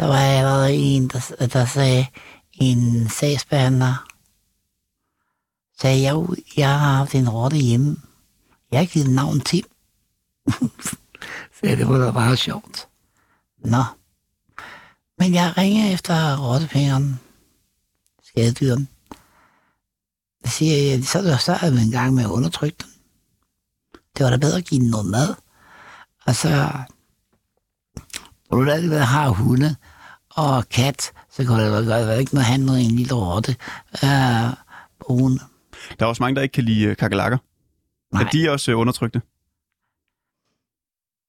Der 0.00 0.06
var 0.06 0.16
allerede 0.16 0.74
en, 0.74 1.08
der, 1.08 1.48
der 1.52 1.66
sagde, 1.66 2.06
en 2.52 3.08
sagsbehandler, 3.08 4.08
sagde 5.80 6.02
jeg, 6.02 6.26
jeg 6.56 6.78
har 6.78 6.96
haft 6.96 7.14
en 7.14 7.28
rotte 7.28 7.56
hjemme. 7.56 7.96
Jeg 8.70 8.80
har 8.80 8.86
givet 8.86 9.10
navn 9.10 9.40
Tim. 9.40 9.64
så 11.56 11.62
det 11.62 11.88
var 11.88 11.98
da 11.98 12.10
bare 12.10 12.36
sjovt. 12.36 12.88
Nå. 13.64 13.84
Men 15.22 15.34
jeg 15.34 15.54
ringer 15.58 15.92
efter 15.92 16.36
rottepengerne. 16.46 17.18
Skadedyren. 18.22 18.88
Så 20.44 20.50
siger 20.52 20.76
jeg, 20.76 21.04
så 21.04 21.18
er 21.18 21.22
det 21.22 21.40
så 21.40 21.52
er 21.52 21.70
vi 21.70 21.80
en 21.80 21.90
gang 21.90 22.14
med 22.14 22.22
at 22.22 22.28
undertrykke 22.28 22.76
dem. 22.80 22.88
Det 24.16 24.24
var 24.24 24.30
da 24.30 24.36
bedre 24.36 24.58
at 24.58 24.64
give 24.64 24.80
dem 24.80 24.90
noget 24.90 25.06
mad. 25.06 25.34
Og 26.26 26.34
så 26.34 26.68
og 28.50 28.58
du 28.58 28.70
altid 28.70 28.98
har 28.98 29.28
hunde 29.28 29.76
og 30.30 30.68
kat, 30.68 31.12
så 31.30 31.44
kan 31.44 31.58
det 31.58 31.70
godt 31.70 31.86
være 31.88 32.20
ikke 32.20 32.34
noget 32.34 32.46
handle 32.46 32.80
en 32.80 32.90
lille 32.90 33.14
rotte 33.14 33.56
øh, 34.04 34.50
brune. 35.00 35.38
Der 35.98 36.04
er 36.04 36.08
også 36.08 36.22
mange, 36.22 36.36
der 36.36 36.42
ikke 36.42 36.52
kan 36.52 36.64
lide 36.64 36.84
øh, 36.84 36.96
kakelakker. 36.96 37.38
Nej, 38.12 38.22
Er 38.22 38.28
de 38.28 38.50
også 38.50 38.70
øh, 38.70 38.78
undertrykte? 38.78 39.22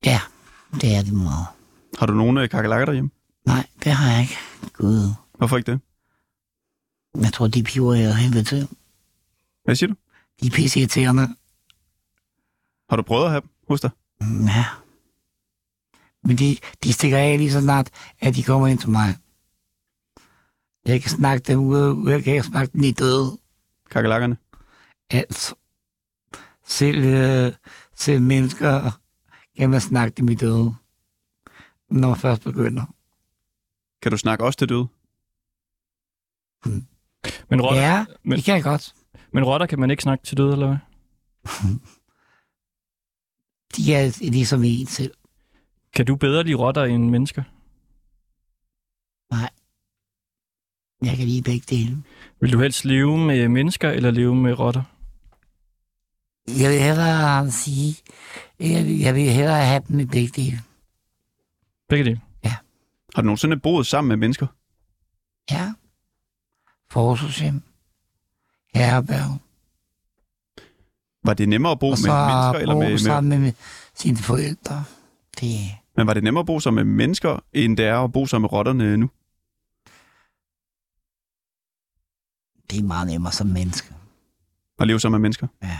ja, 0.05 0.21
det 0.81 0.95
er 0.95 1.01
det 1.01 1.13
meget. 1.13 1.47
Har 1.99 2.05
du 2.05 2.13
nogle 2.13 2.41
øh, 2.41 2.49
kakelakker 2.49 2.85
derhjemme? 2.85 3.09
Nej, 3.45 3.67
det 3.83 3.91
har 3.91 4.11
jeg 4.11 4.21
ikke. 4.21 4.37
Gud, 4.73 5.13
Hvorfor 5.37 5.57
ikke 5.57 5.71
det? 5.71 5.79
jeg 7.15 7.33
tror, 7.33 7.47
de 7.47 7.63
piver 7.63 7.93
jeg 7.93 8.17
helvede 8.17 8.43
til. 8.43 8.67
Hvad 9.63 9.75
siger 9.75 9.87
du? 9.89 9.95
De 10.41 10.47
er 10.47 10.51
pisseirriterende. 10.51 11.35
Har 12.89 12.95
du 12.95 13.01
prøvet 13.03 13.23
at 13.25 13.29
have 13.31 13.41
dem 13.41 13.49
hos 13.67 13.81
dig? 13.81 13.89
Mm, 14.21 14.45
Ja. 14.45 14.65
Men 16.25 16.37
de, 16.37 16.57
de 16.83 16.93
stikker 16.93 17.17
af 17.17 17.37
lige 17.37 17.51
så 17.51 17.61
snart, 17.61 17.89
at 18.19 18.35
de 18.35 18.43
kommer 18.43 18.67
ind 18.67 18.79
til 18.79 18.89
mig. 18.89 19.17
Jeg 20.85 21.01
kan 21.01 21.09
snakke 21.11 21.43
dem 21.43 21.59
ud, 21.59 22.09
jeg 22.09 22.23
kan 22.23 22.43
snakke 22.43 22.73
dem 22.73 22.83
i 22.83 22.91
døde. 22.91 23.37
Kakelakkerne? 23.91 24.37
Altså, 25.09 25.55
selv, 26.65 27.05
øh, 27.05 27.53
selv 27.95 28.21
mennesker 28.21 28.91
kan 29.57 29.69
man 29.69 29.81
snakke 29.81 30.15
dem 30.17 30.29
i 30.29 30.35
døde, 30.35 30.75
når 31.89 32.07
man 32.07 32.17
først 32.17 32.41
begynder. 32.41 32.85
Kan 34.03 34.11
du 34.11 34.17
snakke 34.17 34.45
også 34.45 34.57
til 34.59 34.69
døde? 34.69 34.87
Men 37.49 37.61
rotter, 37.61 37.81
Ja, 37.81 38.05
men- 38.23 38.35
det 38.37 38.45
kan 38.45 38.55
jeg 38.55 38.63
godt. 38.63 38.93
men 39.31 39.43
rotter 39.43 39.65
kan 39.67 39.79
man 39.79 39.91
ikke 39.91 40.03
snakke 40.03 40.25
til 40.25 40.37
døde, 40.37 40.51
eller 40.53 40.67
hvad? 40.67 40.77
De 43.75 43.93
er 43.95 44.29
ligesom 44.31 44.63
en 44.63 44.87
selv. 44.87 45.13
Kan 45.95 46.05
du 46.05 46.15
bedre 46.15 46.43
lide 46.43 46.55
rotter 46.55 46.83
end 46.83 47.09
mennesker? 47.09 47.43
Jeg 51.05 51.17
kan 51.17 51.27
lide 51.27 51.41
begge 51.43 51.65
dele. 51.75 52.03
Vil 52.39 52.53
du 52.53 52.59
helst 52.59 52.85
leve 52.85 53.17
med 53.17 53.47
mennesker, 53.47 53.89
eller 53.89 54.11
leve 54.11 54.35
med 54.35 54.59
rotter? 54.59 54.83
Jeg 56.47 56.71
vil 56.71 56.79
hellere 56.79 57.51
sige, 57.51 57.95
jeg 58.59 58.85
vil, 58.85 58.99
jeg 58.99 59.15
vil 59.15 59.23
hellere 59.29 59.65
have 59.65 59.83
dem 59.87 59.99
i 59.99 60.05
begge 60.05 60.41
dele. 60.41 60.59
Begge 61.89 62.05
dele. 62.05 62.21
Har 63.15 63.21
du 63.21 63.25
nogensinde 63.25 63.57
boet 63.57 63.87
sammen 63.87 64.09
med 64.09 64.17
mennesker? 64.17 64.47
Ja. 65.51 65.73
Forsvarshjem. 66.89 67.61
Herberg. 68.75 69.39
Var 71.23 71.33
det 71.33 71.49
nemmere 71.49 71.71
at 71.71 71.79
bo 71.79 71.85
Og 71.85 71.97
med 72.03 72.11
mennesker 72.11 72.59
eller 72.61 72.75
med, 72.75 72.89
med 72.89 72.97
sammen 72.97 73.41
med 73.41 73.53
sine 73.95 74.17
forældre. 74.17 74.83
Det, 75.39 75.55
Men 75.97 76.07
var 76.07 76.13
det 76.13 76.23
nemmere 76.23 76.41
at 76.41 76.45
bo 76.45 76.59
sammen 76.59 76.87
med 76.87 76.95
mennesker, 76.95 77.39
end 77.53 77.77
det 77.77 77.85
er 77.85 77.97
at 77.97 78.11
bo 78.11 78.25
sammen 78.25 78.43
med 78.43 78.51
rotterne 78.53 78.97
nu? 78.97 79.09
det 82.73 82.79
er 82.79 82.83
meget 82.83 83.07
nemmere 83.07 83.33
som 83.33 83.47
menneske. 83.47 83.95
At 84.79 84.87
leve 84.87 84.99
sammen 84.99 85.21
med 85.21 85.25
mennesker? 85.25 85.47
Ja. 85.63 85.79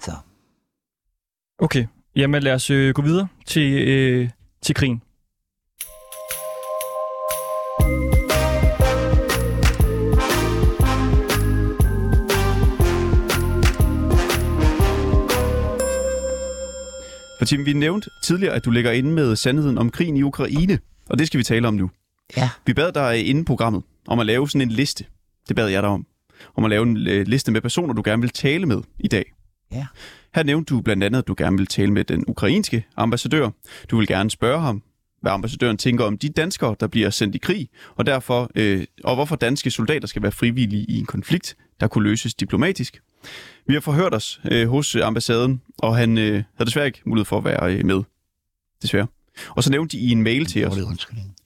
Så. 0.00 0.16
Okay. 1.58 1.86
Jamen 2.16 2.42
lad 2.42 2.54
os 2.54 2.70
øh, 2.70 2.94
gå 2.94 3.02
videre 3.02 3.28
til, 3.46 3.88
øh, 3.88 4.28
til 4.62 4.74
krigen. 4.74 5.02
For 17.38 17.44
Tim, 17.44 17.66
vi 17.66 17.72
nævnte 17.72 18.10
tidligere, 18.22 18.54
at 18.54 18.64
du 18.64 18.70
ligger 18.70 18.90
inde 18.90 19.10
med 19.10 19.36
sandheden 19.36 19.78
om 19.78 19.90
krigen 19.90 20.16
i 20.16 20.22
Ukraine, 20.22 20.78
og 21.08 21.18
det 21.18 21.26
skal 21.26 21.38
vi 21.38 21.44
tale 21.44 21.68
om 21.68 21.74
nu. 21.74 21.90
Ja. 22.36 22.50
Vi 22.66 22.74
bad 22.74 22.92
dig 22.92 23.26
inden 23.28 23.44
programmet 23.44 23.82
om 24.06 24.18
at 24.18 24.26
lave 24.26 24.48
sådan 24.48 24.60
en 24.60 24.70
liste. 24.70 25.04
Det 25.48 25.56
bad 25.56 25.68
jeg 25.68 25.82
dig 25.82 25.90
om. 25.90 26.06
Om 26.56 26.64
at 26.64 26.70
lave 26.70 26.82
en 26.82 26.96
øh, 26.96 27.26
liste 27.26 27.52
med 27.52 27.60
personer, 27.60 27.94
du 27.94 28.02
gerne 28.04 28.22
vil 28.22 28.30
tale 28.30 28.66
med 28.66 28.82
i 28.98 29.08
dag. 29.08 29.32
Ja. 29.72 29.86
Her 30.34 30.42
nævnte 30.42 30.74
du 30.74 30.80
blandt 30.80 31.04
andet, 31.04 31.18
at 31.18 31.28
du 31.28 31.34
gerne 31.38 31.56
vil 31.56 31.66
tale 31.66 31.92
med 31.92 32.04
den 32.04 32.24
ukrainske 32.28 32.86
ambassadør. 32.96 33.50
Du 33.90 33.98
vil 33.98 34.06
gerne 34.06 34.30
spørge 34.30 34.60
ham, 34.60 34.82
hvad 35.22 35.32
ambassadøren 35.32 35.76
tænker 35.76 36.04
om 36.04 36.18
de 36.18 36.28
danskere, 36.28 36.76
der 36.80 36.86
bliver 36.86 37.10
sendt 37.10 37.34
i 37.34 37.38
krig, 37.38 37.68
og 37.96 38.06
derfor 38.06 38.50
øh, 38.54 38.84
og 39.04 39.14
hvorfor 39.14 39.36
danske 39.36 39.70
soldater 39.70 40.08
skal 40.08 40.22
være 40.22 40.32
frivillige 40.32 40.84
i 40.88 40.98
en 40.98 41.06
konflikt, 41.06 41.56
der 41.80 41.86
kunne 41.88 42.04
løses 42.08 42.34
diplomatisk. 42.34 43.02
Vi 43.66 43.74
har 43.74 43.80
forhørt 43.80 44.14
os 44.14 44.40
øh, 44.50 44.68
hos 44.68 44.96
ambassaden, 44.96 45.62
og 45.78 45.96
han 45.96 46.18
øh, 46.18 46.32
havde 46.32 46.66
desværre 46.66 46.86
ikke 46.86 47.00
mulighed 47.06 47.24
for 47.24 47.38
at 47.38 47.44
være 47.44 47.74
øh, 47.74 47.84
med. 47.84 48.02
Desværre. 48.82 49.06
Og 49.48 49.64
så 49.64 49.70
nævnte 49.70 49.96
de 49.96 50.02
i 50.02 50.10
en 50.10 50.22
mail 50.22 50.46
til 50.46 50.66
os, 50.66 50.76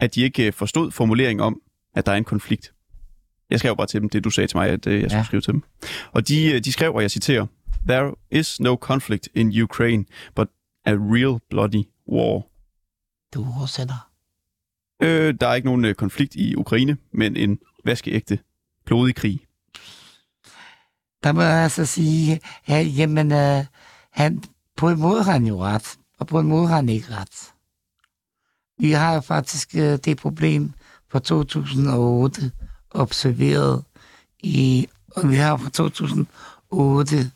at 0.01 0.15
de 0.15 0.23
ikke 0.23 0.47
øh, 0.47 0.53
forstod 0.53 0.91
formuleringen 0.91 1.41
om, 1.43 1.61
at 1.95 2.07
der 2.07 2.13
er 2.13 2.17
en 2.17 2.25
konflikt. 2.25 2.73
Jeg 3.51 3.59
skrev 3.59 3.77
bare 3.77 3.87
til 3.87 4.01
dem 4.01 4.09
det, 4.09 4.25
du 4.25 4.31
sagde 4.31 4.47
til 4.47 4.57
mig, 4.57 4.69
at 4.69 4.87
øh, 4.87 5.01
jeg 5.03 5.11
skulle 5.11 5.19
Ja. 5.19 5.25
skrive 5.25 5.41
til 5.41 5.53
dem. 5.53 5.63
Og 6.13 6.29
de, 6.29 6.53
øh, 6.53 6.61
de 6.65 6.73
skrev, 6.73 6.95
og 6.95 7.03
jeg 7.03 7.11
citerer, 7.11 7.47
There 7.89 8.15
is 8.31 8.61
no 8.61 8.77
conflict 8.77 9.29
in 9.35 9.63
Ukraine, 9.63 10.05
but 10.35 10.49
a 10.85 10.95
real 10.95 11.41
bloody 11.51 11.85
war. 12.09 12.43
Du 13.35 13.47
oversætter. 13.59 14.11
Øh, 15.03 15.35
der 15.41 15.49
er 15.49 15.55
ikke 15.55 15.67
nogen 15.67 15.85
øh, 15.85 15.95
konflikt 15.95 16.35
i 16.35 16.55
Ukraine, 16.55 16.97
men 17.13 17.37
en 17.37 17.59
vaskeægte, 17.85 18.39
blodig 18.85 19.15
krig. 19.15 19.41
Der 21.23 21.33
må 21.33 21.43
jeg 21.43 21.63
altså 21.63 21.87
sige, 21.87 22.41
at 22.67 22.99
jamen, 22.99 23.33
øh, 23.33 23.65
han, 24.11 24.43
på 24.77 24.89
en 24.89 25.01
måde 25.01 25.23
har 25.23 25.33
han 25.33 25.47
jo 25.47 25.63
ret, 25.63 25.99
og 26.19 26.27
på 26.27 26.41
en 26.41 26.47
måde 26.47 26.69
har 26.69 26.77
han 26.77 26.89
ikke 26.89 27.07
ret. 27.11 27.53
Vi 28.79 28.91
har 28.91 29.15
jo 29.15 29.21
faktisk 29.21 29.75
øh, 29.77 29.99
det 30.05 30.17
problem 30.17 30.73
fra 31.11 31.19
2008 31.19 32.53
observeret 32.91 33.85
i, 34.43 34.89
og 35.17 35.31
vi 35.31 35.37
har 35.37 35.57
fra 35.57 35.71
2008 35.71 37.31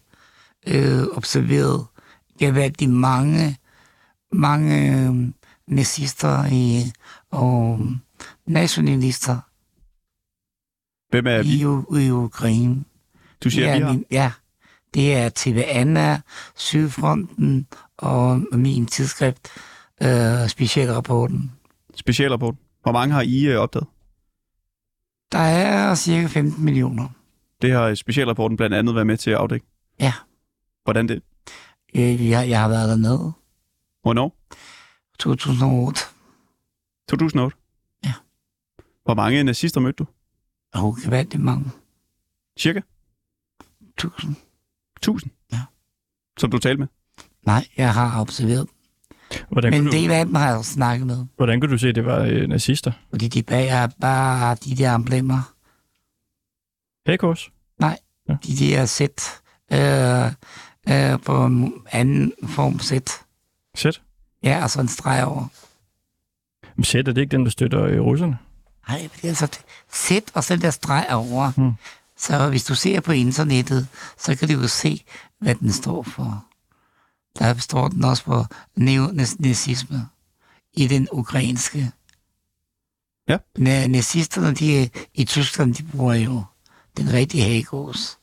øh, 0.68 1.02
observeret 1.16 1.86
gevaldigt 2.38 2.90
mange, 2.90 3.56
mange 4.32 4.92
øh, 5.06 5.14
nazister 5.66 6.44
i, 6.52 6.92
og 7.30 7.80
nationalister 8.46 9.38
Hvem 11.10 11.26
er 11.26 11.42
vi? 11.42 11.48
i, 12.00 12.06
i 12.06 12.10
Ukraine. 12.10 12.84
Du 13.44 13.50
siger, 13.50 13.68
ja, 13.68 13.76
vi 13.76 13.82
har. 13.82 13.92
min, 13.92 14.04
ja, 14.10 14.32
det 14.94 15.14
er 15.14 15.30
TV 15.34 15.62
Anna, 15.66 16.20
Sydfronten 16.56 17.66
og 17.96 18.42
min 18.52 18.86
tidsskrift, 18.86 19.48
øh, 20.02 20.48
specialrapporten. 20.48 21.52
Specialrapport. 21.94 22.54
Hvor 22.82 22.92
mange 22.92 23.14
har 23.14 23.22
I 23.22 23.46
øh, 23.46 23.58
opdaget? 23.58 23.86
Der 25.32 25.38
er 25.38 25.94
cirka 25.94 26.26
15 26.26 26.64
millioner. 26.64 27.08
Det 27.62 27.72
har 27.72 27.94
specialrapporten 27.94 28.56
blandt 28.56 28.76
andet 28.76 28.94
været 28.94 29.06
med 29.06 29.16
til 29.16 29.30
at 29.30 29.36
afdække. 29.36 29.66
Ja. 30.00 30.12
Hvordan 30.88 31.08
det? 31.08 31.22
Øh, 31.94 32.28
Jeg, 32.28 32.48
jeg 32.48 32.60
har 32.60 32.68
været 32.68 32.88
dernede. 32.88 33.32
Hvornår? 34.02 34.36
2008. 35.18 36.00
2008? 37.08 37.56
Ja. 38.04 38.12
Hvor 39.04 39.14
mange 39.14 39.44
nazister 39.44 39.80
mødte 39.80 39.96
du? 39.96 40.06
Og 40.74 40.96
gevaldigt 41.04 41.42
mange. 41.42 41.70
Cirka? 42.58 42.80
Tusind. 43.98 44.36
1000? 44.96 45.30
Ja. 45.52 45.60
Som 46.38 46.50
du 46.50 46.58
talte 46.58 46.78
med? 46.78 46.86
Nej, 47.42 47.66
jeg 47.76 47.94
har 47.94 48.20
observeret. 48.20 48.66
Hvordan, 49.50 49.70
Men 49.72 49.82
kunne 49.84 49.96
en 49.98 50.08
du, 50.08 50.14
af 50.14 50.26
dem 50.26 50.34
har 50.34 50.50
jeg 50.54 50.64
snakket 50.64 51.06
med. 51.06 51.26
hvordan 51.36 51.60
kunne 51.60 51.72
du 51.72 51.78
se, 51.78 51.88
at 51.88 51.94
det 51.94 52.04
var 52.04 52.18
øh, 52.20 52.48
nazister? 52.48 52.92
Fordi 53.10 53.28
de 53.28 53.42
bag 53.42 53.68
er 53.68 53.88
bare 54.00 54.54
de 54.54 54.76
der 54.76 54.94
emblemer. 54.94 55.54
Hagekors? 57.06 57.50
De 58.28 58.56
der 58.56 58.86
sæt. 58.86 59.40
Øh, 59.72 60.32
øh, 60.90 61.20
på 61.20 61.46
en 61.46 61.74
anden 61.92 62.32
form 62.48 62.78
sæt. 62.78 63.10
Sæt? 63.74 64.00
Ja, 64.42 64.62
og 64.62 64.70
så 64.70 64.80
en 64.80 64.88
streg 64.88 65.24
over. 65.24 65.46
Men 66.76 66.84
Sæt, 66.84 67.08
er 67.08 67.12
det 67.12 67.20
ikke 67.20 67.36
den, 67.36 67.44
der 67.44 67.50
støtter 67.50 67.84
øh, 67.84 68.00
russerne? 68.00 68.38
Nej, 68.88 69.08
det 69.16 69.24
er 69.24 69.28
altså 69.28 69.58
sæt 69.92 70.22
og 70.34 70.44
så 70.44 70.54
den 70.54 70.62
der 70.62 70.70
streg 70.70 71.06
over. 71.10 71.50
Hmm. 71.56 71.72
Så 72.16 72.48
hvis 72.48 72.64
du 72.64 72.74
ser 72.74 73.00
på 73.00 73.12
internettet, 73.12 73.88
så 74.18 74.36
kan 74.36 74.48
du 74.48 74.54
jo 74.54 74.68
se, 74.68 75.04
hvad 75.40 75.54
den 75.54 75.72
står 75.72 76.02
for. 76.02 76.44
Der 77.38 77.54
står 77.58 77.88
den 77.88 78.04
også 78.04 78.22
for 78.22 78.46
neonazisme 78.76 80.08
i 80.72 80.86
den 80.86 81.08
ukrainske. 81.12 81.92
Ja. 83.28 83.36
Na- 83.58 83.86
Nazisterne 83.86 84.54
de, 84.54 84.90
i 85.14 85.24
Tyskland, 85.24 85.74
de 85.74 85.82
bruger 85.82 86.14
jo 86.14 86.44
den 86.96 87.12
rigtige 87.12 87.42
hagos. 87.44 88.17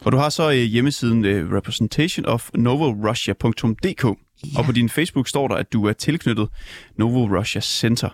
Og 0.00 0.12
du 0.12 0.16
har 0.16 0.28
så 0.28 0.50
øh, 0.50 0.56
hjemmesiden 0.56 1.24
øh, 1.24 1.52
representationofnovorussia.dk, 1.52 4.04
Ja. 4.44 4.58
og 4.58 4.64
på 4.64 4.72
din 4.72 4.88
Facebook 4.88 5.28
står 5.28 5.48
der, 5.48 5.54
at 5.54 5.72
du 5.72 5.86
er 5.86 5.92
tilknyttet 5.92 6.48
Novo 6.96 7.38
Russia 7.38 7.60
Center. 7.60 8.08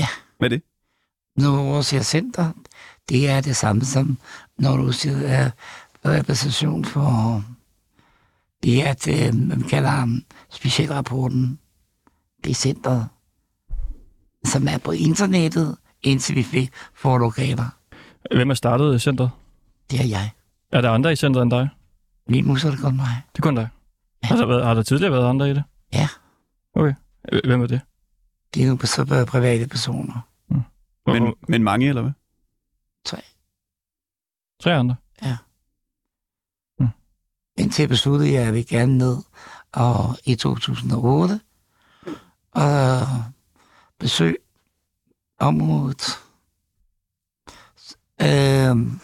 Ja. 0.00 0.06
Hvad 0.38 0.50
er 0.50 0.56
det? 0.56 0.62
Når 1.36 1.76
du 1.76 1.82
siger 1.82 2.02
center, 2.02 2.52
det 3.08 3.28
er 3.28 3.40
det 3.40 3.56
samme 3.56 3.84
som, 3.84 4.18
når 4.58 4.76
du 4.76 4.92
siger 4.92 5.46
uh, 5.46 5.50
repræsentation 6.10 6.84
for, 6.84 7.44
det 8.62 8.82
er, 8.82 8.88
at 8.90 9.08
uh, 9.08 9.34
man 9.34 9.62
kalder 9.62 10.18
specialrapporten, 10.50 11.58
det 12.44 12.50
er 12.50 12.54
centret, 12.54 13.08
som 14.44 14.68
er 14.68 14.78
på 14.78 14.90
internettet, 14.92 15.76
indtil 16.02 16.34
vi 16.36 16.42
fik 16.42 16.70
få 16.94 17.18
lokaler. 17.18 17.68
Hvem 18.34 18.48
har 18.48 18.54
startet 18.54 19.02
centret? 19.02 19.30
Det 19.90 20.00
er 20.00 20.04
jeg. 20.04 20.30
Er 20.72 20.80
der 20.80 20.90
andre 20.90 21.12
i 21.12 21.16
centret 21.16 21.42
end 21.42 21.50
dig? 21.50 21.68
Lige 22.26 22.42
nu 22.42 22.56
så 22.56 22.66
er 22.66 22.70
det 22.70 22.80
kun 22.80 22.96
mig. 22.96 23.22
Det 23.32 23.38
er 23.38 23.42
kun 23.42 23.54
dig. 23.54 23.68
Ja. 24.22 24.28
Har, 24.28 24.36
der 24.36 24.46
været, 24.46 24.64
har 24.66 24.74
der 24.74 24.82
tidligere 24.82 25.12
været 25.12 25.28
andre 25.28 25.50
i 25.50 25.54
det? 25.54 25.64
Ja. 25.92 26.08
Okay. 26.74 26.94
Hvem 27.44 27.62
er 27.62 27.66
det? 27.66 27.80
Det 28.54 28.62
er 28.62 28.66
nu 28.70 28.78
så 28.86 29.24
private 29.28 29.68
personer. 29.68 30.20
Men, 30.48 31.22
Hvor- 31.22 31.38
men 31.48 31.62
mange, 31.62 31.88
eller 31.88 32.02
hvad? 32.02 32.12
Tre. 33.04 33.20
Tre 34.60 34.74
andre? 34.74 34.96
Indtil 37.58 37.88
besluttede 37.88 38.32
jeg, 38.32 38.40
at 38.40 38.46
jeg 38.46 38.54
vil 38.54 38.66
gerne 38.66 38.98
ned 38.98 39.16
og 39.72 40.16
i 40.24 40.34
2008 40.34 41.40
og 42.50 43.00
besøge 43.98 44.36
området. 45.38 46.02
Øhm, 48.22 49.00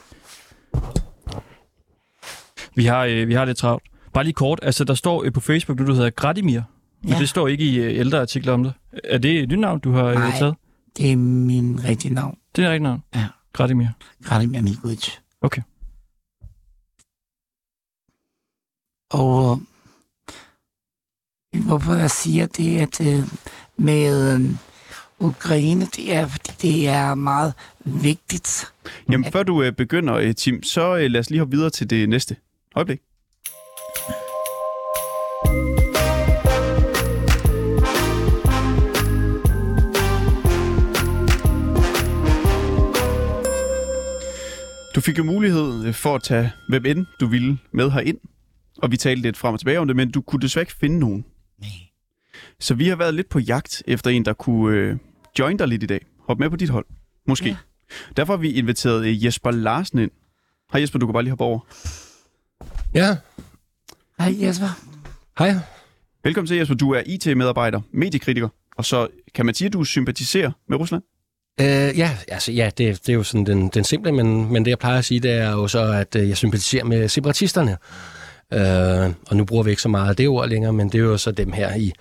Vi 2.74 2.84
har, 2.84 3.04
øh, 3.04 3.28
vi 3.28 3.34
har 3.34 3.44
lidt 3.44 3.58
travlt. 3.58 3.82
Bare 4.12 4.24
lige 4.24 4.34
kort, 4.34 4.58
altså 4.62 4.84
der 4.84 4.94
står 4.94 5.24
øh, 5.24 5.32
på 5.32 5.40
Facebook, 5.40 5.78
du, 5.78 5.86
du 5.86 5.94
hedder 5.94 6.10
Gradimir, 6.10 6.60
men 7.02 7.12
Ja. 7.12 7.18
det 7.18 7.28
står 7.28 7.48
ikke 7.48 7.64
i 7.64 7.76
øh, 7.78 7.98
ældre 7.98 8.20
artikler 8.20 8.52
om 8.52 8.62
det. 8.62 8.72
Er 9.04 9.18
det 9.18 9.40
et 9.40 9.48
nyt 9.48 9.58
navn, 9.58 9.80
du 9.80 9.92
har 9.92 10.04
øh, 10.04 10.14
Nej. 10.14 10.30
taget? 10.38 10.54
det 10.96 11.12
er 11.12 11.16
min 11.16 11.84
rigtige 11.84 12.14
navn. 12.14 12.38
Det 12.56 12.64
er 12.64 12.68
rigtigt 12.68 12.82
navn? 12.82 13.02
Ja. 13.14 13.26
Gradimir. 13.52 13.86
Kralimir 14.24 14.60
Mikulic. 14.62 15.10
Okay. 15.40 15.62
Og 19.10 19.60
øh, 21.54 21.64
hvorfor 21.66 21.94
jeg 21.94 22.10
siger 22.10 22.46
det, 22.46 22.78
at 22.80 23.00
øh, 23.00 23.24
med 23.76 24.34
øh, 24.34 24.50
Ukraine, 25.18 25.86
det 25.96 26.14
er, 26.14 26.26
fordi 26.26 26.50
det 26.62 26.88
er 26.88 27.14
meget 27.14 27.54
vigtigt. 27.84 28.72
Jamen, 29.10 29.32
før 29.32 29.42
du 29.42 29.62
øh, 29.62 29.72
begynder, 29.72 30.14
øh, 30.14 30.34
Tim, 30.34 30.62
så 30.62 30.96
øh, 30.96 31.10
lad 31.10 31.20
os 31.20 31.30
lige 31.30 31.38
hoppe 31.38 31.56
videre 31.56 31.70
til 31.70 31.90
det 31.90 32.08
næste 32.08 32.36
øjeblik. 32.74 33.00
Du 44.94 45.00
fik 45.00 45.18
jo 45.18 45.24
mulighed 45.24 45.92
for 45.92 46.14
at 46.14 46.22
tage 46.22 46.52
hvem 46.68 46.86
end 46.86 47.06
du 47.20 47.26
ville 47.26 47.58
med 47.72 47.90
herind, 47.90 48.18
og 48.78 48.90
vi 48.90 48.96
talte 48.96 49.22
lidt 49.22 49.36
frem 49.36 49.52
og 49.52 49.60
tilbage 49.60 49.80
om 49.80 49.86
det, 49.86 49.96
men 49.96 50.10
du 50.10 50.20
kunne 50.20 50.40
desværre 50.40 50.62
ikke 50.62 50.72
finde 50.80 50.98
nogen. 50.98 51.24
Nej. 51.60 51.70
Så 52.60 52.74
vi 52.74 52.88
har 52.88 52.96
været 52.96 53.14
lidt 53.14 53.28
på 53.28 53.38
jagt 53.38 53.82
efter 53.86 54.10
en, 54.10 54.24
der 54.24 54.32
kunne 54.32 54.76
øh, 54.76 54.96
join 55.38 55.56
dig 55.56 55.68
lidt 55.68 55.82
i 55.82 55.86
dag. 55.86 56.06
Hop 56.28 56.38
med 56.38 56.50
på 56.50 56.56
dit 56.56 56.68
hold. 56.68 56.86
Måske. 57.26 57.48
Ja. 57.48 57.56
Derfor 58.16 58.32
har 58.32 58.40
vi 58.40 58.52
inviteret 58.52 59.06
øh, 59.06 59.24
Jesper 59.24 59.50
Larsen 59.50 59.98
ind. 59.98 60.10
Hej 60.72 60.80
Jesper, 60.80 60.98
du 60.98 61.06
kan 61.06 61.12
bare 61.12 61.22
lige 61.22 61.30
hoppe 61.30 61.44
over. 61.44 61.60
Ja, 62.94 63.16
Hej 64.18 64.34
Jesper. 64.42 64.66
hej. 65.38 65.54
Velkommen 66.24 66.46
til 66.46 66.56
Jesper. 66.56 66.74
Du 66.74 66.90
er 66.90 67.02
IT-medarbejder, 67.06 67.80
mediekritiker, 67.92 68.48
og 68.76 68.84
så 68.84 69.08
kan 69.34 69.46
man 69.46 69.54
sige, 69.54 69.66
at 69.66 69.72
du 69.72 69.84
sympatiserer 69.84 70.50
med 70.68 70.78
Rusland? 70.78 71.02
Øh, 71.60 71.98
ja, 71.98 72.10
altså, 72.28 72.52
ja 72.52 72.70
det, 72.78 73.06
det 73.06 73.08
er 73.08 73.14
jo 73.14 73.22
sådan 73.22 73.46
den, 73.46 73.68
den 73.68 73.84
simple, 73.84 74.12
men, 74.12 74.52
men 74.52 74.64
det 74.64 74.70
jeg 74.70 74.78
plejer 74.78 74.98
at 74.98 75.04
sige, 75.04 75.20
det 75.20 75.30
er 75.32 75.50
jo 75.50 75.68
så, 75.68 75.92
at 75.92 76.16
øh, 76.16 76.28
jeg 76.28 76.36
sympatiserer 76.36 76.84
med 76.84 77.08
separatisterne. 77.08 77.76
Øh, 78.52 79.14
og 79.30 79.36
nu 79.36 79.44
bruger 79.44 79.62
vi 79.62 79.70
ikke 79.70 79.82
så 79.82 79.88
meget 79.88 80.08
af 80.10 80.16
det 80.16 80.28
ord 80.28 80.48
længere, 80.48 80.72
men 80.72 80.88
det 80.88 80.98
er 80.98 81.02
jo 81.02 81.16
så 81.16 81.30
dem 81.30 81.52
her 81.52 81.74
i, 81.74 81.92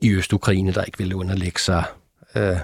i 0.00 0.10
Øst-Ukraine, 0.10 0.72
der 0.72 0.84
ikke 0.84 0.98
vil 0.98 1.14
underlægge 1.14 1.60
sig 1.60 1.84
øh, 2.36 2.56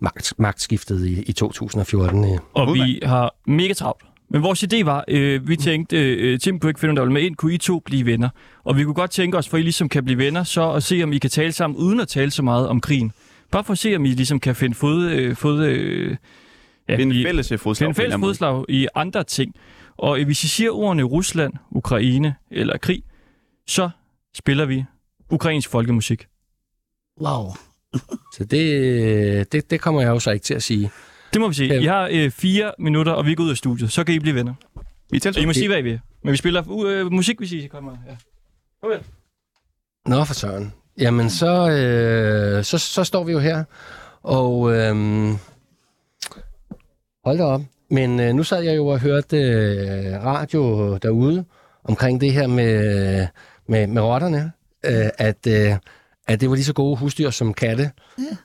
magt, 0.00 0.32
magtskiftet 0.38 1.06
i, 1.06 1.22
i 1.22 1.32
2014. 1.32 2.24
Øh. 2.24 2.38
Og 2.54 2.74
vi 2.74 3.00
har 3.04 3.34
mega 3.46 3.72
travlt. 3.72 4.04
Men 4.28 4.42
vores 4.42 4.62
idé 4.64 4.84
var, 4.84 5.04
øh, 5.08 5.48
vi 5.48 5.56
tænkte, 5.56 6.14
øh, 6.14 6.38
Tim 6.40 6.60
kunne 6.60 6.70
ikke 6.70 6.80
finde, 6.80 6.96
der 6.96 7.02
ville 7.02 7.12
med 7.12 7.22
ind, 7.22 7.36
kunne 7.36 7.54
I 7.54 7.58
to 7.58 7.78
blive 7.78 8.06
venner? 8.06 8.28
Og 8.64 8.76
vi 8.76 8.84
kunne 8.84 8.94
godt 8.94 9.10
tænke 9.10 9.38
os, 9.38 9.48
for 9.48 9.56
I 9.56 9.62
ligesom 9.62 9.88
kan 9.88 10.04
blive 10.04 10.18
venner, 10.18 10.44
så 10.44 10.72
at 10.72 10.82
se, 10.82 11.02
om 11.02 11.12
I 11.12 11.18
kan 11.18 11.30
tale 11.30 11.52
sammen, 11.52 11.76
uden 11.78 12.00
at 12.00 12.08
tale 12.08 12.30
så 12.30 12.42
meget 12.42 12.68
om 12.68 12.80
krigen. 12.80 13.12
Bare 13.50 13.64
for 13.64 13.72
at 13.72 13.78
se, 13.78 13.96
om 13.96 14.04
I 14.04 14.08
ligesom 14.08 14.40
kan 14.40 14.54
finde 14.56 14.74
fod... 14.74 15.04
Øh, 15.10 15.36
fod 15.36 15.64
øh, 15.64 16.16
ja, 16.88 16.96
En 16.96 17.12
i- 17.12 17.24
fælles 17.24 17.52
fodslag. 17.56 17.86
Finde 17.86 17.94
fælles 17.94 18.16
fodslag 18.20 18.64
i 18.68 18.86
andre 18.94 19.24
ting. 19.24 19.54
Og 19.96 20.20
øh, 20.20 20.26
hvis 20.26 20.44
I 20.44 20.48
siger 20.48 20.70
ordene 20.70 21.02
Rusland, 21.02 21.52
Ukraine 21.70 22.34
eller 22.50 22.78
krig, 22.78 23.02
så 23.66 23.90
spiller 24.36 24.64
vi 24.66 24.84
ukrainsk 25.30 25.68
folkemusik. 25.70 26.26
Wow. 27.20 27.44
Så 28.36 28.44
det, 28.44 29.52
det, 29.52 29.70
det 29.70 29.80
kommer 29.80 30.00
jeg 30.00 30.08
jo 30.08 30.18
så 30.18 30.30
ikke 30.30 30.44
til 30.44 30.54
at 30.54 30.62
sige. 30.62 30.90
Det 31.36 31.40
må 31.40 31.48
vi 31.48 31.54
sige. 31.54 31.74
Ja. 31.74 31.80
I 31.80 31.84
har 31.84 32.08
øh, 32.12 32.30
fire 32.30 32.72
minutter, 32.78 33.12
og 33.12 33.26
vi 33.26 33.34
går 33.34 33.44
ud 33.44 33.50
af 33.50 33.56
studiet. 33.56 33.92
Så 33.92 34.04
kan 34.04 34.14
I 34.14 34.18
blive 34.18 34.34
venner. 34.34 34.54
Vi 35.10 35.20
Og 35.26 35.42
I 35.42 35.44
må 35.44 35.52
sige, 35.52 35.68
hvad 35.68 35.78
I 35.78 35.82
vil. 35.82 36.00
Men 36.22 36.32
vi 36.32 36.36
spiller 36.36 36.62
uh, 36.66 36.90
øh, 36.90 37.12
musik, 37.12 37.38
hvis 37.38 37.52
I 37.52 37.66
kommer. 37.66 37.96
Ja. 38.08 38.16
Okay. 38.82 38.98
Nå 40.06 40.24
for 40.24 40.34
søren. 40.34 40.72
Jamen, 40.98 41.30
så, 41.30 41.70
øh, 41.70 42.64
så, 42.64 42.78
så 42.78 43.04
står 43.04 43.24
vi 43.24 43.32
jo 43.32 43.38
her, 43.38 43.64
og 44.22 44.76
øh, 44.76 44.94
hold 47.24 47.38
da 47.38 47.44
op. 47.44 47.60
Men 47.90 48.20
øh, 48.20 48.34
nu 48.34 48.42
sad 48.42 48.62
jeg 48.62 48.76
jo 48.76 48.86
og 48.86 49.00
hørte 49.00 49.36
øh, 49.36 50.24
radio 50.24 50.96
derude 50.96 51.44
omkring 51.84 52.20
det 52.20 52.32
her 52.32 52.46
med, 52.46 53.26
med, 53.68 53.86
med 53.86 54.02
rotterne, 54.02 54.52
øh, 54.86 55.08
at, 55.18 55.46
øh, 55.48 55.76
at 56.26 56.40
det 56.40 56.48
var 56.48 56.54
lige 56.54 56.64
så 56.64 56.72
gode 56.72 56.96
husdyr 56.96 57.30
som 57.30 57.54
katte. 57.54 57.90
Ja. 58.18 58.36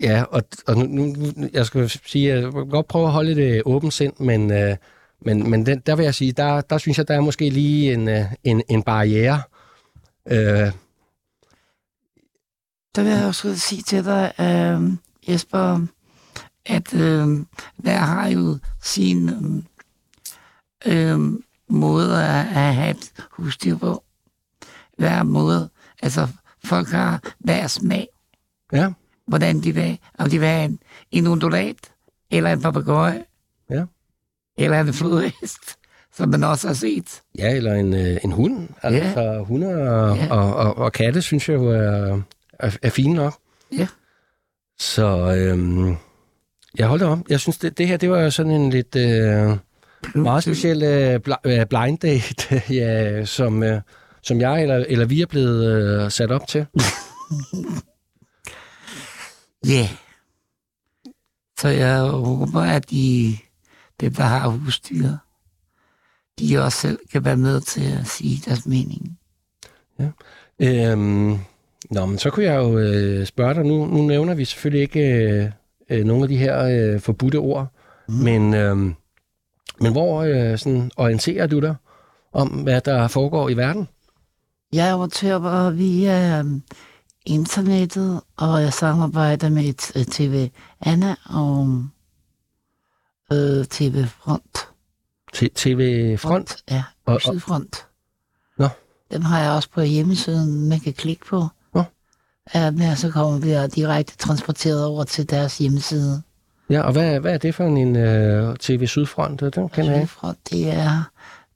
Ja, 0.00 0.22
og, 0.22 0.42
og 0.66 0.76
nu, 0.76 0.84
nu, 0.86 1.48
jeg 1.52 1.66
skal 1.66 1.88
sige, 1.88 2.28
jeg 2.34 2.42
vil 2.44 2.52
godt 2.52 2.88
prøve 2.88 3.06
at 3.06 3.12
holde 3.12 3.34
det 3.34 3.62
åbent 3.64 3.92
sind, 3.94 4.12
men, 4.20 4.52
øh, 4.52 4.76
men, 5.20 5.50
men 5.50 5.66
den, 5.66 5.82
der 5.86 5.96
vil 5.96 6.04
jeg 6.04 6.14
sige, 6.14 6.32
der, 6.32 6.60
der 6.60 6.78
synes 6.78 6.98
jeg, 6.98 7.08
der 7.08 7.14
er 7.14 7.20
måske 7.20 7.50
lige 7.50 7.92
en, 7.92 8.08
øh, 8.08 8.24
en, 8.44 8.62
en 8.68 8.82
barriere. 8.82 9.42
Øh, 10.30 10.72
Der 12.96 13.02
vil 13.02 13.12
jeg 13.12 13.26
også 13.26 13.58
sige 13.58 13.82
til 13.82 14.04
dig, 14.04 14.32
øh, 14.40 14.92
Jesper, 15.28 15.86
at 16.66 16.94
øh, 16.94 17.38
hver 17.76 17.98
har 17.98 18.28
jo 18.28 18.58
sin 18.82 19.28
øh, 19.28 19.62
øh, 21.12 21.18
måde 21.68 22.24
at, 22.24 22.46
at 22.46 22.74
have 22.74 22.90
et 22.90 23.12
husdyr 23.30 23.76
på. 23.76 24.04
Hver 24.98 25.22
måde. 25.22 25.70
Altså, 26.02 26.28
folk 26.64 26.88
har 26.88 27.34
hver 27.38 27.66
smag. 27.66 28.08
ja. 28.72 28.92
Hvordan 29.26 29.60
de 29.60 29.74
vil. 29.74 29.98
Om 30.18 30.30
de 30.30 30.38
have 30.38 30.64
en, 30.64 30.78
en 31.10 31.26
undulat, 31.26 31.76
Eller 32.30 32.52
en 32.52 32.60
papegøje. 32.62 33.24
Ja. 33.70 33.84
Eller 34.58 34.80
en 34.80 34.92
flodhest, 34.94 35.60
som 36.16 36.28
man 36.28 36.44
også 36.44 36.66
har 36.66 36.74
set. 36.74 37.22
Ja, 37.38 37.56
eller 37.56 37.74
en, 37.74 37.94
øh, 37.94 38.16
en 38.24 38.32
hund. 38.32 38.68
Altså, 38.82 39.20
Ja. 39.20 39.38
hunde 39.42 39.66
og, 39.68 40.16
Ja. 40.16 40.26
og, 40.34 40.56
og, 40.56 40.78
og 40.78 40.92
katte, 40.92 41.22
synes 41.22 41.48
jeg 41.48 41.54
jo 41.54 41.68
er, 41.70 42.20
er, 42.58 42.76
er 42.82 42.90
fine 42.90 43.14
nok. 43.14 43.34
Ja. 43.72 43.86
Så 44.78 45.34
øhm, 45.38 45.96
jeg 46.78 46.86
holder 46.86 47.06
om. 47.06 47.24
Jeg 47.28 47.40
synes, 47.40 47.58
det, 47.58 47.78
det 47.78 47.88
her, 47.88 47.96
det 47.96 48.10
var 48.10 48.30
sådan 48.30 48.52
en 48.52 48.70
lidt 48.70 48.96
øh, 48.96 49.56
meget 50.14 50.42
speciel 50.42 50.82
øh, 50.82 51.20
bl- 51.28 51.40
øh, 51.44 51.66
blind 51.66 51.98
date, 51.98 52.62
ja, 52.80 53.24
som, 53.24 53.62
øh, 53.62 53.80
som 54.22 54.40
jeg 54.40 54.62
eller, 54.62 54.84
eller 54.88 55.06
vi 55.06 55.22
er 55.22 55.26
blevet 55.26 55.64
øh, 56.04 56.10
sat 56.10 56.30
op 56.32 56.46
til. 56.48 56.66
Ja. 59.66 59.88
Så 61.58 61.68
jeg 61.68 62.00
håber, 62.00 62.60
at 62.60 62.90
de, 62.90 63.36
dem, 64.00 64.14
der 64.14 64.22
har 64.22 64.48
husdyr, 64.48 65.08
de 66.38 66.58
også 66.64 66.78
selv 66.78 66.98
kan 67.12 67.24
være 67.24 67.36
med 67.36 67.60
til 67.60 67.92
at 68.00 68.06
sige 68.06 68.42
deres 68.46 68.66
mening. 68.66 69.18
Øhm, 70.58 71.38
nå, 71.90 72.06
men 72.06 72.18
så 72.18 72.30
kunne 72.30 72.44
jeg 72.44 72.56
jo 72.56 72.78
øh, 72.78 73.26
spørge 73.26 73.54
dig, 73.54 73.64
nu, 73.64 73.86
nu 73.86 74.02
nævner 74.02 74.34
vi 74.34 74.44
selvfølgelig 74.44 74.82
ikke 74.82 75.00
øh, 75.00 75.50
øh, 75.90 76.04
nogle 76.04 76.22
af 76.22 76.28
de 76.28 76.36
her 76.36 76.64
øh, 76.64 77.00
forbudte 77.00 77.36
ord, 77.36 77.72
mm. 78.08 78.14
men, 78.14 78.54
øh, 78.54 78.76
men 79.80 79.92
hvor 79.92 80.22
øh, 80.22 80.58
sådan, 80.58 80.90
orienterer 80.96 81.46
du 81.46 81.60
dig 81.60 81.74
om, 82.32 82.48
hvad 82.48 82.80
der 82.80 83.08
foregår 83.08 83.48
i 83.48 83.56
verden? 83.56 83.88
Jeg 84.72 84.94
orienterer 84.94 85.70
via 85.70 86.38
øhm, 86.38 86.62
internettet, 87.26 88.20
og 88.36 88.62
jeg 88.62 88.72
samarbejder 88.72 89.48
med 89.48 89.64
et, 89.64 89.96
øh, 89.96 90.04
TV 90.04 90.48
Anna 90.80 91.14
og 91.24 91.84
øh, 93.32 93.64
TV 93.64 94.06
Front. 94.06 94.58
T- 95.36 95.48
TV 95.54 96.16
Front? 96.18 96.56
Ja, 96.70 96.84
Og- 97.06 97.14
og, 97.14 97.20
Sydfront. 97.20 97.86
Nå. 98.58 98.68
Dem 99.12 99.22
har 99.22 99.40
jeg 99.40 99.50
også 99.52 99.68
på 99.70 99.80
hjemmesiden, 99.80 100.68
man 100.68 100.80
kan 100.80 100.92
klikke 100.92 101.26
på. 101.26 101.46
Nå. 101.74 101.82
Ja, 102.54 102.70
men 102.70 102.96
så 102.96 103.10
kommer 103.10 103.38
vi 103.38 103.68
direkte 103.74 104.16
transporteret 104.16 104.84
over 104.84 105.04
til 105.04 105.30
deres 105.30 105.58
hjemmeside. 105.58 106.22
Ja, 106.70 106.80
og 106.82 106.92
hvad, 106.92 107.20
hvad 107.20 107.34
er 107.34 107.38
det 107.38 107.54
for 107.54 107.64
en 107.64 107.96
øh, 107.96 108.56
TV 108.56 108.86
Sydfront? 108.86 109.40
Den 109.40 109.68
kan 109.68 109.84
jeg 109.86 109.94
ikke. 109.94 110.06
Sydfront, 110.06 110.38
det 110.50 110.70
er, 110.70 111.02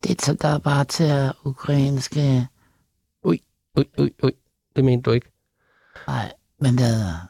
det 0.05 0.29
er, 0.29 0.33
der 0.33 0.49
er 0.49 0.59
bare 0.59 0.85
til 0.85 1.33
ukrainske... 1.45 2.47
Ui, 3.25 3.41
ui, 3.77 4.11
ui. 4.23 4.31
Det 4.77 4.85
mente 4.85 5.11
du 5.11 5.15
ikke. 5.15 5.31
Nej, 6.09 6.33
men 6.61 6.79
det 6.79 6.87
er... 6.87 7.29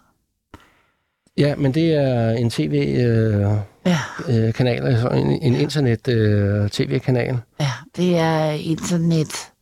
Ja, 1.37 1.57
men 1.57 1.75
det 1.75 1.93
er 1.95 2.31
en 2.31 2.51
tv-kanal, 2.51 3.63
Ja, 3.87 3.99
øh, 4.29 4.55
kanal, 4.55 4.83
altså 4.87 5.09
en, 5.09 5.27
en 5.27 5.55
internet-tv-kanal. 5.55 7.41
ja, 7.61 7.73
det 7.97 8.19
er 8.19 8.51
internet, 8.51 9.53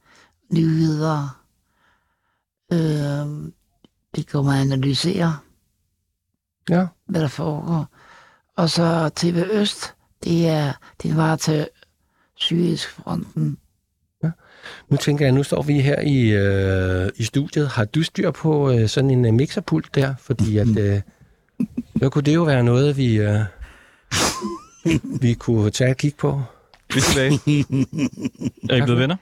nyheder. 0.53 1.43
Øh, 2.73 3.53
det 4.17 4.29
kommer 4.29 4.53
at 4.53 4.61
analysere, 4.61 5.39
ja. 6.71 6.87
hvad 7.07 7.21
der 7.21 7.29
foregår. 7.29 7.87
Og 8.57 8.71
så 8.71 9.11
TV 9.17 9.45
Øst, 9.53 9.95
det 10.25 10.49
er, 10.49 10.73
det 11.03 11.17
var 11.17 11.37
til 11.37 11.69
Syrisk 12.37 12.89
fronten. 12.89 13.59
Nu 14.89 14.97
tænker 14.97 15.25
jeg, 15.25 15.33
nu 15.33 15.43
står 15.43 15.63
vi 15.63 15.81
her 15.81 16.01
i, 16.01 16.29
øh, 16.29 17.11
i 17.17 17.23
studiet. 17.25 17.69
Har 17.69 17.85
du 17.85 18.03
styr 18.03 18.31
på 18.31 18.71
øh, 18.71 18.89
sådan 18.89 19.11
en 19.11 19.25
øh, 19.27 19.35
mixerpult 19.35 19.95
der? 19.95 20.15
Fordi 20.19 20.59
at, 20.59 20.79
øh, 20.79 21.01
nu 21.95 22.09
kunne 22.09 22.23
det 22.25 22.35
jo 22.35 22.43
være 22.43 22.63
noget, 22.63 22.97
vi, 22.97 23.19
øh, 23.19 23.41
vi 25.23 25.35
kunne 25.35 25.71
tage 25.71 25.91
et 25.91 25.97
kig 25.97 26.15
på. 26.19 26.43
Vi 26.95 26.99
er 26.99 27.03
tilbage. 27.03 27.65
Er 28.71 28.77
I 28.77 28.81
blevet 28.81 29.01
venner? 29.01 29.17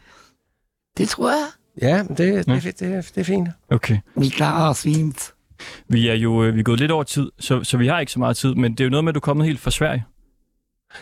Det 0.99 1.09
tror 1.09 1.31
jeg. 1.31 1.47
Ja, 1.83 2.03
men 2.03 2.17
det, 2.17 2.47
Nå. 2.47 2.55
det, 2.55 2.63
det, 2.63 2.81
det, 2.81 3.13
det 3.15 3.21
er 3.21 3.25
fint. 3.25 3.49
Okay. 3.71 3.99
Vi 4.17 4.29
klarer 4.29 4.71
os 4.71 4.83
fint. 4.83 5.33
Vi 5.89 6.09
er 6.09 6.15
jo 6.15 6.45
øh, 6.45 6.55
vi 6.55 6.61
er 6.61 6.65
gået 6.65 6.81
lidt 6.81 6.91
over 6.91 7.05
tid, 7.05 7.31
så, 7.39 7.65
så 7.65 7.77
vi 7.77 7.87
har 7.87 8.01
ikke 8.01 8.13
så 8.13 8.19
meget 8.19 8.37
tid, 8.37 8.55
men 8.55 8.73
det 8.73 8.81
er 8.81 8.85
jo 8.85 8.91
noget 8.91 9.05
med, 9.05 9.11
at 9.11 9.15
du 9.15 9.19
er 9.19 9.21
kommet 9.21 9.47
helt 9.47 9.61
fra 9.61 9.71
Sverige. 9.71 10.05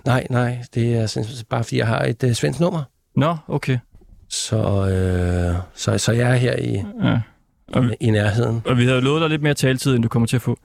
Nej, 0.07 0.27
nej, 0.31 0.59
det 0.75 0.95
er 0.95 1.07
sådan, 1.07 1.31
bare 1.51 1.65
fordi, 1.65 1.79
jeg 1.79 1.87
har 1.87 2.05
et 2.05 2.25
øh, 2.25 2.33
svensk 2.35 2.61
nummer. 2.61 2.83
Nå, 3.17 3.37
okay. 3.49 3.79
Så, 4.33 4.57
øh, 4.57 5.57
så, 5.75 5.99
så 5.99 6.13
jeg 6.13 6.31
er 6.31 6.35
her 6.35 6.57
i, 6.57 6.83
Ja. 7.05 7.21
Og, 7.73 7.85
i, 7.85 7.89
i 8.01 8.11
nærheden. 8.11 8.63
og 8.65 8.79
vi 8.79 8.85
havde 8.87 9.01
lovet 9.01 9.21
dig 9.21 9.31
lidt 9.31 9.43
mere 9.43 9.55
taletid, 9.55 9.95
end 9.95 10.03
du 10.03 10.09
kommer 10.09 10.27
til 10.27 10.37
at 10.37 10.43
få. 10.43 10.59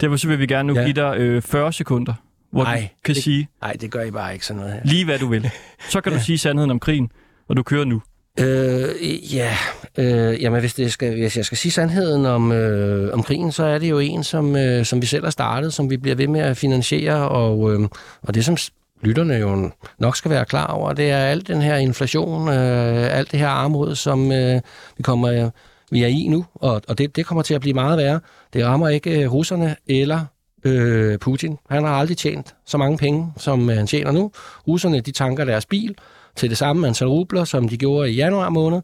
Derfor 0.00 0.16
så 0.16 0.28
vil 0.28 0.38
vi 0.38 0.46
gerne 0.46 0.66
nu 0.66 0.74
Ja. 0.74 0.80
ja. 0.80 0.86
give 0.86 0.94
dig 0.94 1.14
øh, 1.18 1.42
40 1.42 1.72
sekunder, 1.72 2.14
hvor 2.52 2.64
Ej, 2.64 2.80
du 2.80 2.86
kan 3.04 3.14
det- 3.14 3.22
sige 3.24 3.48
Nej, 3.62 3.72
det 3.80 3.90
gør 3.90 4.02
I 4.02 4.10
bare 4.10 4.32
ikke 4.32 4.46
sådan 4.46 4.60
noget 4.60 4.74
her. 4.74 4.80
lige, 4.84 5.04
hvad 5.04 5.18
du 5.18 5.26
vil. 5.28 5.50
Så 5.90 6.00
kan 6.00 6.12
du 6.16 6.20
sige 6.20 6.38
sandheden 6.38 6.70
om 6.70 6.80
krigen, 6.80 7.10
og 7.48 7.56
du 7.56 7.62
kører 7.62 7.84
nu. 7.84 8.02
Øh, 8.40 9.34
ja, 9.34 9.50
øh, 9.98 10.42
jamen 10.42 10.60
hvis, 10.60 10.74
det 10.74 10.92
skal, 10.92 11.12
hvis 11.18 11.36
jeg 11.36 11.44
skal 11.44 11.58
sige 11.58 11.72
sandheden 11.72 12.26
om, 12.26 12.52
øh, 12.52 13.14
om 13.14 13.22
krigen, 13.22 13.52
så 13.52 13.64
er 13.64 13.78
det 13.78 13.90
jo 13.90 13.98
en, 13.98 14.24
som, 14.24 14.56
øh, 14.56 14.84
som 14.84 15.00
vi 15.02 15.06
selv 15.06 15.24
har 15.24 15.30
startet, 15.30 15.72
som 15.74 15.90
vi 15.90 15.96
bliver 15.96 16.16
ved 16.16 16.28
med 16.28 16.40
at 16.40 16.56
finansiere, 16.56 17.28
og, 17.28 17.72
øh, 17.72 17.80
og 18.22 18.34
det 18.34 18.44
som 18.44 18.56
lytterne 19.04 19.34
jo 19.34 19.70
nok 19.98 20.16
skal 20.16 20.30
være 20.30 20.44
klar 20.44 20.66
over, 20.66 20.92
det 20.92 21.10
er 21.10 21.18
alt 21.18 21.48
den 21.48 21.62
her 21.62 21.76
inflation, 21.76 22.48
øh, 22.48 23.18
alt 23.18 23.32
det 23.32 23.40
her 23.40 23.48
armod, 23.48 23.94
som 23.94 24.32
øh, 24.32 24.60
vi 24.96 25.02
kommer 25.02 25.32
øh, 25.32 25.50
vi 25.90 26.02
er 26.02 26.06
i 26.06 26.26
nu, 26.28 26.44
og, 26.54 26.82
og 26.88 26.98
det, 26.98 27.16
det 27.16 27.26
kommer 27.26 27.42
til 27.42 27.54
at 27.54 27.60
blive 27.60 27.74
meget 27.74 27.98
værre. 27.98 28.20
Det 28.52 28.66
rammer 28.66 28.88
ikke 28.88 29.22
øh, 29.22 29.32
russerne 29.32 29.76
eller 29.86 30.24
øh, 30.64 31.18
Putin. 31.18 31.58
Han 31.70 31.84
har 31.84 31.90
aldrig 31.90 32.16
tjent 32.16 32.54
så 32.66 32.78
mange 32.78 32.98
penge, 32.98 33.32
som 33.36 33.70
øh, 33.70 33.76
han 33.76 33.86
tjener 33.86 34.12
nu. 34.12 34.30
Russerne, 34.68 35.00
de 35.00 35.12
tanker 35.12 35.44
deres 35.44 35.66
bil 35.66 35.94
til 36.36 36.50
det 36.50 36.58
samme 36.58 36.86
antal 36.86 37.06
rubler, 37.06 37.44
som 37.44 37.68
de 37.68 37.76
gjorde 37.76 38.10
i 38.10 38.14
januar 38.14 38.48
måned. 38.48 38.80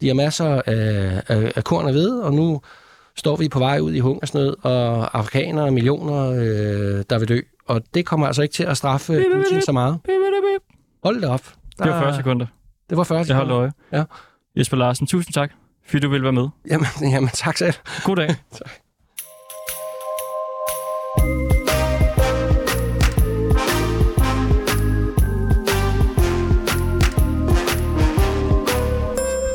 De 0.00 0.06
har 0.06 0.14
masser 0.14 0.62
af, 0.66 1.22
af, 1.28 1.52
af 1.56 1.64
korn 1.64 1.86
og 1.86 1.94
ved, 1.94 2.20
og 2.20 2.34
nu 2.34 2.60
står 3.16 3.36
vi 3.36 3.48
på 3.48 3.58
vej 3.58 3.78
ud 3.78 3.92
i 3.92 3.98
hungersnød, 3.98 4.56
og 4.62 5.18
afrikanere 5.18 5.70
millioner, 5.70 6.30
øh, 6.30 7.04
der 7.10 7.18
vil 7.18 7.28
dø. 7.28 7.40
Og 7.66 7.82
det 7.94 8.06
kommer 8.06 8.26
altså 8.26 8.42
ikke 8.42 8.52
til 8.52 8.64
at 8.64 8.76
straffe 8.76 9.24
Putin 9.34 9.62
så 9.62 9.72
meget. 9.72 9.98
Hold 11.04 11.20
det 11.20 11.28
op. 11.30 11.40
Det 11.78 11.90
var 11.90 12.00
40 12.00 12.16
sekunder. 12.16 12.46
Det 12.90 12.96
var 12.98 13.04
40 13.04 13.18
Jeg 13.18 13.26
sekunder. 13.26 13.44
holder 13.54 13.58
øje. 13.60 13.72
Ja. 13.92 14.04
Jesper 14.56 14.76
Larsen, 14.76 15.06
tusind 15.06 15.32
tak, 15.34 15.50
fordi 15.86 16.00
du 16.00 16.08
vil 16.10 16.22
være 16.22 16.32
med. 16.32 16.48
Jamen, 16.70 16.86
jamen 17.02 17.28
tak 17.28 17.56
selv. 17.56 17.74
God 18.04 18.16
dag. 18.16 18.28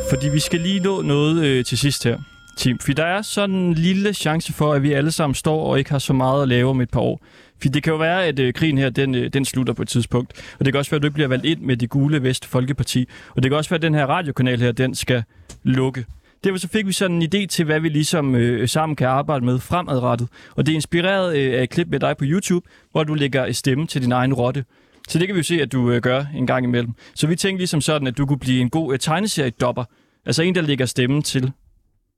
Fordi 0.10 0.30
vi 0.30 0.40
skal 0.40 0.60
lige 0.60 0.80
nå 0.80 1.02
noget 1.02 1.44
øh, 1.44 1.66
til 1.66 1.78
sidst 1.78 2.04
her, 2.04 2.18
Tim. 2.58 2.80
For 2.80 2.94
der 2.94 3.06
er 3.06 3.22
sådan 3.22 3.56
en 3.56 3.74
lille 3.74 4.14
chance 4.14 4.54
for, 4.54 4.74
at 4.74 4.84
vi 4.84 4.94
alle 4.94 5.12
sammen 5.12 5.36
står 5.36 5.64
og 5.66 5.78
ikke 5.80 5.92
har 5.92 6.00
så 6.00 6.14
meget 6.14 6.42
at 6.42 6.48
lave 6.48 6.70
om 6.70 6.82
et 6.82 6.90
par 6.90 7.00
år. 7.00 7.22
For 7.62 7.70
det 7.70 7.84
kan 7.84 7.92
jo 7.92 7.98
være, 7.98 8.26
at 8.26 8.40
øh, 8.40 8.54
krigen 8.54 8.78
her, 8.78 8.90
den, 8.90 9.16
øh, 9.16 9.34
den 9.34 9.46
slutter 9.46 9.74
på 9.74 9.82
et 9.82 9.88
tidspunkt. 9.88 10.56
Og 10.60 10.66
det 10.66 10.74
kan 10.74 10.80
også 10.80 10.92
være, 10.92 10.96
at 10.96 11.02
du 11.02 11.08
ikke 11.08 11.14
bliver 11.14 11.28
valgt 11.28 11.46
ind 11.46 11.62
med 11.62 11.78
de 11.78 11.88
gule 11.88 12.24
Vest 12.24 12.46
Folkeparti. 12.46 13.08
Og 13.36 13.44
det 13.44 13.52
kan 13.52 13.58
også 13.58 13.70
være, 13.70 13.78
at 13.78 13.82
den 13.82 13.94
her 13.94 14.06
radiokanal 14.06 14.60
her, 14.60 14.72
den 14.72 14.96
skal 14.96 15.24
lukke. 15.64 16.06
Derfor 16.44 16.58
så 16.58 16.68
fik 16.68 16.88
vi 16.88 16.92
sådan 16.92 17.22
en 17.22 17.30
idé 17.36 17.46
til, 17.46 17.66
hvad 17.66 17.80
vi 17.80 17.90
ligesom 17.90 18.36
øh, 18.36 18.68
sammen 18.68 18.96
kan 18.96 19.08
arbejde 19.08 19.46
med 19.46 19.60
fremadrettet. 19.60 20.28
Og 20.56 20.66
det 20.66 20.72
er 20.72 20.76
inspireret 20.76 21.38
øh, 21.38 21.60
af 21.60 21.64
et 21.64 21.70
klip 21.70 21.88
med 21.88 22.00
dig 22.00 22.18
på 22.18 22.26
YouTube, 22.28 22.70
hvor 22.92 23.04
du 23.04 23.14
lægger 23.14 23.52
stemme 23.52 23.88
til 23.88 24.02
din 24.02 24.12
egen 24.12 24.34
rotte. 24.34 24.66
Så 25.10 25.20
det 25.20 25.28
kan 25.28 25.36
vi 25.36 25.40
jo 25.40 25.44
se, 25.44 25.62
at 25.62 25.72
du 25.72 25.92
øh, 25.92 26.02
gør 26.02 26.26
en 26.36 26.48
gang 26.48 26.66
imellem. 26.66 26.94
Så 27.16 27.28
vi 27.28 27.36
tænkte 27.36 27.60
ligesom 27.60 27.82
sådan, 27.82 28.08
at 28.08 28.18
du 28.18 28.26
kunne 28.26 28.40
blive 28.40 28.62
en 28.62 28.70
god 28.70 28.94
øh, 28.94 29.00
tegneserie-dopper. 29.00 29.84
Altså 30.26 30.44
en, 30.44 30.56
der 30.56 30.62
lægger 30.62 30.86
stemmen 30.86 31.24
til 31.24 31.52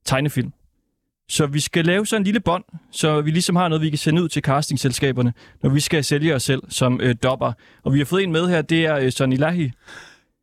tegnefilm. 0.04 0.52
Så 1.32 1.46
vi 1.46 1.60
skal 1.60 1.84
lave 1.84 2.06
sådan 2.06 2.20
en 2.20 2.24
lille 2.24 2.40
bånd, 2.40 2.64
så 2.90 3.20
vi 3.20 3.30
ligesom 3.30 3.56
har 3.56 3.68
noget, 3.68 3.82
vi 3.82 3.88
kan 3.90 3.98
sende 3.98 4.22
ud 4.22 4.28
til 4.28 4.42
castingselskaberne, 4.42 5.32
når 5.62 5.70
vi 5.70 5.80
skal 5.80 6.04
sælge 6.04 6.34
os 6.34 6.42
selv 6.42 6.62
som 6.68 7.00
øh, 7.02 7.14
dopper. 7.22 7.52
Og 7.82 7.92
vi 7.92 7.98
har 7.98 8.04
fået 8.04 8.22
en 8.22 8.32
med 8.32 8.48
her, 8.48 8.62
det 8.62 8.86
er 8.86 8.96
øh, 8.96 9.12
Sonny 9.12 9.38
Lahi, 9.38 9.70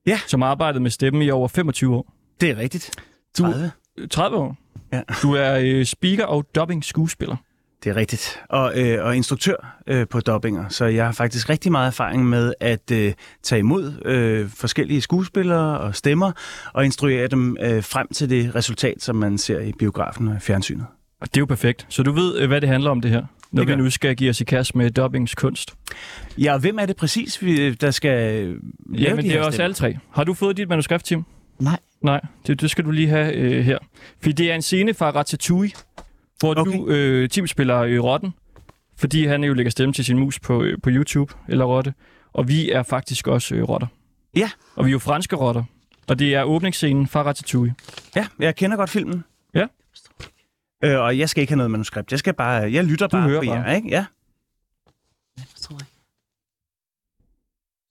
Ja. 0.07 0.19
som 0.27 0.41
har 0.41 0.49
arbejdet 0.49 0.81
med 0.81 0.91
stemme 0.91 1.25
i 1.25 1.31
over 1.31 1.47
25 1.47 1.95
år. 1.95 2.13
Det 2.41 2.49
er 2.49 2.57
rigtigt. 2.57 2.91
Du- 3.37 3.43
30. 3.43 3.71
Øh, 3.97 4.07
30 4.07 4.37
år. 4.37 4.57
Ja. 4.93 5.01
Du 5.21 5.33
er 5.33 5.59
øh, 5.61 5.85
speaker 5.85 6.25
og 6.25 6.45
dubbing 6.55 6.83
skuespiller. 6.83 7.35
Det 7.83 7.89
er 7.89 7.95
rigtigt. 7.95 8.39
Og, 8.49 8.73
øh, 8.81 9.05
og 9.05 9.15
instruktør 9.15 9.77
øh, 9.87 10.07
på 10.07 10.19
dobbinger. 10.19 10.69
Så 10.69 10.85
jeg 10.85 11.05
har 11.05 11.11
faktisk 11.11 11.49
rigtig 11.49 11.71
meget 11.71 11.87
erfaring 11.87 12.25
med 12.25 12.53
at 12.59 12.91
øh, 12.91 13.13
tage 13.43 13.59
imod 13.59 13.93
øh, 14.05 14.49
forskellige 14.55 15.01
skuespillere 15.01 15.79
og 15.79 15.95
stemmer 15.95 16.31
og 16.73 16.85
instruere 16.85 17.27
dem 17.27 17.57
øh, 17.61 17.83
frem 17.83 18.07
til 18.13 18.29
det 18.29 18.55
resultat, 18.55 18.95
som 19.03 19.15
man 19.15 19.37
ser 19.37 19.59
i 19.59 19.71
biografen 19.79 20.27
og 20.27 20.37
fjernsynet. 20.41 20.85
Og 21.21 21.27
det 21.27 21.37
er 21.37 21.41
jo 21.41 21.45
perfekt. 21.45 21.85
Så 21.89 22.03
du 22.03 22.11
ved, 22.11 22.37
øh, 22.39 22.47
hvad 22.47 22.61
det 22.61 22.69
handler 22.69 22.89
om 22.91 23.01
det 23.01 23.11
her, 23.11 23.23
når 23.51 23.63
Det 23.63 23.77
vi 23.77 23.83
nu 23.83 23.89
skal 23.89 24.15
give 24.15 24.29
os 24.29 24.41
i 24.41 24.43
kast 24.43 24.75
med 24.75 24.91
dubbingskunst. 24.91 25.73
Ja, 26.37 26.53
og 26.53 26.59
hvem 26.59 26.79
er 26.79 26.85
det 26.85 26.95
præcis, 26.95 27.41
vi, 27.41 27.73
der 27.73 27.91
skal 27.91 28.11
lave 28.13 28.59
Ja, 28.93 29.09
men 29.15 29.17
de 29.17 29.23
det 29.23 29.31
her 29.31 29.39
er 29.41 29.45
også 29.45 29.55
stemmer? 29.55 29.63
alle 29.63 29.73
tre. 29.73 29.97
Har 30.11 30.23
du 30.23 30.33
fået 30.33 30.57
dit 30.57 30.69
manuskript, 30.69 31.03
Tim? 31.05 31.23
Nej. 31.59 31.77
Nej, 32.03 32.21
det, 32.47 32.61
det 32.61 32.71
skal 32.71 32.85
du 32.85 32.91
lige 32.91 33.07
have 33.07 33.33
øh, 33.33 33.63
her. 33.65 33.77
For 34.23 34.29
det 34.31 34.51
er 34.51 34.55
en 34.55 34.61
scene 34.61 34.93
fra 34.93 35.09
Ratatouille, 35.09 35.71
hvor 36.39 36.59
okay. 36.59 36.77
Du, 36.77 36.87
øh, 36.87 37.29
Tim, 37.29 37.47
spiller 37.47 37.79
øh, 37.79 38.03
rotten. 38.03 38.33
fordi 38.95 39.25
han 39.25 39.43
jo 39.43 39.53
lægger 39.53 39.69
stemme 39.69 39.93
til 39.93 40.05
sin 40.05 40.19
mus 40.19 40.39
på, 40.39 40.63
øh, 40.63 40.81
på 40.83 40.89
YouTube, 40.89 41.33
eller 41.47 41.65
rotte. 41.65 41.93
Og 42.33 42.47
vi 42.47 42.71
er 42.71 42.83
faktisk 42.83 43.27
også 43.27 43.55
øh, 43.55 43.63
rotter. 43.69 43.87
Ja. 44.35 44.51
Og 44.75 44.85
vi 44.85 44.89
er 44.89 44.91
jo 44.91 44.99
franske 44.99 45.35
rotter. 45.35 45.63
Og 46.07 46.19
det 46.19 46.35
er 46.35 46.43
åbningsscenen 46.43 47.07
fra 47.07 47.23
Ratatouille. 47.23 47.75
Ja, 48.15 48.27
jeg 48.39 48.55
kender 48.55 48.77
godt 48.77 48.89
filmen. 48.89 49.23
Ja. 49.53 49.67
Øh, 50.83 50.99
og 50.99 51.17
jeg 51.17 51.29
skal 51.29 51.41
ikke 51.41 51.51
have 51.51 51.57
noget 51.57 51.71
manuskript. 51.71 52.11
Jeg 52.11 52.19
skal 52.19 52.33
bare, 52.33 52.71
jeg 52.71 52.83
lytter 52.85 53.07
bare 53.07 53.21
hører 53.29 53.39
på 53.39 53.45
jer, 53.45 53.63
bare. 53.63 53.75
ikke? 53.75 53.89
Ja. 53.89 54.05
Jeg 55.37 55.45
forstår 55.49 55.75
ikke. 55.75 55.85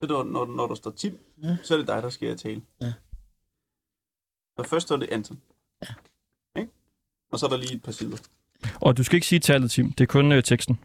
Så 0.02 0.22
når, 0.22 0.46
når 0.56 0.66
der 0.66 0.74
står 0.74 0.90
Tim, 0.90 1.18
ja. 1.42 1.56
så 1.62 1.74
er 1.74 1.78
det 1.78 1.86
dig, 1.86 2.02
der 2.02 2.10
skal 2.10 2.36
tale. 2.36 2.62
Ja. 2.80 2.92
Så 4.58 4.62
først 4.70 4.86
står 4.86 4.96
det 4.96 5.08
Anton. 5.10 5.40
Ja. 5.82 5.94
Ikke? 6.60 6.72
Og 7.32 7.38
så 7.38 7.46
er 7.46 7.50
der 7.50 7.56
lige 7.56 7.74
et 7.74 7.82
par 7.82 7.92
sider. 7.92 8.16
Og 8.74 8.96
du 8.96 9.02
skal 9.02 9.16
ikke 9.16 9.26
sige 9.26 9.38
tallet, 9.38 9.70
Tim. 9.70 9.92
Det 9.92 10.04
er 10.04 10.06
kun 10.06 10.32
øh, 10.32 10.42
teksten. 10.42 10.78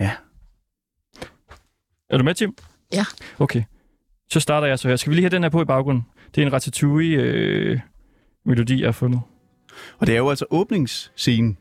Ja. 0.00 0.10
Er 2.10 2.18
du 2.18 2.24
med, 2.24 2.34
Tim? 2.34 2.56
Ja. 2.92 3.04
Okay. 3.38 3.62
Så 4.30 4.40
starter 4.40 4.66
jeg 4.66 4.78
så 4.78 4.88
her. 4.88 4.96
Skal 4.96 5.10
vi 5.10 5.14
lige 5.14 5.22
have 5.24 5.30
den 5.30 5.42
her 5.42 5.50
på 5.50 5.62
i 5.62 5.64
baggrunden? 5.64 6.06
Det 6.34 6.42
er 6.42 6.46
en 6.46 6.52
Ratatouille-melodi, 6.52 8.80
jeg 8.80 8.86
har 8.86 8.92
fundet. 8.92 9.20
Og 9.98 10.06
det 10.06 10.12
er 10.12 10.16
jo 10.18 10.30
altså 10.30 10.44
åbningsscenen 10.50 11.58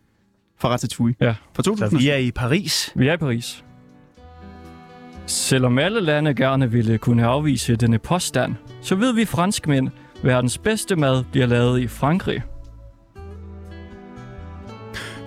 fra 0.58 0.70
Ratatouille. 0.70 1.16
Ja. 1.20 1.36
Fra 1.54 1.64
Så 1.64 1.72
2000. 1.72 2.00
vi 2.00 2.10
er 2.10 2.18
i 2.18 2.32
Paris. 2.32 2.92
Vi 2.96 3.08
er 3.08 3.14
i 3.14 3.18
Paris. 3.18 3.64
Selvom 5.26 5.80
alle 5.80 6.02
lande 6.02 6.36
gerne 6.36 6.72
ville 6.72 6.98
kunne 6.98 7.26
afvise 7.26 7.76
denne 7.76 8.00
påstand, 8.00 8.56
så 8.82 8.96
ved 8.96 9.14
vi 9.14 9.26
franskmænd, 9.26 9.90
verdens 10.24 10.58
bedste 10.58 10.96
mad 10.96 11.24
bliver 11.32 11.46
lavet 11.48 11.80
i 11.80 11.88
Frankrig. 11.88 12.42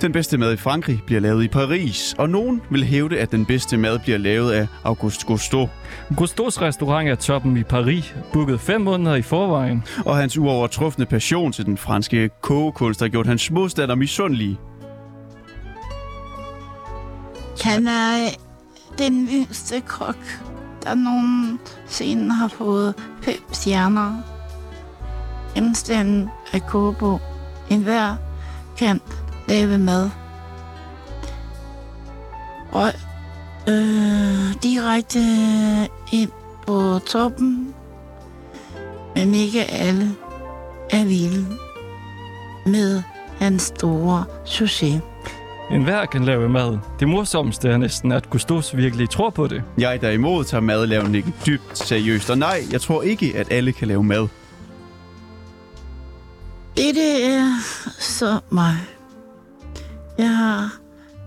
Den 0.00 0.12
bedste 0.12 0.38
mad 0.38 0.52
i 0.52 0.56
Frankrig 0.56 1.02
bliver 1.06 1.20
lavet 1.20 1.44
i 1.44 1.48
Paris, 1.48 2.14
og 2.18 2.30
nogen 2.30 2.62
vil 2.70 2.84
hævde, 2.84 3.18
at 3.18 3.32
den 3.32 3.46
bedste 3.46 3.76
mad 3.76 3.98
bliver 3.98 4.18
lavet 4.18 4.52
af 4.52 4.66
Auguste 4.84 5.26
Gusteau. 5.26 5.68
Gustos 6.16 6.62
restaurant 6.62 7.08
er 7.08 7.14
toppen 7.14 7.56
i 7.56 7.62
Paris, 7.62 8.14
booket 8.32 8.60
fem 8.60 8.80
måneder 8.80 9.14
i 9.14 9.22
forvejen. 9.22 9.84
Og 10.06 10.16
hans 10.16 10.38
uovertrufne 10.38 11.06
passion 11.06 11.52
til 11.52 11.66
den 11.66 11.76
franske 11.76 12.30
kogekunst 12.40 13.00
har 13.00 13.08
gjort 13.08 13.26
hans 13.26 13.50
modstander 13.50 13.94
misundelige. 13.94 14.58
Han 17.64 17.86
er 17.86 18.28
den 18.98 19.28
yngste 19.32 19.80
kok, 19.80 20.18
der 20.82 20.94
nogensinde 20.94 22.32
har 22.32 22.48
fået 22.48 22.94
fem 23.22 23.52
stjerner. 23.52 24.14
Genstanden 25.54 26.28
er 26.52 26.58
kogebog. 26.58 27.20
En 27.70 27.82
hver 27.82 28.16
kan 28.78 29.00
lave 29.48 29.78
mad. 29.78 30.10
Og 32.72 32.92
øh, 33.68 34.62
direkte 34.62 35.20
ind 36.12 36.30
på 36.66 36.98
toppen. 37.06 37.74
Men 39.14 39.34
ikke 39.34 39.64
alle 39.64 40.14
er 40.90 41.04
vilde 41.04 41.46
med 42.66 43.02
hans 43.38 43.62
store 43.62 44.24
succes. 44.44 45.00
En 45.70 45.82
hver 45.82 46.06
kan 46.06 46.24
lave 46.24 46.48
mad. 46.48 46.78
Det 47.00 47.08
morsomste 47.08 47.68
er 47.68 47.76
næsten, 47.76 48.12
at 48.12 48.30
Gustos 48.30 48.76
virkelig 48.76 49.10
tror 49.10 49.30
på 49.30 49.46
det. 49.46 49.62
Jeg 49.78 50.00
derimod 50.00 50.44
tager 50.44 50.60
madlavningen 50.60 51.34
dybt 51.46 51.78
seriøst, 51.78 52.30
og 52.30 52.38
nej, 52.38 52.62
jeg 52.72 52.80
tror 52.80 53.02
ikke, 53.02 53.32
at 53.36 53.52
alle 53.52 53.72
kan 53.72 53.88
lave 53.88 54.04
mad. 54.04 54.28
Dette 56.76 57.22
er 57.22 57.52
så 57.98 58.38
mig. 58.50 58.95
Jeg 60.18 60.36
har 60.36 60.78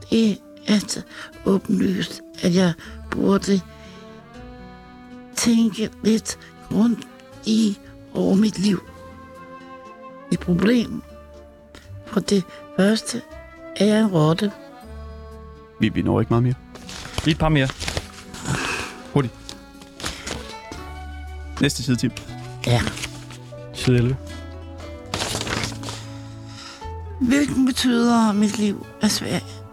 det 0.09 0.37
at 0.67 1.03
åbenlyst, 1.45 2.21
at 2.41 2.55
jeg 2.55 2.73
burde 3.11 3.61
tænke 5.35 5.89
lidt 6.03 6.37
rundt 6.71 7.07
i 7.45 7.77
over 8.13 8.35
mit 8.35 8.59
liv. 8.59 8.83
Et 10.31 10.39
problem. 10.39 11.03
For 12.05 12.19
det 12.19 12.43
første 12.77 13.21
er 13.75 13.85
jeg 13.85 13.99
en 13.99 14.07
rotte. 14.07 14.51
Vi, 15.79 15.89
vi 15.89 16.01
når 16.01 16.19
ikke 16.19 16.29
meget 16.29 16.43
mere. 16.43 16.53
Lige 17.25 17.31
et 17.31 17.39
par 17.39 17.49
mere. 17.49 17.67
Hurtigt. 19.13 19.33
Næste 21.61 21.83
side, 21.83 21.95
Tim. 21.95 22.11
Ja. 22.67 22.81
Side 23.73 23.97
11. 23.97 24.17
Hvilken 27.29 27.65
betyder 27.65 28.33
mit 28.33 28.57
liv 28.57 28.85
er 29.01 29.07
svært. 29.07 29.63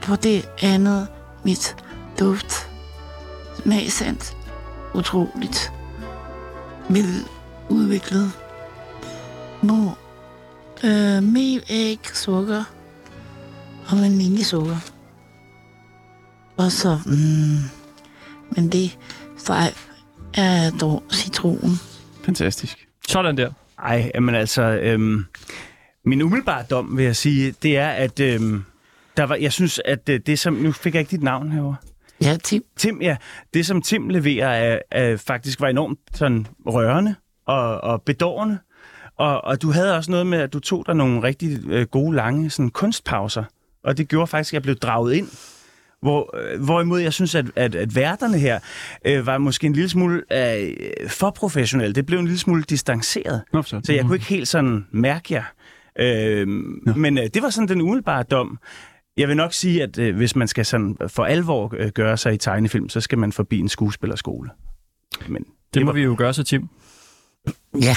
For 0.00 0.16
det 0.16 0.48
andet 0.62 1.08
mit 1.44 1.76
duft. 2.20 2.70
Smagsans. 3.62 4.36
Utroligt. 4.94 5.72
Vel 6.88 7.24
udviklet. 7.68 8.32
Mor. 9.62 9.98
Øh, 10.84 11.22
mel, 11.22 11.62
æg, 11.68 11.98
sukker. 12.14 12.64
Og 13.88 14.00
vaniljesukker. 14.00 14.76
Og 16.56 16.72
så, 16.72 16.98
mm, 17.06 17.70
men 18.56 18.72
det 18.72 18.98
strejf 19.36 19.88
er 20.34 20.70
dog 20.70 21.02
citron. 21.12 21.70
Fantastisk. 22.24 22.88
Sådan 23.08 23.36
der. 23.36 23.50
Ej, 23.78 24.10
men 24.20 24.34
altså, 24.34 24.62
øhm, 24.62 25.24
min 26.08 26.22
umiddelbare 26.22 26.64
dom, 26.70 26.96
vil 26.96 27.04
jeg 27.04 27.16
sige, 27.16 27.54
det 27.62 27.76
er, 27.76 27.88
at 27.88 28.20
øhm, 28.20 28.64
der 29.16 29.24
var, 29.24 29.34
jeg 29.34 29.52
synes, 29.52 29.80
at 29.84 30.08
øh, 30.08 30.20
det 30.26 30.38
som... 30.38 30.54
Nu 30.54 30.72
fik 30.72 30.94
jeg 30.94 31.00
ikke 31.00 31.10
dit 31.10 31.22
navn 31.22 31.52
herovre. 31.52 31.76
Ja, 32.22 32.36
Tim. 32.44 32.62
Tim, 32.76 33.02
ja. 33.02 33.16
Det, 33.54 33.66
som 33.66 33.82
Tim 33.82 34.08
leverer, 34.08 34.48
er, 34.48 34.78
er 34.90 35.16
faktisk 35.16 35.60
var 35.60 35.68
enormt 35.68 35.98
sådan 36.14 36.46
rørende 36.66 37.14
og, 37.46 37.80
og 37.80 38.02
bedårende. 38.02 38.58
Og, 39.16 39.44
og 39.44 39.62
du 39.62 39.70
havde 39.70 39.96
også 39.96 40.10
noget 40.10 40.26
med, 40.26 40.38
at 40.38 40.52
du 40.52 40.60
tog 40.60 40.86
dig 40.86 40.94
nogle 40.94 41.22
rigtig 41.22 41.58
øh, 41.70 41.86
gode, 41.86 42.16
lange 42.16 42.50
sådan, 42.50 42.70
kunstpauser. 42.70 43.44
Og 43.84 43.98
det 43.98 44.08
gjorde 44.08 44.26
faktisk, 44.26 44.50
at 44.50 44.54
jeg 44.54 44.62
blev 44.62 44.76
draget 44.76 45.14
ind. 45.14 45.28
Hvor, 46.02 46.36
øh, 46.36 46.64
hvorimod 46.64 47.00
jeg 47.00 47.12
synes, 47.12 47.34
at, 47.34 47.46
at, 47.56 47.74
at 47.74 47.96
værterne 47.96 48.38
her 48.38 48.58
øh, 49.04 49.26
var 49.26 49.38
måske 49.38 49.66
en 49.66 49.72
lille 49.72 49.88
smule 49.88 50.22
øh, 50.32 50.76
for 51.08 51.30
professionelle. 51.30 51.94
Det 51.94 52.06
blev 52.06 52.18
en 52.18 52.24
lille 52.24 52.38
smule 52.38 52.62
distanceret. 52.62 53.42
Nå, 53.52 53.62
så. 53.62 53.80
Så 53.84 53.92
jeg 53.92 54.04
kunne 54.04 54.16
ikke 54.16 54.26
helt 54.26 54.48
sådan 54.48 54.86
mærke 54.90 55.34
jer. 55.34 55.44
Øh, 55.98 56.48
men 56.96 57.18
øh, 57.18 57.24
det 57.34 57.42
var 57.42 57.50
sådan 57.50 57.68
den 57.68 57.80
umiddelbare 57.80 58.22
dom. 58.22 58.58
Jeg 59.16 59.28
vil 59.28 59.36
nok 59.36 59.52
sige, 59.52 59.82
at 59.82 59.98
øh, 59.98 60.16
hvis 60.16 60.36
man 60.36 60.48
skal 60.48 60.66
sådan 60.66 60.96
for 61.08 61.24
alvor 61.24 61.74
øh, 61.78 61.88
gøre 61.90 62.16
sig 62.16 62.34
i 62.34 62.36
tegnefilm, 62.36 62.88
så 62.88 63.00
skal 63.00 63.18
man 63.18 63.32
forbi 63.32 63.58
en 63.58 63.68
skuespillerskole. 63.68 64.50
Men 65.28 65.44
Det 65.74 65.82
må 65.82 65.86
var- 65.86 65.92
vi 65.92 66.02
jo 66.02 66.14
gøre 66.18 66.34
så, 66.34 66.42
Tim. 66.44 66.68
Ja. 67.82 67.94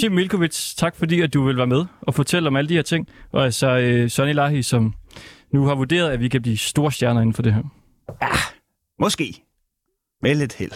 Tim 0.00 0.12
Milkovic, 0.12 0.74
tak 0.76 0.96
fordi 0.96 1.20
at 1.20 1.34
du 1.34 1.44
vil 1.46 1.56
være 1.56 1.66
med 1.66 1.84
og 2.00 2.14
fortælle 2.14 2.48
om 2.48 2.56
alle 2.56 2.68
de 2.68 2.74
her 2.74 2.82
ting. 2.82 3.08
Og 3.32 3.44
altså 3.44 3.78
øh, 3.78 4.10
Sonny 4.10 4.34
Lahi, 4.34 4.62
som 4.62 4.94
nu 5.52 5.64
har 5.66 5.74
vurderet, 5.74 6.10
at 6.10 6.20
vi 6.20 6.28
kan 6.28 6.42
blive 6.42 6.56
store 6.58 6.92
stjerner 6.92 7.20
inden 7.20 7.34
for 7.34 7.42
det 7.42 7.54
her. 7.54 7.62
Måske. 8.98 9.44
Med 10.22 10.34
lidt 10.34 10.54
held. 10.54 10.72